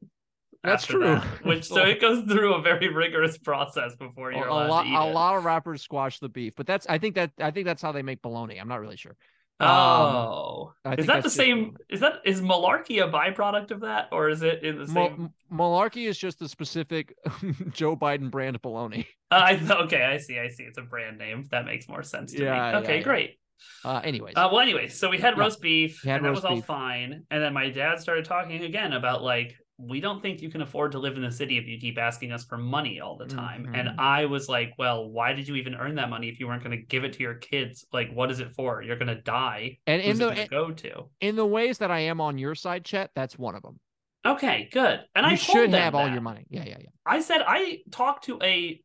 That's 0.64 0.86
true. 0.88 1.04
that, 1.04 1.24
which 1.46 1.66
so 1.66 1.84
it 1.84 2.02
goes 2.02 2.24
through 2.24 2.56
a 2.56 2.62
very 2.62 2.88
rigorous 2.88 3.38
process 3.38 3.96
before 3.96 4.32
you're 4.32 4.48
a 4.48 4.52
allowed 4.52 4.70
lot, 4.70 4.86
a 4.88 5.10
it. 5.10 5.14
lot 5.14 5.36
of 5.38 5.46
rappers 5.46 5.82
squash 5.84 6.20
the 6.20 6.30
beef, 6.30 6.56
but 6.56 6.66
that's 6.66 6.88
I 6.88 6.98
think 6.98 7.16
that 7.16 7.32
I 7.40 7.52
think 7.52 7.66
that's 7.66 7.82
how 7.82 7.92
they 7.92 8.02
make 8.02 8.22
bologna. 8.22 8.58
I'm 8.58 8.68
not 8.68 8.80
really 8.82 8.98
sure. 8.98 9.16
Um, 9.60 9.68
Oh, 9.70 10.74
I 10.86 10.94
is 10.96 11.08
that 11.08 11.24
the 11.24 11.30
same? 11.30 11.78
Is 11.90 12.00
that 12.02 12.22
is 12.26 12.42
malarkey 12.42 13.04
a 13.04 13.12
byproduct 13.12 13.72
of 13.72 13.82
that, 13.82 14.10
or 14.12 14.30
is 14.30 14.42
it 14.44 14.64
in 14.64 14.78
the 14.78 14.88
same? 14.88 15.30
malarkey 15.52 16.08
is 16.08 16.18
just 16.18 16.40
the 16.40 16.48
specific 16.48 17.16
Joe 17.72 17.96
Biden 17.96 18.30
brand 18.30 18.62
baloney. 18.62 19.06
Uh, 19.32 19.36
I 19.36 19.60
okay, 19.84 20.04
I 20.04 20.18
see, 20.18 20.40
I 20.40 20.50
see. 20.50 20.64
It's 20.64 20.78
a 20.78 20.84
brand 20.84 21.18
name. 21.18 21.46
That 21.52 21.66
makes 21.66 21.88
more 21.88 22.04
sense 22.04 22.34
to 22.34 22.44
Yeah, 22.44 22.72
me. 22.72 22.78
Okay, 22.80 22.98
yeah. 22.98 23.04
great. 23.04 23.40
Uh, 23.84 24.02
anyways, 24.04 24.36
Uh, 24.36 24.50
well, 24.52 24.62
anyway, 24.62 24.88
so 24.88 25.10
we 25.10 25.18
had 25.18 25.36
Yeah. 25.36 25.44
roast 25.44 25.62
beef, 25.62 26.04
had 26.04 26.16
and 26.18 26.26
that 26.26 26.30
roast 26.30 26.36
was 26.36 26.46
all 26.46 26.56
beef. 26.56 26.66
fine. 26.66 27.24
And 27.32 27.42
then 27.42 27.54
my 27.54 27.70
dad 27.70 28.00
started 28.00 28.26
talking 28.26 28.64
again 28.64 28.94
about 28.94 29.24
like, 29.24 29.56
we 29.80 30.00
don't 30.00 30.22
think 30.22 30.42
you 30.42 30.50
can 30.50 30.62
afford 30.62 30.92
to 30.94 31.00
live 31.00 31.16
in 31.18 31.22
the 31.22 31.32
city 31.32 31.58
if 31.58 31.68
you 31.68 31.80
keep 31.80 31.98
asking 32.00 32.32
us 32.32 32.44
for 32.44 32.58
money 32.58 33.00
all 33.00 33.16
the 33.16 33.28
time. 33.28 33.68
Mhm. 33.68 33.78
And 33.78 34.00
I 34.00 34.26
was 34.26 34.50
like, 34.50 34.74
well, 34.80 35.08
why 35.10 35.34
did 35.34 35.48
you 35.48 35.56
even 35.56 35.76
earn 35.76 35.96
that 35.96 36.10
money 36.10 36.30
if 36.30 36.40
you 36.40 36.48
weren't 36.48 36.64
going 36.64 36.76
to 36.76 36.84
give 36.84 37.04
it 37.04 37.14
to 37.14 37.20
your 37.24 37.36
kids? 37.36 37.86
Like, 37.94 38.12
what 38.12 38.32
is 38.32 38.40
it 38.40 38.52
for? 38.54 38.82
You're 38.82 38.96
going 38.98 39.16
to 39.16 39.22
die. 39.22 39.78
and 39.86 40.02
in 40.02 40.20
Who's 40.20 40.20
it 40.32 40.36
the 40.36 40.48
go 40.48 40.72
to? 40.72 41.10
in 41.22 41.36
the 41.36 41.46
ways 41.46 41.78
that 41.78 41.92
I 41.92 42.00
am 42.00 42.20
on 42.22 42.38
your 42.40 42.56
side, 42.56 42.86
Chet, 42.86 43.12
that's 43.16 43.38
one 43.38 43.54
of 43.56 43.62
them. 43.62 43.80
Okay, 44.26 44.68
good. 44.72 45.00
And 45.16 45.26
you 45.28 45.34
I 45.34 45.36
should 45.36 45.72
have 45.74 45.94
all 45.96 46.06
that. 46.06 46.12
your 46.12 46.22
money. 46.22 46.46
Yeah, 46.50 46.64
yeah, 46.66 46.78
yeah. 46.80 46.90
I 47.06 47.22
said 47.22 47.44
I 47.48 47.80
talked 47.92 48.26
to 48.26 48.40
a 48.42 48.82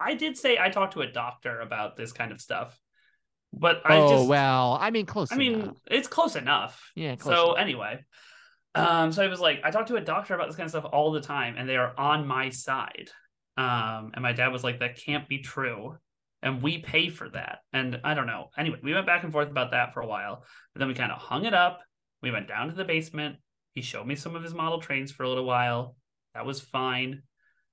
I 0.00 0.14
did 0.14 0.36
say 0.36 0.58
I 0.58 0.70
talked 0.70 0.94
to 0.94 1.02
a 1.02 1.06
doctor 1.10 1.60
about 1.60 1.96
this 1.96 2.12
kind 2.12 2.32
of 2.32 2.40
stuff. 2.40 2.78
But 3.52 3.82
I 3.84 3.96
oh 3.98 4.08
just 4.08 4.28
well, 4.28 4.76
I 4.80 4.90
mean, 4.90 5.06
close. 5.06 5.32
I 5.32 5.36
mean, 5.36 5.54
enough. 5.60 5.76
it's 5.90 6.08
close 6.08 6.36
enough. 6.36 6.80
yeah. 6.94 7.16
Close 7.16 7.34
So 7.36 7.44
enough. 7.52 7.58
anyway, 7.58 8.00
um, 8.74 9.12
so 9.12 9.22
I 9.22 9.28
was 9.28 9.40
like, 9.40 9.60
I 9.64 9.70
talked 9.70 9.88
to 9.88 9.96
a 9.96 10.00
doctor 10.00 10.34
about 10.34 10.48
this 10.48 10.56
kind 10.56 10.66
of 10.66 10.70
stuff 10.70 10.86
all 10.92 11.12
the 11.12 11.20
time, 11.20 11.56
and 11.58 11.68
they 11.68 11.76
are 11.76 11.92
on 11.98 12.26
my 12.26 12.50
side. 12.50 13.10
Um, 13.56 14.12
and 14.14 14.22
my 14.22 14.32
dad 14.32 14.48
was 14.48 14.64
like, 14.64 14.80
that 14.80 14.96
can't 14.96 15.28
be 15.28 15.38
true. 15.38 15.96
And 16.42 16.62
we 16.62 16.78
pay 16.78 17.10
for 17.10 17.28
that. 17.30 17.58
And 17.72 18.00
I 18.04 18.14
don't 18.14 18.26
know. 18.26 18.48
Anyway, 18.56 18.78
we 18.82 18.94
went 18.94 19.06
back 19.06 19.24
and 19.24 19.32
forth 19.32 19.50
about 19.50 19.72
that 19.72 19.92
for 19.92 20.00
a 20.00 20.06
while. 20.06 20.44
But 20.72 20.78
then 20.78 20.88
we 20.88 20.94
kind 20.94 21.12
of 21.12 21.18
hung 21.18 21.44
it 21.44 21.52
up. 21.52 21.80
We 22.22 22.30
went 22.30 22.48
down 22.48 22.68
to 22.68 22.74
the 22.74 22.84
basement. 22.84 23.36
He 23.74 23.82
showed 23.82 24.06
me 24.06 24.14
some 24.16 24.34
of 24.34 24.42
his 24.42 24.54
model 24.54 24.80
trains 24.80 25.12
for 25.12 25.24
a 25.24 25.28
little 25.28 25.44
while. 25.44 25.96
That 26.34 26.46
was 26.46 26.60
fine. 26.60 27.22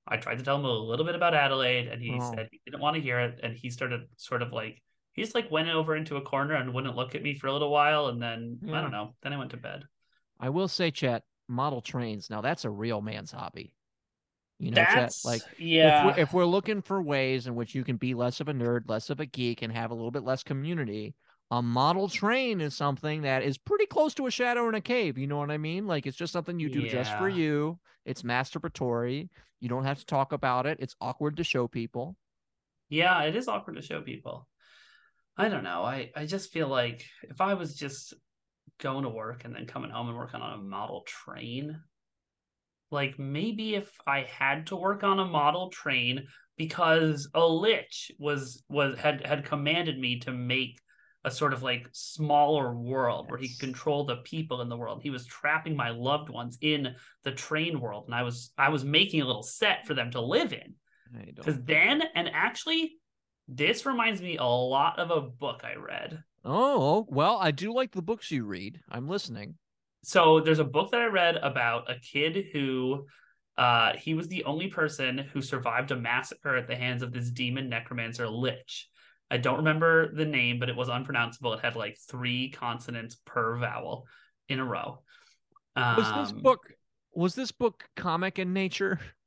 I 0.06 0.16
tried 0.16 0.38
to 0.38 0.44
tell 0.44 0.56
him 0.56 0.64
a 0.64 0.70
little 0.70 1.06
bit 1.06 1.14
about 1.14 1.34
Adelaide, 1.34 1.88
and 1.88 2.02
he 2.02 2.18
Oh. 2.20 2.34
said 2.34 2.48
he 2.50 2.60
didn't 2.66 2.80
want 2.80 2.96
to 2.96 3.02
hear 3.02 3.20
it. 3.20 3.40
And 3.42 3.56
he 3.56 3.70
started 3.70 4.02
sort 4.16 4.42
of 4.42 4.52
like 4.52 4.82
he 5.12 5.22
just 5.22 5.34
like 5.34 5.50
went 5.50 5.68
over 5.68 5.96
into 5.96 6.16
a 6.16 6.22
corner 6.22 6.54
and 6.54 6.72
wouldn't 6.74 6.94
look 6.96 7.14
at 7.14 7.22
me 7.22 7.34
for 7.34 7.46
a 7.46 7.52
little 7.52 7.70
while, 7.70 8.06
and 8.08 8.20
then 8.22 8.58
I 8.72 8.80
don't 8.80 8.92
know. 8.92 9.14
Then 9.22 9.32
I 9.32 9.38
went 9.38 9.50
to 9.52 9.56
bed. 9.56 9.84
I 10.40 10.50
will 10.50 10.68
say, 10.68 10.90
Chet, 10.90 11.22
model 11.48 11.80
trains. 11.80 12.30
Now 12.30 12.40
that's 12.40 12.64
a 12.64 12.70
real 12.70 13.00
man's 13.00 13.32
hobby. 13.32 13.72
You 14.58 14.72
know, 14.72 14.74
That's 14.74 15.22
Chet, 15.22 15.28
like 15.28 15.42
yeah. 15.56 16.00
if 16.00 16.04
we're, 16.04 16.22
if 16.22 16.32
we're 16.32 16.44
looking 16.44 16.82
for 16.82 17.00
ways 17.00 17.46
in 17.46 17.54
which 17.54 17.76
you 17.76 17.84
can 17.84 17.96
be 17.96 18.14
less 18.14 18.40
of 18.40 18.48
a 18.48 18.52
nerd, 18.52 18.88
less 18.88 19.08
of 19.08 19.20
a 19.20 19.26
geek, 19.26 19.62
and 19.62 19.72
have 19.72 19.92
a 19.92 19.94
little 19.94 20.10
bit 20.10 20.24
less 20.24 20.42
community, 20.42 21.14
a 21.52 21.62
model 21.62 22.08
train 22.08 22.60
is 22.60 22.74
something 22.74 23.22
that 23.22 23.44
is 23.44 23.56
pretty 23.56 23.86
close 23.86 24.14
to 24.14 24.26
a 24.26 24.30
shadow 24.30 24.68
in 24.68 24.74
a 24.74 24.80
cave. 24.80 25.16
You 25.16 25.28
know 25.28 25.38
what 25.38 25.52
I 25.52 25.58
mean? 25.58 25.86
Like 25.86 26.06
it's 26.06 26.16
just 26.16 26.32
something 26.32 26.58
you 26.58 26.68
do 26.68 26.88
just 26.88 27.16
for 27.18 27.28
you. 27.28 27.78
It's 28.04 28.22
masturbatory. 28.22 29.28
You 29.60 29.68
don't 29.68 29.84
have 29.84 30.00
to 30.00 30.06
talk 30.06 30.32
about 30.32 30.66
it. 30.66 30.78
It's 30.80 30.96
awkward 31.00 31.36
to 31.36 31.44
show 31.44 31.68
people. 31.68 32.16
Yeah, 32.88 33.22
it 33.22 33.36
is 33.36 33.48
awkward 33.48 33.76
to 33.76 33.82
show 33.82 34.00
people. 34.00 34.48
I 35.36 35.48
don't 35.48 35.64
know. 35.64 35.82
I 35.82 36.10
I 36.16 36.26
just 36.26 36.50
feel 36.50 36.66
like 36.66 37.04
if 37.22 37.40
I 37.40 37.54
was 37.54 37.76
just 37.76 38.14
going 38.78 39.04
to 39.04 39.08
work 39.08 39.44
and 39.44 39.54
then 39.54 39.66
coming 39.66 39.90
home 39.90 40.08
and 40.08 40.16
working 40.16 40.40
on 40.40 40.58
a 40.58 40.62
model 40.62 41.02
train, 41.06 41.80
like 42.90 43.18
maybe 43.18 43.74
if 43.74 43.90
I 44.06 44.22
had 44.22 44.66
to 44.68 44.76
work 44.76 45.02
on 45.04 45.18
a 45.18 45.24
model 45.24 45.70
train 45.70 46.26
because 46.56 47.28
a 47.34 47.46
lich 47.46 48.10
was 48.18 48.62
was 48.68 48.98
had 48.98 49.26
had 49.26 49.44
commanded 49.44 49.98
me 49.98 50.20
to 50.20 50.32
make 50.32 50.80
a 51.24 51.30
sort 51.30 51.52
of 51.52 51.62
like 51.62 51.88
smaller 51.92 52.74
world 52.74 53.28
where 53.28 53.38
he 53.38 53.48
Yes. 53.48 53.58
could 53.58 53.60
control 53.60 54.04
the 54.04 54.16
people 54.18 54.62
in 54.62 54.68
the 54.68 54.76
world. 54.76 55.02
He 55.02 55.10
was 55.10 55.26
trapping 55.26 55.76
my 55.76 55.90
loved 55.90 56.30
ones 56.30 56.58
in 56.60 56.94
the 57.24 57.32
train 57.32 57.80
world 57.80 58.04
and 58.06 58.14
I 58.14 58.22
was 58.22 58.52
I 58.56 58.70
was 58.70 58.84
making 58.84 59.20
a 59.20 59.26
little 59.26 59.42
set 59.42 59.86
for 59.86 59.94
them 59.94 60.10
to 60.12 60.20
live 60.20 60.52
in. 60.52 60.74
Because 61.36 61.62
then, 61.62 62.02
and 62.14 62.28
actually, 62.32 62.98
this 63.48 63.86
reminds 63.86 64.20
me 64.20 64.36
a 64.36 64.44
lot 64.44 64.98
of 64.98 65.10
a 65.10 65.20
book 65.20 65.62
I 65.64 65.74
read. 65.76 66.22
Oh, 66.44 67.06
well, 67.08 67.38
I 67.38 67.50
do 67.50 67.72
like 67.72 67.92
the 67.92 68.02
books 68.02 68.30
you 68.30 68.44
read. 68.44 68.80
I'm 68.88 69.08
listening. 69.08 69.56
So 70.02 70.40
there's 70.40 70.60
a 70.60 70.64
book 70.64 70.92
that 70.92 71.00
I 71.00 71.06
read 71.06 71.36
about 71.36 71.90
a 71.90 71.98
kid 71.98 72.46
who 72.52 73.06
Uh, 73.56 73.96
he 73.96 74.14
was 74.14 74.28
the 74.28 74.44
only 74.44 74.68
person 74.68 75.18
who 75.18 75.42
survived 75.42 75.90
a 75.90 75.96
massacre 75.96 76.56
at 76.56 76.68
the 76.68 76.76
hands 76.76 77.02
of 77.02 77.12
this 77.12 77.28
demon 77.28 77.68
necromancer 77.68 78.28
Lich. 78.28 78.88
I 79.32 79.38
don't 79.38 79.56
remember 79.56 80.14
the 80.14 80.24
name, 80.24 80.60
but 80.60 80.68
it 80.68 80.76
was 80.76 80.88
unpronounceable. 80.88 81.54
It 81.54 81.60
had 81.64 81.74
like 81.74 81.98
three 81.98 82.50
consonants 82.50 83.16
per 83.24 83.58
vowel 83.58 84.06
in 84.48 84.60
a 84.60 84.64
row. 84.64 85.02
Was 85.96 86.12
this 86.12 86.30
Um, 86.30 86.40
book 86.40 86.72
was 87.14 87.34
this 87.34 87.50
book 87.50 87.88
comic 87.96 88.38
in 88.38 88.52
nature? 88.52 89.00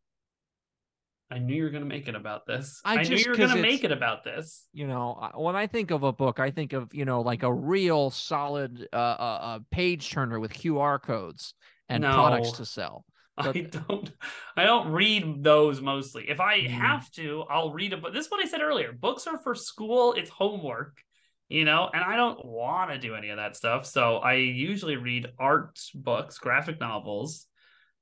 I 1.31 1.39
knew 1.39 1.55
you 1.55 1.63
were 1.63 1.69
going 1.69 1.83
to 1.83 1.89
make 1.89 2.07
it 2.07 2.15
about 2.15 2.45
this. 2.45 2.81
I 2.83 2.95
I, 2.95 3.03
knew 3.03 3.15
you 3.15 3.29
were 3.29 3.37
going 3.37 3.49
to 3.49 3.61
make 3.61 3.83
it 3.83 3.91
about 3.91 4.23
this. 4.23 4.67
You 4.73 4.85
know, 4.87 5.31
when 5.35 5.55
I 5.55 5.65
think 5.65 5.91
of 5.91 6.03
a 6.03 6.11
book, 6.11 6.39
I 6.39 6.51
think 6.51 6.73
of 6.73 6.93
you 6.93 7.05
know 7.05 7.21
like 7.21 7.43
a 7.43 7.53
real 7.53 8.09
solid 8.09 8.87
uh, 8.93 8.95
uh, 8.95 9.39
uh 9.41 9.59
page 9.71 10.11
turner 10.11 10.39
with 10.39 10.53
QR 10.53 11.01
codes 11.01 11.53
and 11.89 12.03
products 12.03 12.51
to 12.53 12.65
sell. 12.65 13.05
I 13.37 13.51
don't 13.87 14.11
I 14.55 14.63
don't 14.63 14.91
read 14.91 15.43
those 15.43 15.81
mostly. 15.81 16.29
If 16.29 16.39
I 16.39 16.61
Mm. 16.61 16.69
have 16.69 17.11
to, 17.11 17.45
I'll 17.49 17.71
read 17.71 17.93
a 17.93 17.97
book. 17.97 18.13
This 18.13 18.25
is 18.25 18.31
what 18.31 18.43
I 18.43 18.47
said 18.47 18.61
earlier. 18.61 18.91
Books 18.91 19.27
are 19.27 19.37
for 19.37 19.55
school, 19.55 20.13
it's 20.13 20.29
homework, 20.29 21.01
you 21.49 21.65
know, 21.65 21.89
and 21.93 22.03
I 22.03 22.15
don't 22.15 22.43
want 22.45 22.91
to 22.91 22.97
do 22.97 23.15
any 23.15 23.29
of 23.29 23.37
that 23.37 23.55
stuff. 23.55 23.85
So 23.85 24.17
I 24.17 24.35
usually 24.35 24.97
read 24.97 25.31
art 25.39 25.79
books, 25.95 26.37
graphic 26.37 26.79
novels, 26.79 27.47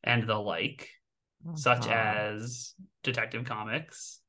and 0.03 0.27
the 0.27 0.35
like, 0.37 0.89
such 1.55 1.87
Uh, 1.87 1.91
as 1.91 2.73
Detective 3.03 3.45
Comics, 3.45 4.21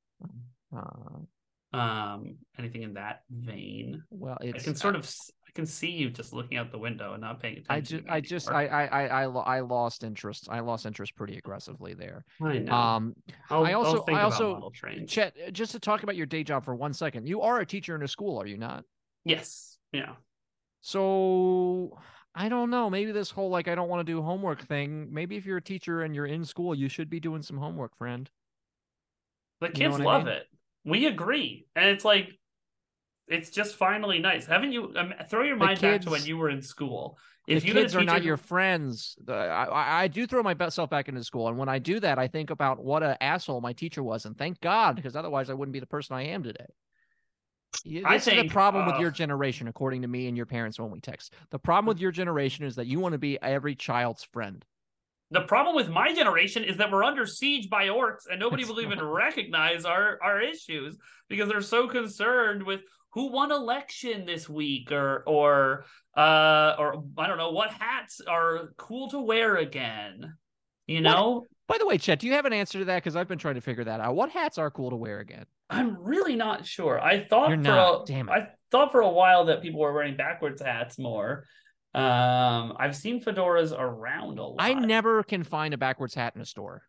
uh, 0.77 1.77
um, 1.77 2.39
anything 2.59 2.83
in 2.83 2.95
that 2.95 3.23
vein. 3.31 4.03
well, 4.11 4.39
I 4.41 4.53
can 4.53 4.75
sort 4.75 4.97
of 4.97 5.05
I 5.51 5.53
can 5.53 5.67
see 5.67 5.91
you 5.91 6.11
just 6.11 6.33
looking 6.33 6.59
out 6.59 6.71
the 6.71 6.79
window 6.79 7.13
and 7.13 7.23
not 7.23 7.41
paying 7.41 7.59
attention. 7.59 8.05
I 8.09 8.21
just, 8.21 8.49
I 8.49 8.51
just. 8.51 8.51
I, 8.51 8.67
I, 8.67 9.07
I, 9.07 9.25
I, 9.25 9.61
lost 9.61 10.05
interest. 10.05 10.47
I 10.49 10.61
lost 10.61 10.87
interest 10.87 11.17
pretty 11.17 11.39
aggressively 11.39 11.93
there. 11.93 12.25
I 12.41 12.59
know. 12.59 12.73
Um, 12.73 13.17
I'll, 13.51 13.67
I 13.67 13.73
also- 13.73 14.05
I 14.07 14.23
also-. 14.23 14.71
Chet, 15.09 15.35
uh, 15.45 15.51
just 15.51 15.73
to 15.73 15.81
talk 15.81 16.05
about 16.05 16.15
your 16.15 16.27
day 16.27 16.45
job 16.45 16.65
for 16.65 16.77
one 16.77 16.93
second, 16.93 17.27
you 17.27 17.41
are 17.41 17.59
a 17.59 17.67
teacher 17.67 17.97
in 17.97 18.03
a 18.05 18.09
school, 18.09 18.41
are 18.41 18.47
you 18.47 18.59
not? 18.59 18.85
Yes. 19.25 19.77
Yeah. 19.93 20.13
So 20.83 21.99
I 22.35 22.49
don't 22.49 22.71
know. 22.71 22.89
Maybe 22.89 23.13
this 23.13 23.31
whole 23.31 23.51
like 23.51 23.69
I 23.69 23.75
don't 23.75 23.89
want 23.89 24.07
to 24.07 24.13
do 24.13 24.23
homework 24.23 24.63
thing. 24.67 25.09
Maybe 25.13 25.37
if 25.37 25.45
you're 25.47 25.57
a 25.57 25.63
teacher 25.63 26.03
and 26.03 26.15
you're 26.15 26.27
in 26.27 26.45
school, 26.45 26.75
you 26.75 26.89
should 26.89 27.11
be 27.11 27.21
doing 27.21 27.43
some 27.43 27.57
homework, 27.59 27.97
friend. 27.97 28.31
The 29.61 29.71
You 29.75 29.85
know 29.85 29.91
kids 29.91 30.01
I 30.01 30.05
love 30.05 30.25
mean? 30.25 30.35
it. 30.35 30.47
We 30.85 31.07
agree, 31.07 31.67
and 31.77 31.87
it's 31.91 32.05
like, 32.05 32.39
it's 33.29 33.51
just 33.51 33.77
finally 33.77 34.19
nice. 34.19 34.47
Haven't 34.47 34.73
you? 34.73 34.93
Um, 34.97 35.13
throw 35.29 35.43
your 35.43 35.57
The 35.59 35.65
mind 35.67 35.81
back 35.81 36.01
to 36.03 36.11
when 36.11 36.25
you 36.25 36.37
were 36.39 36.49
in 36.49 36.63
school. 36.63 37.19
the 37.47 37.57
If 37.57 37.65
a 37.65 37.67
kids 37.67 37.95
are 37.95 38.05
not 38.05 38.23
your 38.23 38.37
friends. 38.39 39.17
The- 39.25 39.35
I, 39.35 39.65
I, 39.65 40.03
I 40.05 40.09
do 40.09 40.27
throw 40.27 40.43
myself 40.43 40.89
back 40.89 41.09
into 41.09 41.23
school, 41.25 41.49
and 41.49 41.59
when 41.59 41.69
I 41.69 41.79
do 41.79 42.01
that, 42.01 42.19
I 42.19 42.29
think 42.29 42.51
about 42.51 42.83
what 42.83 43.03
an 43.03 43.17
asshole 43.21 43.61
my 43.61 43.73
teacher 43.75 44.03
was, 44.03 44.25
and 44.25 44.37
thank 44.39 44.61
God, 44.61 44.97
because 44.97 45.17
otherwise 45.17 45.51
I 45.51 45.55
wouldn't 45.55 45.73
be 45.75 45.81
the 45.81 45.87
person 45.87 46.17
I 46.17 46.23
am 46.29 46.43
today. 46.43 46.67
This 47.85 48.27
is 48.27 48.35
the 48.35 48.49
problem 48.49 48.87
with 48.87 48.99
your 48.99 49.11
uh, 49.11 49.13
generation, 49.13 49.69
according 49.69 50.03
to 50.03 50.09
me 50.09 50.27
and 50.27 50.37
your 50.37 50.47
parents 50.47 50.79
when 50.79 50.91
we 50.91 51.01
text. 51.01 51.35
The 51.51 51.59
problem 51.59 51.87
with 51.87 52.01
your 52.01 52.11
generation 52.11 52.65
is 52.65 52.77
that 52.77 52.87
you 52.87 53.01
want 53.01 53.13
to 53.13 53.19
be 53.19 53.41
every 53.43 53.75
child's 53.75 54.25
friend. 54.25 54.65
the 55.31 55.43
problem 55.43 55.77
with 55.77 55.89
my 55.89 56.13
generation 56.13 56.65
is 56.65 56.77
that 56.79 56.91
we're 56.91 57.05
under 57.05 57.27
siege 57.27 57.71
by 57.71 57.87
orcs, 57.87 58.27
and 58.31 58.41
nobody 58.41 58.65
will 58.65 58.81
even 58.81 59.03
recognize 59.05 59.85
our 59.85 60.19
our 60.23 60.41
issues 60.41 60.97
because 61.29 61.49
they're 61.49 61.61
so 61.61 61.89
concerned 61.89 62.63
with 62.63 62.81
who 63.13 63.33
won 63.33 63.51
election 63.51 64.27
this 64.27 64.49
week, 64.49 64.93
or 64.93 65.23
or 65.27 65.85
uh 66.17 66.75
or 66.79 67.05
I 67.19 67.27
don't 67.29 67.39
know 67.39 67.53
what 67.53 67.71
hats 67.71 68.21
are 68.27 68.73
cool 68.77 69.11
to 69.11 69.21
wear 69.21 69.57
again. 69.57 70.35
You 70.87 71.01
know, 71.01 71.47
By 71.71 71.79
the 71.79 71.87
way, 71.87 71.99
Chet, 71.99 72.19
do 72.19 72.27
you 72.27 72.33
have 72.33 72.47
an 72.47 72.53
answer 72.53 72.81
to 72.81 72.85
that? 72.87 72.97
Because 72.97 73.15
I've 73.15 73.29
been 73.29 73.39
trying 73.39 73.55
to 73.55 73.61
figure 73.61 73.85
that 73.85 74.01
out. 74.01 74.17
What 74.17 74.31
hats 74.31 74.59
are 74.59 74.73
cool 74.73 74.91
to 74.91 74.97
wear 74.97 75.21
again? 75.21 75.47
I'm 75.71 75.97
really 76.03 76.35
not 76.35 76.67
sure. 76.67 77.01
I 77.01 77.25
thought 77.25 77.51
You're 77.51 77.59
for 77.59 77.63
not. 77.63 78.03
a, 78.03 78.13
Damn 78.13 78.29
it. 78.29 78.33
I 78.33 78.49
thought 78.73 78.91
for 78.91 79.03
a 79.03 79.09
while 79.09 79.45
that 79.45 79.63
people 79.63 79.79
were 79.79 79.93
wearing 79.93 80.17
backwards 80.17 80.61
hats 80.61 80.99
more. 80.99 81.45
Um, 81.95 82.75
I've 82.77 82.97
seen 82.97 83.23
fedoras 83.23 83.73
around 83.73 84.41
a 84.41 84.47
lot. 84.47 84.57
I 84.59 84.75
never 84.75 85.23
can 85.23 85.45
find 85.45 85.73
a 85.73 85.79
backwards 85.79 86.13
hat 86.13 86.35
in 86.35 86.43
a 86.43 86.45
store. 86.45 86.83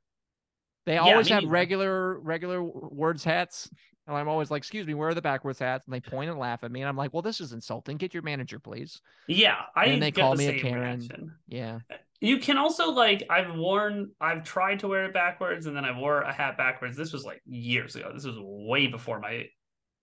They 0.87 0.97
always 0.97 1.27
me 1.27 1.33
have 1.33 1.43
regular 1.43 2.19
regular 2.19 2.63
words 2.63 3.23
hats. 3.23 3.69
And 4.07 4.17
I'm 4.17 4.27
always 4.27 4.49
like, 4.49 4.59
excuse 4.61 4.87
me, 4.87 4.93
where 4.93 5.09
are 5.09 5.13
the 5.13 5.21
backwards 5.21 5.59
hats? 5.59 5.85
And 5.85 5.93
they 5.93 5.99
point 5.99 6.29
and 6.29 6.39
laugh 6.39 6.63
at 6.63 6.71
me. 6.71 6.81
And 6.81 6.89
I'm 6.89 6.97
like, 6.97 7.13
well, 7.13 7.21
this 7.21 7.39
is 7.39 7.53
insulting. 7.53 7.97
Get 7.97 8.13
your 8.13 8.23
manager, 8.23 8.59
please. 8.59 8.99
Yeah, 9.27 9.57
I 9.75 9.85
And 9.85 10.01
they 10.01 10.11
get 10.11 10.21
call 10.21 10.35
the 10.35 10.37
me 10.39 10.57
a 10.57 10.59
Karen. 10.59 10.99
reaction. 10.99 11.31
Yeah. 11.47 11.79
You 12.19 12.37
can 12.39 12.57
also 12.57 12.91
like 12.91 13.23
I've 13.29 13.55
worn 13.55 14.11
I've 14.19 14.43
tried 14.43 14.79
to 14.79 14.87
wear 14.87 15.05
it 15.05 15.13
backwards 15.13 15.65
and 15.65 15.75
then 15.75 15.85
I 15.85 15.97
wore 15.97 16.21
a 16.21 16.33
hat 16.33 16.57
backwards. 16.57 16.97
This 16.97 17.13
was 17.13 17.23
like 17.25 17.41
years 17.45 17.95
ago. 17.95 18.11
This 18.13 18.25
was 18.25 18.37
way 18.39 18.87
before 18.87 19.19
my 19.19 19.45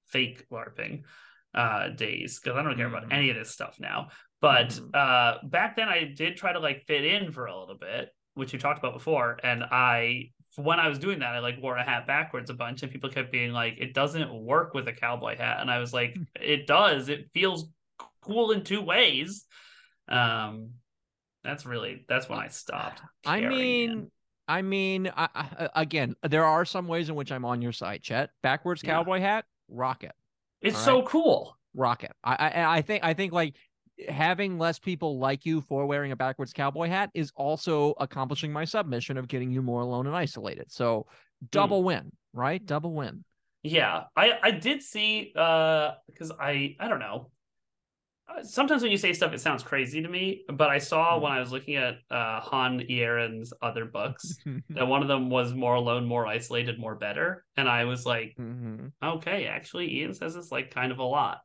fake 0.06 0.46
LARPing 0.50 1.02
uh 1.54 1.88
days 1.90 2.38
because 2.38 2.58
I 2.58 2.62
don't 2.62 2.76
care 2.76 2.88
about 2.88 3.12
any 3.12 3.30
of 3.30 3.36
this 3.36 3.50
stuff 3.50 3.76
now. 3.80 4.08
But 4.40 4.68
Mhm. 4.70 4.94
uh 4.94 5.38
back 5.46 5.76
then 5.76 5.88
I 5.88 6.04
did 6.04 6.36
try 6.36 6.52
to 6.52 6.60
like 6.60 6.84
fit 6.86 7.04
in 7.04 7.32
for 7.32 7.46
a 7.46 7.58
little 7.58 7.78
bit, 7.78 8.10
which 8.38 8.52
you 8.52 8.58
talked 8.58 8.78
about 8.78 8.94
before. 8.94 9.38
And 9.42 9.62
I 9.64 10.30
when 10.56 10.80
I 10.80 10.88
was 10.88 10.98
doing 10.98 11.18
that, 11.20 11.34
I 11.34 11.40
like 11.40 11.60
wore 11.62 11.76
a 11.76 11.84
hat 11.84 12.06
backwards 12.06 12.50
a 12.50 12.54
bunch 12.54 12.82
and 12.82 12.90
people 12.90 13.10
kept 13.10 13.30
being 13.30 13.52
like, 13.52 13.74
it 13.78 13.92
doesn't 13.94 14.32
work 14.32 14.74
with 14.74 14.88
a 14.88 14.92
cowboy 14.92 15.36
hat. 15.36 15.58
And 15.60 15.70
I 15.70 15.78
was 15.78 15.92
like, 15.92 16.16
it 16.40 16.66
does. 16.66 17.08
It 17.08 17.28
feels 17.34 17.68
cool 18.22 18.50
in 18.52 18.64
two 18.64 18.80
ways. 18.80 19.44
Um 20.08 20.70
that's 21.44 21.64
really 21.66 22.04
that's 22.08 22.28
when 22.28 22.38
I 22.38 22.48
stopped. 22.48 23.02
I 23.26 23.40
mean, 23.40 23.90
it. 23.98 24.06
I 24.48 24.62
mean, 24.62 25.12
I, 25.16 25.28
I, 25.34 25.68
again, 25.76 26.16
there 26.22 26.44
are 26.44 26.64
some 26.64 26.88
ways 26.88 27.08
in 27.10 27.14
which 27.14 27.30
I'm 27.30 27.44
on 27.44 27.60
your 27.62 27.72
side, 27.72 28.02
Chet. 28.02 28.30
Backwards 28.42 28.82
Yeah. 28.82 28.90
cowboy 28.92 29.20
hat, 29.20 29.44
rock 29.68 30.04
it. 30.04 30.12
it's 30.62 30.76
all 30.78 30.84
so 30.84 30.96
right. 31.00 31.06
cool. 31.08 31.56
rock 31.74 32.02
it. 32.04 32.12
I, 32.24 32.34
I 32.34 32.76
I 32.78 32.82
think 32.82 33.04
I 33.04 33.14
think 33.14 33.32
like 33.32 33.54
having 34.08 34.58
less 34.58 34.78
people 34.78 35.18
like 35.18 35.44
you 35.46 35.60
for 35.60 35.86
wearing 35.86 36.12
a 36.12 36.16
backwards 36.16 36.52
cowboy 36.52 36.88
hat 36.88 37.10
is 37.14 37.32
also 37.34 37.94
accomplishing 37.98 38.52
my 38.52 38.64
submission 38.64 39.16
of 39.16 39.28
getting 39.28 39.50
you 39.50 39.62
more 39.62 39.80
alone 39.80 40.06
and 40.06 40.14
isolated. 40.14 40.70
So 40.70 41.06
double 41.50 41.82
win, 41.82 42.12
right? 42.32 42.64
Double 42.64 42.92
win. 42.94 43.24
Yeah, 43.62 44.04
I 44.16 44.38
I 44.42 44.50
did 44.52 44.82
see 44.82 45.32
uh 45.36 45.92
because 46.06 46.30
I 46.30 46.76
I 46.78 46.88
don't 46.88 47.00
know. 47.00 47.30
Uh, 48.28 48.42
Sometimes 48.44 48.82
when 48.82 48.90
you 48.90 48.98
say 48.98 49.12
stuff, 49.14 49.32
it 49.32 49.40
sounds 49.40 49.62
crazy 49.62 50.02
to 50.02 50.08
me. 50.08 50.44
But 50.48 50.68
I 50.68 50.78
saw 50.78 51.16
Hmm. 51.16 51.22
when 51.24 51.32
I 51.32 51.40
was 51.40 51.50
looking 51.50 51.76
at 51.76 51.96
uh 52.10 52.40
Han 52.40 52.80
Ieren's 52.88 53.52
other 53.60 53.84
books 53.84 54.36
that 54.70 54.86
one 54.86 55.02
of 55.02 55.08
them 55.08 55.28
was 55.28 55.54
more 55.54 55.74
alone, 55.74 56.06
more 56.06 56.26
isolated, 56.26 56.78
more 56.78 56.94
better, 56.94 57.44
and 57.56 57.68
I 57.68 57.84
was 57.84 58.06
like, 58.06 58.36
mm-hmm. 58.38 58.86
okay, 59.02 59.46
actually, 59.46 59.92
Ian 59.98 60.14
says 60.14 60.36
it's 60.36 60.52
like 60.52 60.70
kind 60.70 60.92
of 60.92 60.98
a 60.98 61.04
lot. 61.04 61.40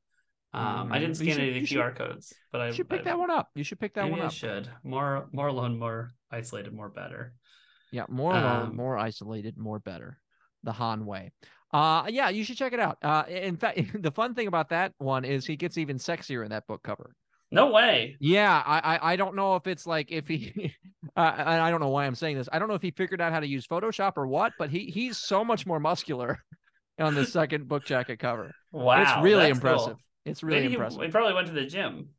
Um, 0.54 0.91
I 0.91 0.97
Mhm. 0.97 1.01
didn't 1.01 1.16
scan 1.18 1.28
should- 1.34 1.39
any 1.41 1.60
the 1.60 1.66
should- 1.66 1.78
QR 1.80 1.95
codes, 1.95 2.34
but 2.51 2.62
I 2.62 2.72
should 2.72 2.89
pick 2.89 3.01
I- 3.01 3.04
that 3.06 3.20
one 3.20 3.32
up. 3.32 3.49
You 3.56 3.64
should 3.64 3.80
pick 3.80 3.93
that 3.95 4.10
one 4.10 4.22
I 4.22 4.26
up. 4.26 4.32
should 4.32 4.70
more 4.84 5.28
more 5.32 5.47
alone, 5.47 5.78
more 5.80 6.12
isolated, 6.32 6.74
more 6.74 6.89
better. 6.89 7.34
Yeah, 7.91 8.06
more 8.10 8.32
alone, 8.34 8.68
Um, 8.70 8.76
more 8.76 8.97
isolated, 8.97 9.58
more 9.58 9.80
better. 9.80 10.20
The 10.64 10.74
Han 10.74 11.06
way. 11.06 11.32
Uh 11.72 12.06
yeah, 12.10 12.30
you 12.30 12.43
should 12.43 12.58
check 12.58 12.74
it 12.74 12.80
out. 12.80 12.97
Uh 13.01 13.24
in 13.28 13.58
fact, 13.58 13.78
the 14.04 14.12
fun 14.12 14.36
thing 14.36 14.47
about 14.47 14.70
that 14.70 14.93
one 14.97 15.26
is 15.26 15.45
he 15.45 15.56
gets 15.56 15.78
even 15.78 15.97
sexier 15.97 16.43
in 16.43 16.51
that 16.51 16.68
book 16.68 16.84
cover. 16.84 17.16
No 17.51 17.72
way. 17.72 18.18
Yeah, 18.20 18.64
I, 18.66 18.95
I 18.95 19.14
I 19.14 19.16
don't 19.16 19.36
know 19.36 19.56
if 19.56 19.68
it's 19.68 19.86
like 19.86 20.12
if 20.12 20.28
he, 20.28 20.74
uh, 21.16 21.34
and 21.38 21.49
I 21.62 21.70
don't 21.70 21.82
know 21.82 21.89
why 21.89 22.06
I'm 22.08 22.16
saying 22.16 22.38
this. 22.38 22.49
I 22.51 22.58
don't 22.58 22.68
know 22.68 22.74
if 22.74 22.82
he 22.82 22.89
figured 22.91 23.22
out 23.22 23.32
how 23.32 23.39
to 23.39 23.47
use 23.47 23.68
Photoshop 23.68 24.14
or 24.18 24.26
what, 24.26 24.54
but 24.58 24.72
he 24.72 24.86
he's 24.89 25.18
so 25.20 25.43
much 25.45 25.66
more 25.68 25.80
muscular 25.80 26.39
on 26.99 27.14
the 27.14 27.26
second 27.26 27.68
book 27.68 27.86
jacket 27.86 28.18
cover. 28.18 28.56
Wow, 28.72 29.01
it's 29.01 29.24
really 29.24 29.49
impressive. 29.49 29.93
cool. 29.97 29.97
It's 30.26 30.43
really 30.43 30.61
Maybe 30.61 30.74
impressive. 30.76 31.01
he 31.01 31.07
probably 31.09 31.34
went 31.34 31.47
to 31.47 31.53
the 31.53 31.65
gym. 31.65 32.09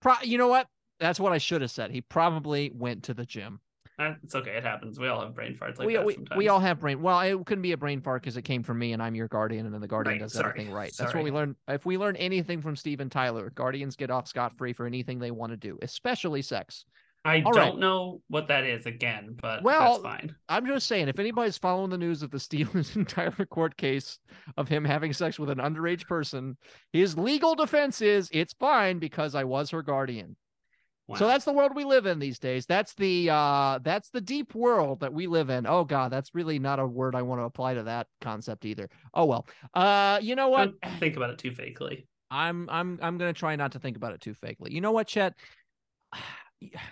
Pro- 0.00 0.20
you 0.22 0.38
know 0.38 0.48
what? 0.48 0.66
That's 0.98 1.18
what 1.20 1.32
I 1.32 1.38
should 1.38 1.62
have 1.62 1.70
said. 1.70 1.90
He 1.90 2.00
probably 2.02 2.72
went 2.74 3.04
to 3.04 3.14
the 3.14 3.24
gym. 3.24 3.60
Uh, 3.98 4.14
It's 4.22 4.34
okay. 4.34 4.52
It 4.56 4.62
happens. 4.62 4.98
We 4.98 5.08
all 5.08 5.20
have 5.20 5.34
brain 5.34 5.54
farts 5.54 5.78
like 5.78 5.86
we, 5.86 5.94
that 5.94 6.04
we, 6.04 6.14
sometimes. 6.14 6.38
we 6.38 6.48
all 6.48 6.60
have 6.60 6.80
brain. 6.80 7.02
Well, 7.02 7.20
it 7.20 7.44
couldn't 7.46 7.62
be 7.62 7.72
a 7.72 7.76
brain 7.76 8.00
fart 8.00 8.22
because 8.22 8.36
it 8.36 8.42
came 8.42 8.62
from 8.62 8.78
me, 8.78 8.92
and 8.92 9.02
I'm 9.02 9.14
your 9.14 9.28
guardian, 9.28 9.66
and 9.66 9.74
then 9.74 9.80
the 9.80 9.88
guardian 9.88 10.14
Right, 10.14 10.20
does 10.22 10.32
sorry, 10.32 10.50
everything 10.50 10.72
right. 10.72 10.92
That's 10.96 11.14
what 11.14 11.22
we 11.24 11.30
learn. 11.30 11.54
If 11.68 11.84
we 11.86 11.98
learn 11.98 12.16
anything 12.16 12.62
from 12.62 12.76
Steven 12.76 13.10
Tyler, 13.10 13.50
guardians 13.50 13.96
get 13.96 14.10
off 14.10 14.26
scot 14.26 14.56
free 14.56 14.72
for 14.72 14.86
anything 14.86 15.18
they 15.18 15.30
want 15.30 15.52
to 15.52 15.56
do, 15.56 15.78
especially 15.82 16.42
sex. 16.42 16.84
I 17.24 17.42
All 17.42 17.52
don't 17.52 17.56
right. 17.56 17.76
know 17.76 18.22
what 18.28 18.48
that 18.48 18.64
is 18.64 18.86
again, 18.86 19.36
but 19.40 19.62
Well, 19.62 20.00
that's 20.00 20.02
fine. 20.02 20.34
I'm 20.48 20.66
just 20.66 20.86
saying, 20.86 21.08
if 21.08 21.18
anybody's 21.18 21.58
following 21.58 21.90
the 21.90 21.98
news 21.98 22.22
of 22.22 22.30
the 22.30 22.40
Stevenson 22.40 23.04
Tyler 23.04 23.44
court 23.50 23.76
case 23.76 24.18
of 24.56 24.68
him 24.68 24.84
having 24.84 25.12
sex 25.12 25.38
with 25.38 25.50
an 25.50 25.58
underage 25.58 26.06
person, 26.06 26.56
his 26.92 27.18
legal 27.18 27.54
defense 27.54 28.00
is 28.00 28.30
it's 28.32 28.54
fine 28.54 28.98
because 28.98 29.34
I 29.34 29.44
was 29.44 29.70
her 29.70 29.82
guardian. 29.82 30.36
So 31.16 31.26
that's 31.26 31.44
the 31.44 31.52
world 31.52 31.72
we 31.74 31.82
live 31.82 32.06
in 32.06 32.20
these 32.20 32.38
days. 32.38 32.66
That's 32.66 32.94
the 32.94 33.30
uh 33.30 33.80
that's 33.82 34.10
the 34.10 34.20
deep 34.20 34.54
world 34.54 35.00
that 35.00 35.12
we 35.12 35.26
live 35.26 35.50
in. 35.50 35.66
Oh 35.66 35.82
god, 35.82 36.12
that's 36.12 36.36
really 36.36 36.60
not 36.60 36.78
a 36.78 36.86
word 36.86 37.16
I 37.16 37.22
want 37.22 37.40
to 37.40 37.46
apply 37.46 37.74
to 37.74 37.82
that 37.82 38.06
concept 38.20 38.64
either. 38.64 38.88
Oh 39.12 39.24
well. 39.24 39.46
Uh 39.74 40.20
you 40.22 40.36
know 40.36 40.50
what? 40.50 40.80
Don't 40.80 41.00
think 41.00 41.16
about 41.16 41.30
it 41.30 41.38
too 41.38 41.50
fakely. 41.50 42.06
I'm 42.30 42.70
I'm 42.70 43.00
I'm 43.02 43.18
gonna 43.18 43.32
try 43.32 43.56
not 43.56 43.72
to 43.72 43.80
think 43.80 43.96
about 43.96 44.12
it 44.12 44.20
too 44.20 44.34
fakely. 44.34 44.70
You 44.70 44.80
know 44.80 44.92
what, 44.92 45.08
Chet? 45.08 45.34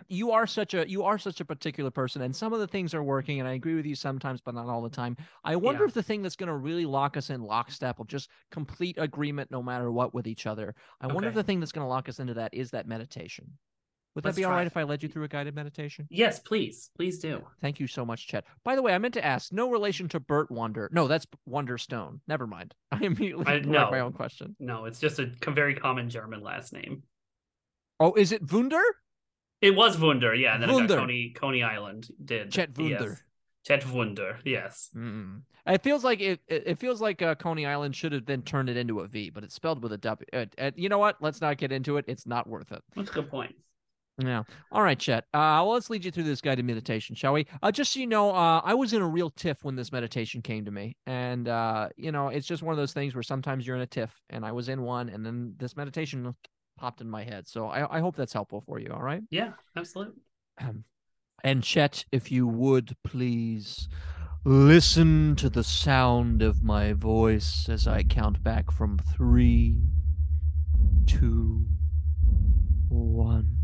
You 0.08 0.30
are 0.32 0.46
such 0.46 0.72
a 0.74 0.88
you 0.88 1.02
are 1.04 1.18
such 1.18 1.40
a 1.40 1.44
particular 1.44 1.90
person 1.90 2.22
and 2.22 2.34
some 2.34 2.52
of 2.54 2.60
the 2.60 2.66
things 2.66 2.94
are 2.94 3.02
working 3.02 3.38
and 3.38 3.48
i 3.48 3.52
agree 3.52 3.74
with 3.74 3.84
you 3.84 3.94
sometimes 3.94 4.40
but 4.40 4.54
not 4.54 4.66
all 4.66 4.80
the 4.82 4.88
time. 4.88 5.16
I 5.44 5.56
wonder 5.56 5.82
Yeah. 5.82 5.88
if 5.88 5.94
the 5.94 6.02
thing 6.02 6.22
that's 6.22 6.36
going 6.36 6.46
to 6.48 6.54
really 6.56 6.86
lock 6.86 7.16
us 7.16 7.28
in 7.30 7.42
lockstep 7.42 8.00
of 8.00 8.06
just 8.06 8.30
complete 8.50 8.96
agreement 8.98 9.50
no 9.50 9.62
matter 9.62 9.90
what 9.92 10.14
with 10.14 10.26
each 10.26 10.46
other 10.46 10.74
i 11.00 11.06
wonder 11.06 11.28
if 11.28 11.34
the 11.34 11.42
thing 11.42 11.60
that's 11.60 11.72
going 11.72 11.84
to 11.84 11.88
lock 11.88 12.08
us 12.08 12.18
into 12.18 12.34
that 12.34 12.54
is 12.54 12.70
that 12.70 12.86
meditation. 12.88 13.50
Would 14.14 14.24
Let's 14.24 14.34
that 14.36 14.40
be 14.40 14.44
all 14.46 14.52
right 14.52 14.62
it. 14.62 14.68
if 14.68 14.76
i 14.76 14.82
led 14.84 15.02
you 15.02 15.08
through 15.08 15.24
a 15.24 15.28
guided 15.28 15.54
meditation? 15.54 16.08
Yes, 16.10 16.38
please, 16.40 16.90
please 16.96 17.18
do. 17.18 17.44
thank 17.60 17.78
you 17.78 17.86
so 17.86 18.04
much 18.06 18.26
chet. 18.26 18.44
By 18.64 18.74
the 18.74 18.82
way 18.82 18.94
i 18.94 18.98
meant 18.98 19.14
to 19.14 19.24
ask 19.24 19.52
no 19.52 19.70
relation 19.70 20.08
to 20.08 20.18
burt 20.20 20.50
wonder 20.50 20.88
no 20.92 21.06
that's 21.08 21.26
wonderstone. 21.48 22.20
Never 22.26 22.46
mind. 22.46 22.74
I 22.92 23.00
immediately 23.04 23.44
I- 23.46 23.60
correct 23.60 23.90
my 23.92 24.00
own 24.00 24.12
question. 24.14 24.56
No, 24.58 24.86
it's 24.86 24.98
just 24.98 25.18
a 25.18 25.30
very 25.50 25.74
common 25.74 26.08
German 26.08 26.40
last 26.42 26.72
name. 26.72 27.02
oh 28.00 28.14
is 28.14 28.32
it 28.32 28.50
wunder 28.50 28.82
It 29.60 29.74
was 29.74 29.98
Wunder, 29.98 30.34
yeah, 30.34 30.54
and 30.54 30.62
then 30.62 30.72
Wunder. 30.72 30.96
Coney 30.96 31.30
Coney 31.30 31.62
Island 31.62 32.08
did. 32.24 32.52
Chet 32.52 32.78
Wunder. 32.78 33.08
Yes. 33.10 33.22
Chet 33.66 33.92
Wunder, 33.92 34.38
yes. 34.44 34.90
Mm. 34.96 35.42
It 35.66 35.82
feels 35.82 36.04
like 36.04 36.20
it. 36.20 36.40
It 36.46 36.62
it 36.66 36.78
feels 36.78 37.00
like 37.00 37.20
uh, 37.20 37.34
Coney 37.34 37.66
Island 37.66 37.94
should 37.94 38.12
have 38.12 38.24
then 38.24 38.42
turned 38.42 38.68
it 38.68 38.76
into 38.76 39.00
a 39.00 39.08
V, 39.08 39.30
but 39.30 39.44
it's 39.44 39.54
spelled 39.54 39.82
with 39.82 39.92
a 39.92 39.98
W. 39.98 40.26
Uh, 40.32 40.46
uh, 40.58 40.70
you 40.76 40.88
know 40.88 40.98
what? 40.98 41.16
Let's 41.20 41.40
not 41.40 41.58
get 41.58 41.72
into 41.72 41.96
it. 41.96 42.04
It's 42.08 42.26
not 42.26 42.48
worth 42.48 42.72
it. 42.72 42.82
That's 42.94 43.10
a 43.10 43.14
good 43.14 43.30
point. 43.30 43.54
Yeah. 44.18 44.42
All 44.72 44.82
right, 44.82 44.98
Chet. 44.98 45.24
Uh, 45.32 45.62
well, 45.62 45.72
let's 45.74 45.90
lead 45.90 46.04
you 46.04 46.10
through 46.10 46.24
this 46.24 46.40
guided 46.40 46.64
meditation, 46.64 47.14
shall 47.14 47.32
we? 47.32 47.46
Uh, 47.62 47.70
just 47.70 47.92
so 47.92 48.00
you 48.00 48.06
know, 48.06 48.34
uh, 48.34 48.60
I 48.64 48.74
was 48.74 48.92
in 48.92 49.00
a 49.00 49.06
real 49.06 49.30
tiff 49.30 49.62
when 49.62 49.76
this 49.76 49.92
meditation 49.92 50.42
came 50.42 50.64
to 50.64 50.70
me, 50.72 50.96
and 51.06 51.46
uh, 51.46 51.88
you 51.96 52.10
know, 52.10 52.28
it's 52.28 52.46
just 52.46 52.62
one 52.62 52.72
of 52.72 52.78
those 52.78 52.92
things 52.92 53.14
where 53.14 53.22
sometimes 53.22 53.66
you're 53.66 53.76
in 53.76 53.82
a 53.82 53.86
tiff, 53.86 54.12
and 54.30 54.44
I 54.44 54.52
was 54.52 54.68
in 54.68 54.82
one, 54.82 55.08
and 55.08 55.24
then 55.24 55.54
this 55.58 55.76
meditation 55.76 56.34
popped 56.78 57.00
in 57.00 57.08
my 57.08 57.24
head. 57.24 57.46
So 57.46 57.66
I, 57.66 57.98
I 57.98 58.00
hope 58.00 58.16
that's 58.16 58.32
helpful 58.32 58.62
for 58.62 58.78
you. 58.78 58.90
All 58.92 59.02
right. 59.02 59.22
Yeah, 59.30 59.52
absolutely. 59.76 60.22
And 61.44 61.62
Chet, 61.62 62.04
if 62.10 62.32
you 62.32 62.48
would 62.48 62.96
please 63.04 63.88
listen 64.44 65.36
to 65.36 65.48
the 65.48 65.62
sound 65.62 66.42
of 66.42 66.64
my 66.64 66.94
voice 66.94 67.68
as 67.68 67.86
I 67.86 68.02
count 68.02 68.42
back 68.42 68.72
from 68.72 68.98
three, 68.98 69.76
two, 71.06 71.64
one. 72.88 73.54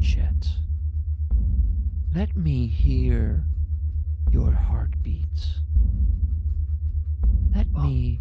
Chet, 0.00 0.48
let 2.12 2.36
me 2.36 2.66
hear 2.66 3.44
your 4.32 4.50
heartbeats. 4.50 5.60
Let 7.54 7.70
me 7.70 8.20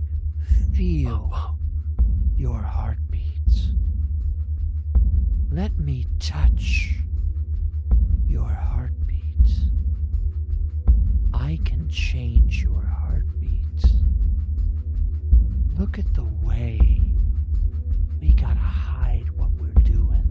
feel 0.74 1.58
your 2.42 2.64
heartbeats. 2.64 3.68
Let 5.52 5.78
me 5.78 6.08
touch 6.18 6.96
your 8.28 8.48
heartbeat. 8.48 9.46
I 11.36 11.60
can 11.64 11.88
change 11.88 12.64
your 12.64 12.82
heartbeat. 12.82 13.86
Look 15.78 16.00
at 16.00 16.12
the 16.16 16.26
way 16.42 17.00
we 18.20 18.34
gotta 18.34 18.56
hide 18.56 19.30
what 19.38 19.52
we're 19.60 19.84
doing. 19.84 20.26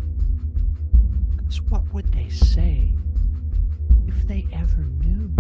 Because 1.36 1.62
what 1.62 1.94
would 1.94 2.12
they 2.12 2.28
say 2.28 2.92
if 4.08 4.26
they 4.26 4.48
ever 4.52 4.84
knew? 5.04 5.30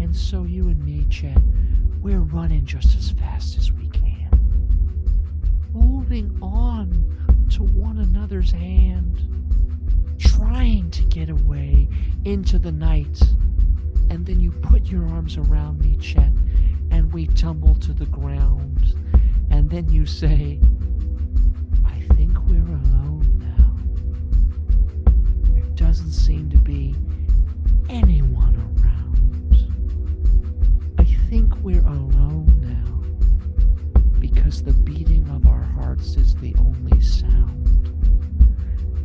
And 0.00 0.16
so 0.16 0.44
you 0.44 0.68
and 0.68 0.82
me, 0.82 1.04
Chet, 1.10 1.36
we're 2.00 2.20
running 2.20 2.64
just 2.64 2.96
as 2.96 3.10
fast 3.10 3.58
as 3.58 3.70
we 3.70 3.88
can 3.88 4.01
holding 5.72 6.36
on 6.42 6.90
to 7.50 7.62
one 7.62 7.98
another's 7.98 8.50
hand, 8.52 9.20
trying 10.18 10.90
to 10.90 11.02
get 11.04 11.28
away 11.28 11.88
into 12.24 12.58
the 12.58 12.72
night. 12.72 13.22
And 14.10 14.26
then 14.26 14.40
you 14.40 14.50
put 14.52 14.86
your 14.86 15.06
arms 15.08 15.36
around 15.36 15.80
me, 15.80 15.96
Chet, 15.96 16.32
and 16.90 17.12
we 17.12 17.26
tumble 17.26 17.74
to 17.76 17.92
the 17.92 18.06
ground. 18.06 18.94
And 19.50 19.70
then 19.70 19.88
you 19.90 20.06
say, 20.06 20.58
I 21.84 22.00
think 22.14 22.38
we're 22.46 22.60
alone 22.60 23.26
now. 23.38 23.76
There 25.54 25.64
doesn't 25.74 26.12
seem 26.12 26.50
to 26.50 26.58
be 26.58 26.94
anyone 27.88 28.54
around. 28.56 29.56
I 30.98 31.04
think 31.28 31.56
we're 31.62 31.80
alone 31.86 32.51
because 34.22 34.62
the 34.62 34.72
beating 34.72 35.28
of 35.30 35.44
our 35.48 35.64
hearts 35.64 36.14
is 36.14 36.36
the 36.36 36.54
only 36.60 37.00
sound. 37.00 37.88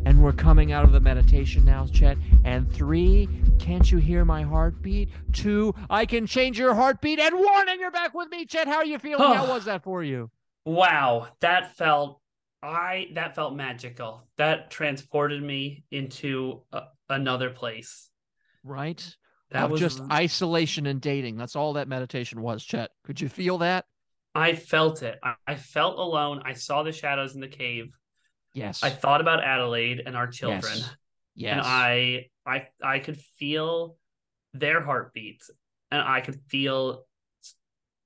And 0.06 0.22
we're 0.22 0.32
coming 0.32 0.70
out 0.70 0.84
of 0.84 0.92
the 0.92 1.00
meditation 1.00 1.64
now, 1.64 1.88
Chet. 1.88 2.16
And 2.44 2.72
three, 2.72 3.28
can't 3.58 3.90
you 3.90 3.98
hear 3.98 4.24
my 4.24 4.42
heartbeat? 4.42 5.08
Two, 5.32 5.74
I 5.90 6.06
can 6.06 6.28
change 6.28 6.56
your 6.56 6.72
heartbeat. 6.72 7.18
And 7.18 7.34
one, 7.34 7.68
and 7.68 7.80
you're 7.80 7.90
back 7.90 8.14
with 8.14 8.30
me, 8.30 8.46
Chet. 8.46 8.68
How 8.68 8.76
are 8.76 8.84
you 8.84 9.00
feeling? 9.00 9.34
How 9.34 9.48
was 9.48 9.64
that 9.64 9.82
for 9.82 10.04
you? 10.04 10.30
Wow, 10.64 11.26
that 11.40 11.76
felt 11.76 12.20
I 12.62 13.08
that 13.14 13.34
felt 13.34 13.56
magical. 13.56 14.28
That 14.36 14.70
transported 14.70 15.42
me 15.42 15.82
into 15.90 16.62
a, 16.72 16.82
another 17.08 17.50
place. 17.50 18.08
Right? 18.62 19.04
That 19.50 19.64
of 19.64 19.72
was 19.72 19.80
just 19.80 20.00
isolation 20.12 20.86
and 20.86 21.00
dating. 21.00 21.38
That's 21.38 21.56
all 21.56 21.72
that 21.72 21.88
meditation 21.88 22.40
was, 22.40 22.64
Chet. 22.64 22.90
Could 23.02 23.20
you 23.20 23.28
feel 23.28 23.58
that? 23.58 23.84
I 24.38 24.54
felt 24.54 25.02
it. 25.02 25.18
I, 25.22 25.34
I 25.46 25.54
felt 25.56 25.98
alone. 25.98 26.42
I 26.44 26.52
saw 26.52 26.82
the 26.82 26.92
shadows 26.92 27.34
in 27.34 27.40
the 27.40 27.48
cave. 27.48 27.92
Yes. 28.54 28.82
I 28.82 28.90
thought 28.90 29.20
about 29.20 29.44
Adelaide 29.44 30.02
and 30.04 30.16
our 30.16 30.26
children. 30.26 30.76
Yes. 30.76 30.94
Yes. 31.34 31.52
And 31.52 31.60
I 31.60 32.26
I 32.46 32.66
I 32.82 32.98
could 32.98 33.18
feel 33.38 33.96
their 34.54 34.82
heartbeats 34.82 35.50
and 35.90 36.02
I 36.02 36.20
could 36.20 36.40
feel 36.48 37.04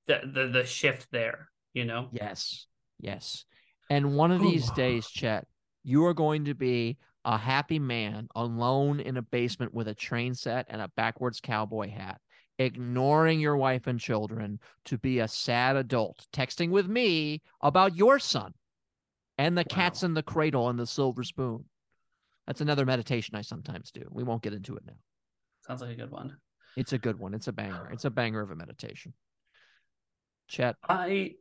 the 0.07 0.21
the, 0.25 0.47
the 0.49 0.65
shift 0.65 1.09
there, 1.11 1.49
you 1.73 1.85
know? 1.85 2.09
Yes. 2.13 2.67
Yes. 3.01 3.45
And 3.91 4.17
one 4.17 4.33
of 4.33 4.41
these 4.41 4.71
Ooh. 4.71 4.75
days, 4.75 5.09
Chet, 5.09 5.47
you 5.83 6.05
are 6.07 6.15
going 6.15 6.47
to 6.47 6.55
be 6.55 6.99
a 7.25 7.39
happy 7.39 7.79
man 7.79 8.29
alone 8.35 9.01
in 9.01 9.17
a 9.17 9.23
basement 9.23 9.73
with 9.73 9.89
a 9.89 9.95
train 9.95 10.35
set 10.35 10.67
and 10.69 10.81
a 10.81 10.91
backwards 10.97 11.41
cowboy 11.41 11.91
hat, 11.91 12.21
ignoring 12.59 13.41
your 13.41 13.57
wife 13.57 13.87
and 13.87 13.99
children 13.99 14.61
to 14.87 14.99
be 14.99 15.19
a 15.19 15.29
sad 15.29 15.77
adult, 15.77 16.27
texting 16.33 16.71
with 16.71 16.89
me 16.89 17.43
about 17.61 17.97
your 17.97 18.19
son 18.19 18.55
and 19.39 19.57
the 19.57 19.65
cats 19.65 20.03
in 20.03 20.15
the 20.15 20.23
cradle 20.23 20.69
and 20.69 20.79
the 20.79 20.87
silver 20.87 21.25
spoon. 21.25 21.65
That's 22.47 22.61
another 22.61 22.85
meditation 22.85 23.35
I 23.35 23.43
sometimes 23.43 23.91
do. 23.91 24.03
We 24.11 24.25
won't 24.25 24.43
get 24.43 24.53
into 24.53 24.77
it 24.77 24.85
now. 24.87 24.99
Sounds 25.67 25.81
like 25.81 25.91
a 25.91 25.97
good 25.97 26.11
one. 26.11 26.37
It's 26.77 26.93
a 26.93 26.99
good 26.99 27.19
one. 27.19 27.35
It's 27.35 27.49
a 27.49 27.53
banger. 27.53 27.89
It's 27.93 28.05
a 28.05 28.11
banger 28.11 28.41
of 28.41 28.51
a 28.51 28.57
meditation. 28.57 29.15
Chet, 30.49 30.77
I 30.89 31.33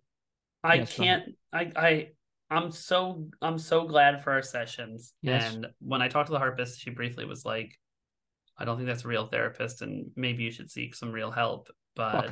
I 0.63 0.75
Yes, 0.75 0.93
can't 0.93 1.23
I 1.51 1.71
I 1.75 2.07
I'm 2.49 2.71
so 2.71 3.27
I'm 3.41 3.57
so 3.57 3.85
glad 3.85 4.23
for 4.23 4.31
our 4.33 4.41
sessions. 4.41 5.13
Yes. 5.21 5.53
And 5.53 5.67
when 5.79 6.01
I 6.01 6.07
talked 6.07 6.27
to 6.27 6.33
the 6.33 6.39
harpist, 6.39 6.81
she 6.81 6.91
briefly 6.91 7.25
was 7.25 7.45
like, 7.45 7.77
I 8.61 8.65
don't 8.65 8.77
think 8.77 8.87
that's 8.87 9.05
a 9.05 9.07
real 9.07 9.27
therapist 9.27 9.81
and 9.81 10.11
maybe 10.15 10.43
you 10.43 10.51
should 10.51 10.69
seek 10.69 10.95
some 10.95 11.11
real 11.11 11.31
help. 11.31 11.69
But 11.95 12.29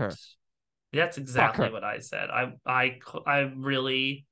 that's 0.94 1.18
exactly 1.18 1.70
what 1.70 1.84
I 1.84 2.00
said. 2.00 2.30
I 2.30 2.54
I 2.66 3.00
I 3.26 3.52
really 3.56 4.26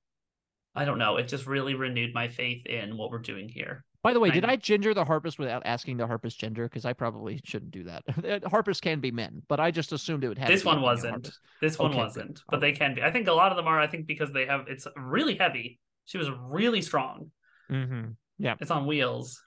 I 0.75 0.85
don't 0.85 0.99
know. 0.99 1.17
It 1.17 1.27
just 1.27 1.47
really 1.47 1.73
renewed 1.73 2.13
my 2.13 2.27
faith 2.27 2.65
in 2.65 2.97
what 2.97 3.09
we're 3.09 3.17
doing 3.19 3.49
here. 3.49 3.83
By 4.03 4.13
the 4.13 4.19
way, 4.19 4.29
did 4.29 4.43
Kind 4.43 4.45
of. 4.45 4.49
I 4.51 4.55
ginger 4.57 4.93
the 4.93 5.03
harpist 5.03 5.39
without 5.39 5.63
asking 5.65 5.97
the 5.97 6.07
harpist 6.07 6.39
gender? 6.39 6.63
Because 6.69 6.85
I 6.85 6.93
probably 6.93 7.41
shouldn't 7.43 7.71
do 7.71 7.83
that. 7.85 8.43
harpists 8.49 8.79
can 8.79 8.99
be 8.99 9.11
men, 9.11 9.41
but 9.47 9.59
I 9.59 9.71
just 9.71 9.91
assumed 9.91 10.23
it 10.23 10.29
would 10.29 10.37
have. 10.37 10.47
This 10.47 10.63
one 10.63 10.81
wasn't. 10.81 11.29
This 11.61 11.79
one 11.79 11.91
Okay, 11.91 11.97
wasn't, 11.97 12.41
but 12.49 12.57
Okay. 12.57 12.71
they 12.71 12.77
can 12.77 12.93
be. 12.93 13.01
I 13.01 13.11
think 13.11 13.27
a 13.27 13.33
lot 13.33 13.51
of 13.51 13.57
them 13.57 13.67
are. 13.67 13.79
I 13.79 13.87
think 13.87 14.05
because 14.05 14.31
they 14.31 14.45
have 14.45 14.65
it's 14.67 14.87
really 14.95 15.35
heavy. 15.35 15.79
She 16.05 16.17
was 16.17 16.29
really 16.29 16.81
strong. 16.81 17.31
Mhm. 17.69 18.15
Yeah, 18.37 18.55
it's 18.61 18.71
on 18.71 18.85
wheels. 18.85 19.41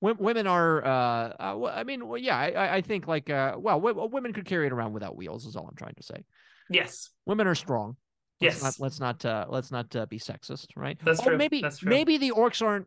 Wo- 0.00 0.16
Women 0.18 0.46
are. 0.46 0.84
Uh, 0.84 1.32
uh, 1.38 1.64
I 1.74 1.84
mean, 1.84 2.06
well, 2.08 2.18
yeah, 2.18 2.36
I, 2.38 2.76
I- 2.76 2.80
think 2.82 3.06
like, 3.06 3.28
uh, 3.30 3.56
well, 3.58 3.80
w- 3.80 4.08
women 4.10 4.32
could 4.32 4.46
carry 4.46 4.66
it 4.66 4.72
around 4.72 4.92
without 4.92 5.16
wheels. 5.16 5.46
Is 5.46 5.56
all 5.56 5.66
I'm 5.68 5.76
trying 5.76 5.94
to 5.96 6.02
say. 6.02 6.24
Yes. 6.68 7.10
Women 7.26 7.46
are 7.46 7.54
strong. 7.54 7.96
Let's 8.40 8.54
Yes. 8.54 8.62
not 8.62 8.74
let's 8.80 9.00
not 9.00 9.24
uh, 9.24 9.46
let's 9.48 9.70
not 9.70 9.94
uh, 9.94 10.06
be 10.06 10.18
sexist, 10.18 10.68
right? 10.76 10.98
That's 11.04 11.20
Oh, 11.20 11.24
true. 11.24 11.36
Maybe 11.36 11.60
That's 11.60 11.78
true. 11.78 11.90
maybe 11.90 12.16
the 12.16 12.30
orcs 12.30 12.64
aren't 12.64 12.86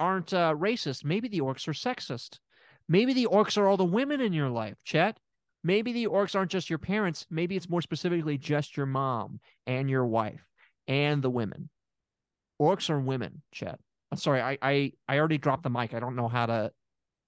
aren't 0.00 0.32
uh, 0.34 0.54
racist. 0.56 1.04
Maybe 1.04 1.28
the 1.28 1.40
orcs 1.40 1.68
are 1.68 1.72
sexist. 1.72 2.38
Maybe 2.88 3.12
the 3.12 3.28
orcs 3.30 3.56
are 3.58 3.68
all 3.68 3.76
the 3.76 3.84
women 3.84 4.20
in 4.20 4.32
your 4.32 4.48
life, 4.50 4.76
Chet. 4.84 5.18
Maybe 5.62 5.92
the 5.92 6.06
orcs 6.06 6.34
aren't 6.34 6.50
just 6.50 6.70
your 6.70 6.78
parents. 6.78 7.26
Maybe 7.30 7.54
it's 7.56 7.68
more 7.68 7.82
specifically 7.82 8.38
just 8.38 8.76
your 8.76 8.86
mom 8.86 9.40
and 9.66 9.90
your 9.90 10.06
wife 10.06 10.44
and 10.86 11.22
the 11.22 11.30
women. 11.30 11.68
Orcs 12.60 12.90
are 12.90 12.98
women, 12.98 13.42
Chet. 13.52 13.78
I'm 14.10 14.18
sorry, 14.18 14.40
I 14.40 14.58
I, 14.62 14.92
I 15.08 15.18
already 15.18 15.38
dropped 15.38 15.62
the 15.62 15.70
mic. 15.70 15.94
I 15.94 16.00
don't 16.00 16.16
know 16.16 16.28
how 16.28 16.46
to. 16.46 16.72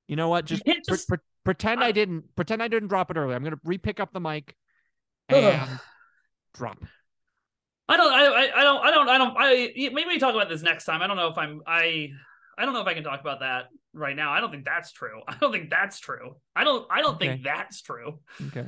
You 0.08 0.16
know 0.16 0.28
what? 0.28 0.44
Just, 0.44 0.64
can't 0.64 0.84
pre- 0.86 0.98
pre- 1.08 1.18
pretend 1.44 1.82
I, 1.82 1.88
I- 1.88 1.92
didn't 1.92 2.34
pretend 2.36 2.62
I 2.62 2.68
didn't 2.68 2.88
drop 2.88 3.10
it 3.10 3.16
earlier. 3.16 3.36
I'm 3.36 3.44
gonna 3.44 3.60
re-pick 3.64 4.00
up 4.00 4.12
the 4.12 4.20
mic 4.20 4.56
and 5.28 5.68
drop. 6.54 6.78
I 7.88 7.96
don't. 7.96 8.12
I. 8.12 8.24
I 8.24 8.60
I 8.60 8.62
don't. 8.64 8.84
I 8.86 8.90
don't. 8.90 9.08
I 9.08 9.18
don't. 9.18 9.36
I 9.38 9.72
maybe 9.92 10.06
we 10.06 10.18
talk 10.18 10.34
about 10.34 10.48
this 10.48 10.62
next 10.62 10.84
time. 10.84 11.02
I 11.02 11.06
don't 11.06 11.16
know 11.16 11.28
if 11.28 11.38
I'm. 11.38 11.60
I. 11.66 12.10
I 12.56 12.64
don't 12.64 12.74
know 12.74 12.80
if 12.82 12.86
I 12.86 12.94
can 12.94 13.04
talk 13.04 13.20
about 13.20 13.40
that 13.40 13.64
right 13.94 14.14
now. 14.14 14.32
I 14.32 14.40
don't 14.40 14.50
think 14.50 14.64
that's 14.64 14.92
true. 14.92 15.20
I 15.28 15.36
don't 15.40 15.52
think 15.52 15.70
that's 15.70 15.98
true. 15.98 16.36
I 16.54 16.64
don't. 16.64 16.86
I 16.90 17.02
don't 17.02 17.18
think 17.18 17.42
that's 17.42 17.82
true. 17.82 18.20
Okay. 18.48 18.66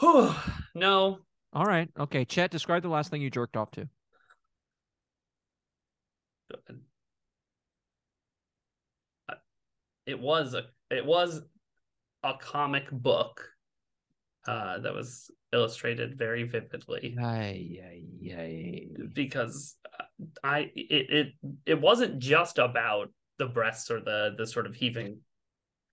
no, 0.74 1.18
All 1.52 1.64
right. 1.64 1.88
Okay. 1.98 2.24
Chet, 2.24 2.50
describe 2.50 2.82
the 2.82 2.88
last 2.88 3.10
thing 3.10 3.22
you 3.22 3.30
jerked 3.30 3.56
off 3.56 3.70
to. 3.72 3.88
It 10.10 10.20
was 10.20 10.54
a 10.54 10.64
it 10.90 11.06
was 11.06 11.42
a 12.22 12.34
comic 12.34 12.90
book 12.90 13.48
uh, 14.46 14.78
that 14.80 14.92
was 14.92 15.30
illustrated 15.52 16.18
very 16.18 16.42
vividly 16.42 17.16
Ay, 17.20 17.78
ay, 17.82 18.04
ay. 18.36 18.88
because 19.14 19.76
uh, 19.98 20.04
I 20.42 20.70
it, 20.74 21.10
it 21.10 21.26
it 21.66 21.80
wasn't 21.80 22.18
just 22.18 22.58
about 22.58 23.10
the 23.38 23.46
breasts 23.46 23.90
or 23.90 24.00
the 24.00 24.34
the 24.36 24.46
sort 24.46 24.66
of 24.66 24.74
heaving 24.74 25.18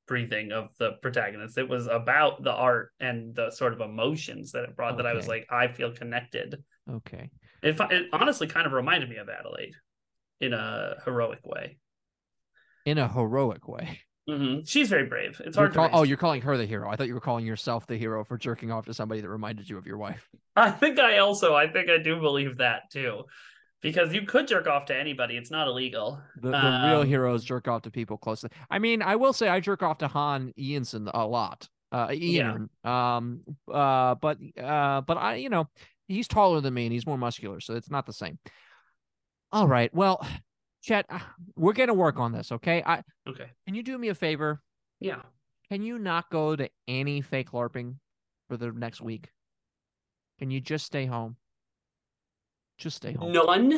breathing 0.07 0.51
of 0.51 0.71
the 0.79 0.91
protagonist 1.01 1.57
it 1.57 1.67
was 1.67 1.87
about 1.87 2.41
the 2.43 2.51
art 2.51 2.91
and 2.99 3.35
the 3.35 3.51
sort 3.51 3.73
of 3.73 3.81
emotions 3.81 4.51
that 4.53 4.63
it 4.63 4.75
brought 4.75 4.97
that 4.97 5.05
I 5.05 5.13
was 5.13 5.27
like 5.27 5.45
I 5.49 5.67
feel 5.67 5.91
connected 5.91 6.63
Okay. 6.89 7.29
it, 7.61 7.75
it 7.91 8.07
honestly 8.13 8.47
kind 8.47 8.65
of 8.65 8.71
reminded 8.73 9.09
me 9.09 9.17
of 9.17 9.27
Adelaide 9.27 9.75
in 10.39 10.53
a 10.53 10.95
heroic 11.03 11.39
way 11.45 11.77
In 12.85 12.97
a 12.97 13.07
heroic 13.07 13.67
way. 13.67 13.99
Hmm 14.27 14.59
she's 14.65 14.89
very 14.89 15.05
brave 15.05 15.41
it's 15.45 15.55
hard 15.55 15.71
to 15.73 15.79
call- 15.79 15.89
oh, 15.93 16.03
you're 16.03 16.17
calling 16.17 16.41
her 16.41 16.57
the 16.57 16.65
hero. 16.65 16.89
I 16.89 16.95
thought 16.95 17.07
you 17.07 17.13
were 17.13 17.21
calling 17.21 17.45
yourself 17.45 17.87
the 17.87 17.97
hero 17.97 18.23
for 18.23 18.37
jerking 18.37 18.71
off 18.71 18.85
to 18.85 18.93
somebody 18.93 19.21
that 19.21 19.29
reminded 19.29 19.69
you 19.69 19.77
of 19.77 19.87
your 19.87 19.97
wife. 19.97 20.27
I 20.55 20.71
think 20.71 20.99
I 20.99 21.19
also 21.19 21.55
I 21.55 21.67
think 21.67 21.89
I 21.89 21.97
do 21.97 22.19
believe 22.19 22.57
that 22.57 22.91
too. 22.91 23.23
Because 23.79 24.11
you 24.11 24.23
could 24.23 24.47
jerk 24.47 24.65
off 24.65 24.85
to 24.85 24.95
anybody. 24.95 25.37
It's 25.37 25.51
not 25.51 25.67
illegal. 25.67 26.19
The, 26.41 26.49
the 26.49 26.57
real 26.87 27.01
Um, 27.01 27.07
heroes 27.07 27.43
jerk 27.43 27.67
off 27.67 27.83
to 27.83 27.91
people 27.91 28.17
close. 28.17 28.41
To, 28.41 28.49
I 28.71 28.79
mean, 28.79 29.03
I 29.03 29.15
will 29.17 29.33
say 29.33 29.49
I 29.49 29.59
jerk 29.59 29.83
off 29.83 29.99
to 29.99 30.07
Han 30.07 30.51
Ianson 30.57 31.11
a 31.13 31.27
lot. 31.27 31.69
Uh, 31.91 32.09
Ian. 32.11 32.71
Um. 32.83 33.41
Uh. 33.71 34.15
But. 34.15 34.39
Uh. 34.59 35.01
But 35.01 35.17
I. 35.17 35.35
You 35.35 35.49
know, 35.49 35.69
he's 36.07 36.27
taller 36.27 36.59
than 36.59 36.73
me 36.73 36.85
and 36.87 36.91
he's 36.91 37.05
more 37.05 37.19
muscular, 37.19 37.59
so 37.59 37.75
it's 37.75 37.91
not 37.91 38.07
the 38.07 38.13
same. 38.13 38.39
All 39.51 39.67
right. 39.67 39.93
Well, 39.93 40.25
Chet, 40.87 41.05
uh, 41.09 41.19
we're 41.57 41.73
gonna 41.73 41.93
work 41.93 42.17
on 42.17 42.31
this. 42.31 42.49
Okay. 42.51 42.81
I 42.85 43.03
Okay. 43.27 43.51
can 43.65 43.75
you 43.75 43.83
do 43.83 43.97
me 43.97 44.07
a 44.07 44.15
favor? 44.15 44.61
Yeah. 45.01 45.21
Can 45.69 45.81
you 45.83 45.99
not 45.99 46.29
go 46.29 46.55
to 46.55 46.69
any 46.87 47.19
fake 47.19 47.51
LARPing 47.51 47.95
for 48.47 48.55
the 48.55 48.71
next 48.71 49.01
week? 49.01 49.29
Can 50.39 50.49
you 50.49 50.61
just 50.61 50.85
stay 50.85 51.05
home? 51.05 51.35
Just 52.77 52.95
stay 52.95 53.11
home. 53.11 53.33
None. 53.33 53.77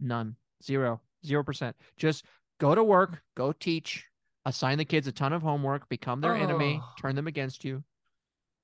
None. 0.00 0.36
Zero. 0.64 1.00
Zero 1.24 1.44
percent. 1.44 1.76
Just 1.96 2.24
go 2.58 2.74
to 2.74 2.82
work, 2.82 3.22
go 3.36 3.52
teach, 3.52 4.04
assign 4.44 4.78
the 4.78 4.84
kids 4.84 5.06
a 5.06 5.12
ton 5.12 5.32
of 5.32 5.42
homework, 5.42 5.88
become 5.88 6.20
their 6.20 6.34
enemy, 6.34 6.80
Oh. 6.82 6.92
turn 6.98 7.14
them 7.14 7.28
against 7.28 7.64
you. 7.64 7.84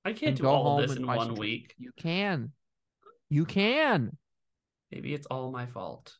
I 0.03 0.11
can't 0.11 0.35
do 0.35 0.47
all 0.47 0.77
this 0.81 0.97
in 0.97 1.07
one 1.07 1.35
week. 1.35 1.73
You 1.77 1.93
can. 1.95 2.51
You 3.29 3.45
can. 3.45 4.17
Maybe 4.91 5.13
it's 5.13 5.27
all 5.27 5.49
my 5.49 5.65
fault. 5.65 6.17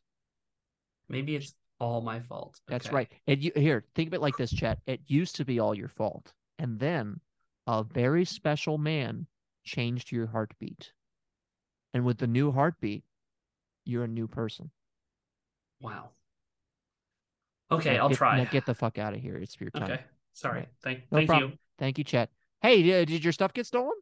Maybe 1.08 1.36
it's 1.36 1.54
all 1.78 2.00
my 2.00 2.20
fault. 2.20 2.60
That's 2.68 2.90
right. 2.92 3.10
And 3.26 3.42
you 3.42 3.52
here, 3.54 3.84
think 3.94 4.08
of 4.08 4.14
it 4.14 4.20
like 4.20 4.36
this, 4.36 4.50
Chet. 4.50 4.78
It 4.86 5.00
used 5.06 5.36
to 5.36 5.44
be 5.44 5.58
all 5.60 5.74
your 5.74 5.88
fault. 5.88 6.32
And 6.58 6.78
then 6.78 7.20
a 7.66 7.82
very 7.82 8.24
special 8.24 8.78
man 8.78 9.26
changed 9.64 10.10
your 10.12 10.26
heartbeat. 10.26 10.92
And 11.92 12.04
with 12.04 12.18
the 12.18 12.26
new 12.26 12.50
heartbeat, 12.52 13.04
you're 13.84 14.04
a 14.04 14.08
new 14.08 14.26
person. 14.26 14.70
Wow. 15.80 16.10
Okay, 17.70 17.94
Now 17.96 18.04
I'll 18.04 18.08
get- 18.08 18.18
try. 18.18 18.44
Get 18.44 18.66
the 18.66 18.74
fuck 18.74 18.98
out 18.98 19.14
of 19.14 19.20
here. 19.20 19.36
It's 19.36 19.58
your 19.60 19.70
time. 19.70 19.84
okay. 19.90 20.04
Sorry. 20.32 20.60
Right. 20.60 20.68
Thank 20.82 20.98
No 21.10 21.18
thank 21.18 21.28
problem. 21.28 21.50
you. 21.52 21.58
Thank 21.78 21.98
you, 21.98 22.04
Chet. 22.04 22.30
Hey, 22.62 23.02
uh, 23.02 23.04
did 23.04 23.24
your 23.24 23.32
stuff 23.32 23.52
get 23.52 23.66
stolen? 23.66 23.94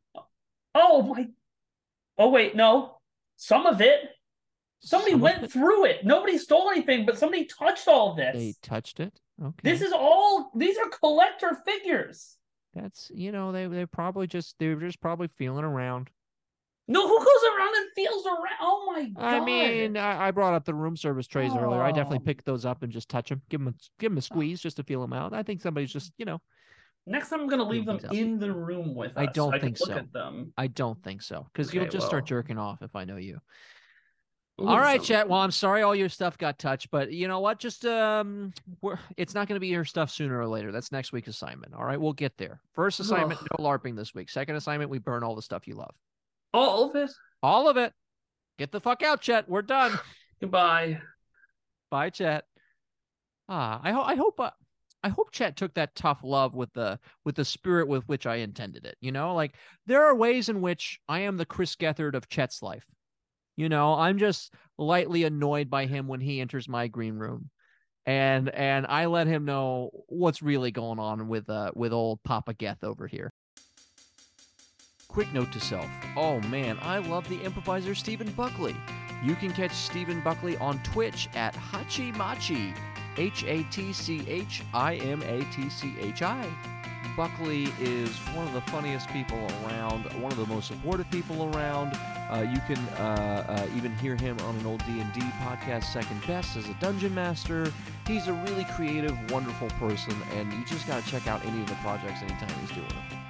Oh 0.74 1.02
my 1.02 1.28
Oh 2.18 2.30
wait, 2.30 2.54
no. 2.54 2.98
Some 3.36 3.66
of 3.66 3.80
it. 3.80 4.13
Somebody 4.84 5.14
went 5.14 5.50
through 5.50 5.86
it. 5.86 6.04
Nobody 6.04 6.36
stole 6.38 6.70
anything, 6.70 7.06
but 7.06 7.18
somebody 7.18 7.46
touched 7.46 7.88
all 7.88 8.14
this. 8.14 8.34
They 8.36 8.54
touched 8.62 9.00
it. 9.00 9.18
Okay. 9.42 9.54
This 9.62 9.80
is 9.80 9.92
all 9.92 10.50
these 10.54 10.76
are 10.78 10.88
collector 10.88 11.56
figures. 11.66 12.36
That's 12.74 13.10
you 13.14 13.32
know 13.32 13.50
they 13.52 13.66
they 13.66 13.86
probably 13.86 14.26
just 14.26 14.56
they 14.58 14.68
were 14.74 14.80
just 14.80 15.00
probably 15.00 15.28
feeling 15.38 15.64
around. 15.64 16.10
No, 16.86 17.08
who 17.08 17.18
goes 17.18 17.26
around 17.56 17.74
and 17.76 17.86
feels 17.96 18.26
around? 18.26 18.58
Oh 18.60 18.92
my 18.94 19.08
god! 19.08 19.24
I 19.24 19.42
mean, 19.42 19.96
I, 19.96 20.26
I 20.26 20.30
brought 20.32 20.52
up 20.52 20.66
the 20.66 20.74
room 20.74 20.96
service 20.98 21.26
trays 21.26 21.52
earlier. 21.56 21.80
I 21.80 21.92
definitely 21.92 22.18
Oh. 22.18 22.26
pick 22.26 22.44
those 22.44 22.66
up 22.66 22.82
and 22.82 22.92
just 22.92 23.08
touch 23.08 23.30
them, 23.30 23.40
give 23.48 23.60
them 23.60 23.68
a, 23.68 23.74
give 23.98 24.10
them 24.10 24.18
a 24.18 24.22
squeeze 24.22 24.60
just 24.60 24.76
to 24.76 24.82
feel 24.82 25.00
them 25.00 25.14
out. 25.14 25.32
I 25.32 25.42
think 25.42 25.62
somebody's 25.62 25.92
just 25.92 26.12
you 26.18 26.26
know 26.26 26.42
next 27.06 27.30
time 27.30 27.40
I'm 27.40 27.48
gonna 27.48 27.64
leave 27.66 27.86
them 27.86 28.00
in 28.12 28.38
the 28.38 28.52
room 28.52 28.94
with 28.94 29.12
us. 29.12 29.16
I 29.16 29.26
don't 29.26 29.52
so 29.52 29.56
I 29.56 29.60
think 29.60 29.80
look 29.80 29.88
so. 29.88 29.96
At 29.96 30.12
them. 30.12 30.52
I 30.58 30.66
don't 30.66 31.02
think 31.02 31.22
so 31.22 31.46
because 31.52 31.72
you'll 31.72 31.88
just 31.88 32.06
start 32.06 32.26
jerking 32.26 32.58
off 32.58 32.82
if 32.82 32.94
I 32.94 33.04
know 33.04 33.16
you. 33.16 33.38
All 34.56 34.78
right, 34.78 35.02
Chet. 35.02 35.28
Well, 35.28 35.40
I'm 35.40 35.50
sorry 35.50 35.82
all 35.82 35.96
your 35.96 36.08
stuff 36.08 36.38
got 36.38 36.60
touched, 36.60 36.90
but 36.92 37.12
you 37.12 37.26
know 37.26 37.40
what? 37.40 37.58
Just 37.58 37.84
um, 37.84 38.52
we're 38.82 38.98
it's 39.16 39.34
not 39.34 39.48
going 39.48 39.56
to 39.56 39.60
be 39.60 39.66
your 39.66 39.84
stuff 39.84 40.10
sooner 40.10 40.38
or 40.38 40.46
later. 40.46 40.70
That's 40.70 40.92
next 40.92 41.12
week's 41.12 41.28
assignment. 41.28 41.74
All 41.74 41.84
right, 41.84 42.00
we'll 42.00 42.12
get 42.12 42.36
there. 42.38 42.60
First 42.72 43.00
assignment, 43.00 43.40
Ugh. 43.40 43.48
no 43.58 43.64
LARPing 43.64 43.96
this 43.96 44.14
week. 44.14 44.30
Second 44.30 44.54
assignment, 44.54 44.90
we 44.90 44.98
burn 44.98 45.24
all 45.24 45.34
the 45.34 45.42
stuff 45.42 45.66
you 45.66 45.74
love. 45.74 45.94
all 46.52 46.88
of 46.88 46.94
it. 46.94 47.10
All 47.42 47.68
of 47.68 47.76
it. 47.76 47.92
Get 48.58 48.70
the 48.70 48.80
fuck 48.80 49.02
out, 49.02 49.20
Chet. 49.20 49.48
We're 49.48 49.62
done. 49.62 49.98
Goodbye. 50.40 51.00
Bye, 51.90 52.10
Chet. 52.10 52.44
Ah, 53.48 53.80
I 53.82 53.90
hope 53.90 54.06
I 54.06 54.14
hope 54.14 54.40
uh, 54.40 54.50
I 55.02 55.08
hope 55.08 55.32
Chet 55.32 55.56
took 55.56 55.74
that 55.74 55.96
tough 55.96 56.20
love 56.22 56.54
with 56.54 56.72
the 56.74 57.00
with 57.24 57.34
the 57.34 57.44
spirit 57.44 57.88
with 57.88 58.06
which 58.08 58.24
I 58.24 58.36
intended 58.36 58.86
it. 58.86 58.96
You 59.00 59.10
know, 59.10 59.34
like 59.34 59.54
there 59.86 60.04
are 60.04 60.14
ways 60.14 60.48
in 60.48 60.60
which 60.60 61.00
I 61.08 61.20
am 61.20 61.36
the 61.36 61.44
Chris 61.44 61.74
Gethard 61.74 62.14
of 62.14 62.28
Chet's 62.28 62.62
life. 62.62 62.86
You 63.56 63.68
know, 63.68 63.94
I'm 63.94 64.18
just 64.18 64.52
lightly 64.78 65.24
annoyed 65.24 65.70
by 65.70 65.86
him 65.86 66.08
when 66.08 66.20
he 66.20 66.40
enters 66.40 66.68
my 66.68 66.88
green 66.88 67.14
room. 67.14 67.50
And 68.06 68.50
and 68.50 68.86
I 68.86 69.06
let 69.06 69.26
him 69.26 69.44
know 69.44 69.90
what's 70.08 70.42
really 70.42 70.70
going 70.70 70.98
on 70.98 71.28
with 71.28 71.48
uh 71.48 71.70
with 71.74 71.92
old 71.92 72.22
Papa 72.22 72.52
Geth 72.54 72.84
over 72.84 73.06
here. 73.06 73.32
Quick 75.08 75.32
note 75.32 75.52
to 75.52 75.60
self. 75.60 75.88
Oh 76.16 76.40
man, 76.40 76.78
I 76.82 76.98
love 76.98 77.28
the 77.28 77.40
improviser 77.42 77.94
Stephen 77.94 78.30
Buckley. 78.32 78.76
You 79.22 79.34
can 79.36 79.52
catch 79.52 79.72
Stephen 79.72 80.20
Buckley 80.20 80.58
on 80.58 80.82
Twitch 80.82 81.30
at 81.34 81.54
HatchiMatchi, 81.54 82.76
H 83.16 83.44
A 83.44 83.62
T 83.70 83.92
C 83.92 84.22
H 84.28 84.62
I 84.74 84.96
M 84.96 85.22
A 85.22 85.44
T 85.52 85.70
C 85.70 85.94
H 85.98 86.20
I. 86.20 86.46
Buckley 87.16 87.64
is 87.80 88.10
one 88.34 88.46
of 88.46 88.54
the 88.54 88.60
funniest 88.62 89.08
people 89.10 89.38
around, 89.64 90.04
one 90.20 90.32
of 90.32 90.38
the 90.38 90.46
most 90.46 90.68
supportive 90.68 91.08
people 91.10 91.54
around. 91.54 91.94
Uh, 92.30 92.40
you 92.40 92.60
can 92.66 92.78
uh, 92.96 93.44
uh, 93.48 93.76
even 93.76 93.94
hear 93.98 94.16
him 94.16 94.38
on 94.40 94.56
an 94.56 94.66
old 94.66 94.84
D&D 94.84 95.20
podcast, 95.42 95.84
Second 95.84 96.26
Best, 96.26 96.56
as 96.56 96.68
a 96.68 96.74
dungeon 96.74 97.14
master. 97.14 97.72
He's 98.06 98.26
a 98.26 98.32
really 98.32 98.64
creative, 98.76 99.16
wonderful 99.30 99.68
person, 99.70 100.14
and 100.34 100.52
you 100.52 100.64
just 100.64 100.86
got 100.86 101.02
to 101.02 101.10
check 101.10 101.26
out 101.28 101.44
any 101.44 101.60
of 101.60 101.68
the 101.68 101.76
projects 101.76 102.22
anytime 102.22 102.48
he's 102.60 102.70
doing 102.70 102.88
them. 102.88 103.23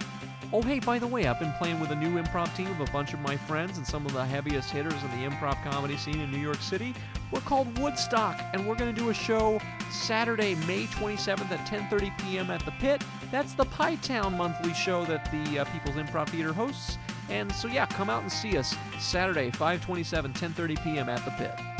Oh, 0.56 0.62
hey, 0.62 0.78
by 0.78 1.00
the 1.00 1.06
way, 1.08 1.26
I've 1.26 1.40
been 1.40 1.52
playing 1.54 1.80
with 1.80 1.90
a 1.90 1.96
new 1.96 2.10
improv 2.10 2.54
team 2.56 2.68
of 2.68 2.78
a 2.78 2.92
bunch 2.92 3.12
of 3.12 3.18
my 3.18 3.36
friends 3.36 3.76
and 3.76 3.84
some 3.84 4.06
of 4.06 4.12
the 4.12 4.24
heaviest 4.24 4.70
hitters 4.70 4.94
in 5.02 5.10
the 5.10 5.28
improv 5.28 5.60
comedy 5.68 5.96
scene 5.96 6.20
in 6.20 6.30
New 6.30 6.38
York 6.38 6.60
City. 6.60 6.94
We're 7.32 7.40
called 7.40 7.76
Woodstock, 7.80 8.40
and 8.52 8.64
we're 8.64 8.76
going 8.76 8.94
to 8.94 9.00
do 9.00 9.08
a 9.08 9.14
show 9.14 9.60
Saturday, 9.90 10.54
May 10.64 10.84
27th 10.84 11.50
at 11.50 11.66
10:30 11.66 12.16
p.m. 12.18 12.50
at 12.52 12.64
the 12.64 12.70
Pit. 12.78 13.02
That's 13.32 13.54
the 13.54 13.64
Pie 13.64 13.96
Town 13.96 14.36
monthly 14.36 14.74
show 14.74 15.04
that 15.06 15.28
the 15.32 15.58
uh, 15.58 15.64
People's 15.64 15.96
Improv 15.96 16.28
Theater 16.28 16.52
hosts. 16.52 16.98
And 17.30 17.50
so, 17.50 17.66
yeah, 17.66 17.86
come 17.86 18.08
out 18.08 18.22
and 18.22 18.30
see 18.30 18.56
us 18.56 18.76
Saturday, 19.00 19.50
527, 19.50 20.34
10:30 20.34 20.84
p.m. 20.84 21.08
at 21.08 21.24
the 21.24 21.32
Pit. 21.32 21.73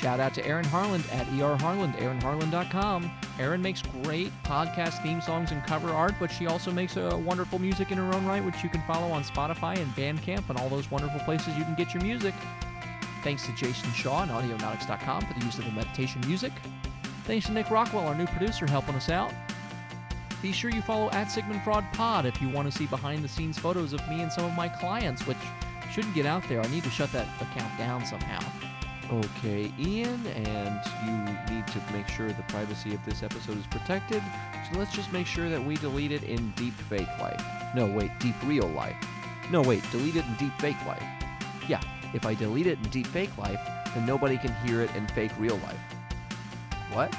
Shout 0.00 0.20
out 0.20 0.34
to 0.34 0.46
Erin 0.46 0.66
Harland 0.66 1.04
at 1.10 1.26
erharland, 1.28 1.96
erinharland.com. 1.96 3.10
Erin 3.38 3.62
makes 3.62 3.80
great 4.02 4.30
podcast 4.42 5.02
theme 5.02 5.22
songs 5.22 5.52
and 5.52 5.64
cover 5.64 5.88
art, 5.88 6.14
but 6.20 6.30
she 6.30 6.46
also 6.46 6.70
makes 6.70 6.98
uh, 6.98 7.18
wonderful 7.24 7.58
music 7.58 7.90
in 7.90 7.96
her 7.96 8.14
own 8.14 8.26
right, 8.26 8.44
which 8.44 8.62
you 8.62 8.68
can 8.68 8.82
follow 8.82 9.10
on 9.10 9.24
Spotify 9.24 9.78
and 9.78 9.90
Bandcamp 9.94 10.50
and 10.50 10.58
all 10.58 10.68
those 10.68 10.90
wonderful 10.90 11.20
places 11.20 11.56
you 11.56 11.64
can 11.64 11.74
get 11.74 11.94
your 11.94 12.02
music. 12.02 12.34
Thanks 13.22 13.46
to 13.46 13.54
Jason 13.54 13.90
Shaw 13.92 14.22
and 14.22 14.30
Audionautix.com 14.30 15.22
for 15.22 15.38
the 15.38 15.44
use 15.46 15.58
of 15.58 15.64
the 15.64 15.72
meditation 15.72 16.20
music. 16.26 16.52
Thanks 17.24 17.46
to 17.46 17.52
Nick 17.52 17.70
Rockwell, 17.70 18.06
our 18.06 18.14
new 18.14 18.26
producer, 18.26 18.66
helping 18.66 18.96
us 18.96 19.08
out. 19.08 19.32
Be 20.42 20.52
sure 20.52 20.70
you 20.70 20.82
follow 20.82 21.10
at 21.12 21.30
Sigmund 21.30 21.62
Fraud 21.62 21.84
Pod 21.94 22.26
if 22.26 22.40
you 22.42 22.50
want 22.50 22.70
to 22.70 22.76
see 22.76 22.86
behind 22.86 23.24
the 23.24 23.28
scenes 23.28 23.58
photos 23.58 23.94
of 23.94 24.06
me 24.10 24.20
and 24.20 24.30
some 24.30 24.44
of 24.44 24.52
my 24.52 24.68
clients, 24.68 25.26
which 25.26 25.38
shouldn't 25.90 26.14
get 26.14 26.26
out 26.26 26.46
there. 26.50 26.60
I 26.60 26.66
need 26.68 26.84
to 26.84 26.90
shut 26.90 27.10
that 27.12 27.26
account 27.40 27.78
down 27.78 28.04
somehow. 28.04 28.65
Okay, 29.12 29.72
Ian, 29.78 30.26
and 30.26 30.80
you 31.06 31.54
need 31.54 31.66
to 31.68 31.80
make 31.92 32.08
sure 32.08 32.26
the 32.26 32.42
privacy 32.48 32.92
of 32.92 33.04
this 33.04 33.22
episode 33.22 33.56
is 33.56 33.66
protected. 33.68 34.20
So 34.70 34.78
let's 34.80 34.92
just 34.92 35.12
make 35.12 35.28
sure 35.28 35.48
that 35.48 35.64
we 35.64 35.76
delete 35.76 36.10
it 36.10 36.24
in 36.24 36.50
deep 36.56 36.74
fake 36.74 37.06
life. 37.20 37.40
No, 37.74 37.86
wait, 37.86 38.10
deep 38.18 38.34
real 38.44 38.66
life. 38.66 38.96
No, 39.52 39.62
wait, 39.62 39.88
delete 39.92 40.16
it 40.16 40.24
in 40.24 40.34
deep 40.34 40.52
fake 40.58 40.84
life. 40.86 41.04
Yeah, 41.68 41.80
if 42.14 42.26
I 42.26 42.34
delete 42.34 42.66
it 42.66 42.78
in 42.78 42.90
deep 42.90 43.06
fake 43.06 43.36
life, 43.38 43.60
then 43.94 44.06
nobody 44.06 44.38
can 44.38 44.52
hear 44.66 44.82
it 44.82 44.92
in 44.96 45.06
fake 45.08 45.30
real 45.38 45.56
life. 45.58 45.78
What? 46.92 47.14